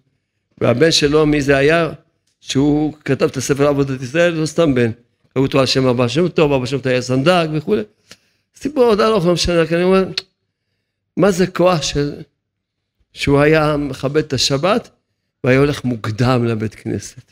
והבן 0.62 0.92
שלו, 0.92 1.26
מי 1.26 1.42
זה 1.42 1.58
היה? 1.58 1.90
שהוא 2.42 2.94
כתב 3.06 3.26
את 3.26 3.38
הספר 3.38 3.68
עבודת 3.68 4.02
ישראל, 4.02 4.34
לא 4.34 4.46
סתם 4.46 4.76
בן, 4.76 4.92
קראו 5.34 5.46
אותו 5.46 5.60
על 5.60 5.66
שם 5.66 5.86
אבא 5.86 6.08
שם 6.08 6.28
טוב, 6.28 6.54
אבא 6.54 6.66
שם 6.66 6.78
היה 6.86 7.02
סנדק 7.02 7.48
וכולי. 7.54 7.82
סיפור 8.56 8.84
עוד 8.84 9.02
ארוך, 9.02 9.26
לא 9.26 9.34
משנה, 9.34 9.68
כי 9.68 9.76
אני 9.76 9.84
אומר, 9.84 10.04
מה 11.18 11.32
זה 11.32 11.48
כוח 11.48 11.82
של... 11.82 12.14
שהוא 13.14 13.40
היה 13.40 13.78
מכבד 13.78 14.24
את 14.24 14.34
השבת, 14.34 14.90
והיה 15.44 15.60
הולך 15.60 15.84
מוקדם 15.84 16.46
לבית 16.46 16.76
כנסת. 16.76 17.32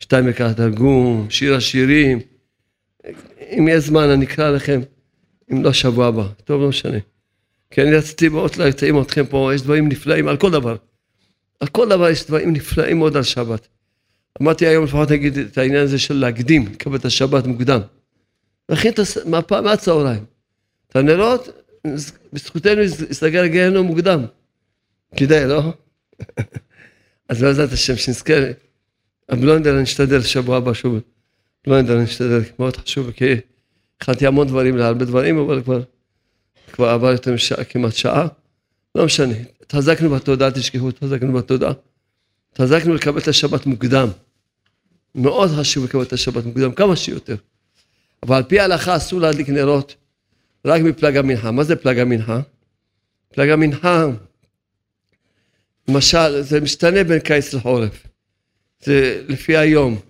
שתיים 0.00 0.28
יקרא 0.28 0.52
תרגום, 0.52 1.26
שיר 1.30 1.54
השירים. 1.54 2.20
אם 3.58 3.68
יש 3.70 3.84
זמן 3.84 4.10
אני 4.10 4.24
אקרא 4.24 4.50
לכם, 4.50 4.80
אם 5.52 5.64
לא 5.64 5.72
שבוע 5.72 6.06
הבא, 6.06 6.26
טוב, 6.44 6.62
לא 6.62 6.68
משנה. 6.68 6.98
כי 7.70 7.82
אני 7.82 7.94
רציתי 7.94 8.28
מאוד 8.28 8.56
לציין 8.56 9.00
אתכם 9.00 9.26
פה, 9.26 9.50
יש 9.54 9.62
דברים 9.62 9.88
נפלאים 9.88 10.28
על 10.28 10.36
כל 10.36 10.50
דבר. 10.50 10.76
על 11.60 11.68
כל 11.68 11.88
דבר 11.88 12.08
יש 12.08 12.26
דברים 12.26 12.52
נפלאים 12.52 12.98
מאוד 12.98 13.16
על 13.16 13.22
שבת. 13.22 13.68
אמרתי 14.42 14.66
היום 14.66 14.84
לפחות 14.84 15.10
נגיד 15.10 15.38
את 15.38 15.58
העניין 15.58 15.82
הזה 15.82 15.98
של 15.98 16.14
להקדים, 16.14 16.66
לקבל 16.66 16.96
את 16.96 17.04
השבת 17.04 17.46
מוקדם. 17.46 17.80
להכין 18.68 18.92
את 18.92 18.98
המפה 19.24 19.60
מהצהריים. 19.60 20.24
את 20.88 20.96
הנרות, 20.96 21.48
בזכותנו 22.32 22.80
יסתגר 22.82 23.42
הגיהנום 23.42 23.86
מוקדם. 23.86 24.24
כדאי, 25.16 25.46
לא? 25.46 25.62
אז 27.28 27.42
בעזרת 27.42 27.72
השם, 27.72 27.96
שנזכה, 27.96 28.32
הבלונדר 29.28 29.74
אני 29.74 29.82
אשתדל 29.82 30.22
שבוע 30.22 30.56
הבא 30.56 30.74
שוב. 30.74 30.98
בלונדר 31.66 31.96
אני 31.96 32.04
אשתדל, 32.04 32.40
מאוד 32.58 32.76
חשוב, 32.76 33.10
כי 33.10 33.24
הכנתי 33.96 34.26
המון 34.26 34.46
דברים 34.46 34.76
להרבה 34.76 35.04
דברים, 35.04 35.38
אבל 35.38 35.62
כבר, 35.62 35.82
כבר 36.72 36.88
עבר 36.88 37.12
יותר 37.12 37.34
משעה, 37.34 37.64
כמעט 37.64 37.94
שעה. 37.94 38.26
לא 38.94 39.04
משנה, 39.04 39.34
התחזקנו 39.60 40.10
בתודעה, 40.10 40.50
תשכחו, 40.50 40.88
התחזקנו 40.88 41.32
בתודעה. 41.32 41.72
התחזקנו 42.52 42.94
לקבל 42.94 43.18
את 43.18 43.28
השבת 43.28 43.66
מוקדם. 43.66 44.08
מאוד 45.14 45.50
חשוב 45.58 45.84
לקבל 45.84 46.02
את 46.02 46.12
השבת 46.12 46.44
מוקדם, 46.44 46.72
כמה 46.72 46.96
שיותר. 46.96 47.36
אבל 48.22 48.36
על 48.36 48.42
פי 48.42 48.60
ההלכה 48.60 48.96
אסור 48.96 49.20
להדליק 49.20 49.48
נרות 49.48 49.94
רק 50.64 50.82
מפלג 50.82 51.16
המנחה. 51.16 51.50
מה 51.50 51.64
זה 51.64 51.76
פלג 51.76 51.98
המנחה? 51.98 52.40
פלג 53.34 53.48
המנחה 53.48 54.04
למשל, 55.88 56.40
זה 56.40 56.60
משתנה 56.60 57.04
בין 57.04 57.18
קיץ 57.18 57.54
לחורף. 57.54 58.06
זה 58.80 59.24
לפי 59.28 59.56
היום. 59.56 60.00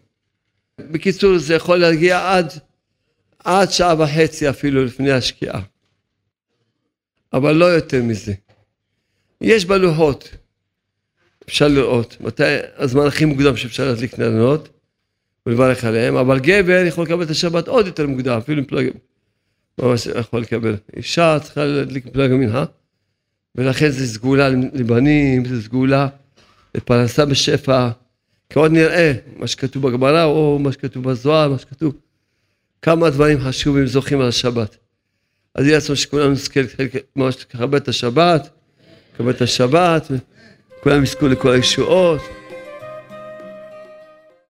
בקיצור, 0.78 1.38
זה 1.38 1.54
יכול 1.54 1.76
להגיע 1.76 2.36
עד, 2.36 2.52
עד 3.38 3.70
שעה 3.70 3.94
וחצי 3.98 4.50
אפילו 4.50 4.84
לפני 4.84 5.12
השקיעה. 5.12 5.62
אבל 7.32 7.52
לא 7.52 7.64
יותר 7.64 8.02
מזה. 8.02 8.34
יש 9.40 9.64
בלוחות, 9.64 10.28
אפשר 11.48 11.68
לראות, 11.68 12.16
מתי 12.20 12.42
הזמן 12.76 13.06
הכי 13.06 13.24
מוקדם 13.24 13.56
שאפשר 13.56 13.86
להדליק 13.86 14.18
נרות 14.18 14.73
ולברך 15.46 15.84
עליהם, 15.84 16.16
אבל 16.16 16.38
גבר 16.38 16.84
יכול 16.86 17.04
לקבל 17.04 17.22
את 17.22 17.30
השבת 17.30 17.68
עוד 17.68 17.86
יותר 17.86 18.06
מוקדם, 18.06 18.38
אפילו 18.38 18.58
עם 18.58 18.64
פלג... 18.64 18.90
ממש 19.80 20.06
יכול 20.06 20.40
לקבל. 20.40 20.76
אישה 20.96 21.38
צריכה 21.42 21.64
להדליק 21.64 22.08
פלג 22.12 22.30
המנחה. 22.30 22.64
ולכן 23.54 23.90
זה 23.90 24.06
סגולה 24.06 24.48
לבנים, 24.48 25.44
זה 25.44 25.62
סגולה 25.62 26.08
לפרנסה 26.74 27.24
בשפע. 27.24 27.88
כי 28.50 28.58
עוד 28.58 28.72
נראה 28.72 29.12
מה 29.36 29.46
שכתוב 29.46 29.88
בגמרא 29.88 30.24
או 30.24 30.58
מה 30.58 30.72
שכתוב 30.72 31.10
בזוהר, 31.10 31.48
מה 31.48 31.58
שכתוב. 31.58 31.94
כמה 32.82 33.10
דברים 33.10 33.40
חשובים 33.40 33.86
זוכים 33.86 34.20
על 34.20 34.28
השבת. 34.28 34.76
אז 35.54 35.66
יהיה 35.66 35.76
רצון 35.76 35.96
שכולנו 35.96 36.30
נזכה 36.30 36.60
ממש 37.16 37.36
לכבד 37.54 37.74
את 37.74 37.88
השבת, 37.88 38.48
לכבד 39.14 39.34
את 39.34 39.42
השבת, 39.42 40.10
וכולם 40.80 41.02
יזכו 41.02 41.28
לכל 41.28 41.52
הישועות. 41.52 42.20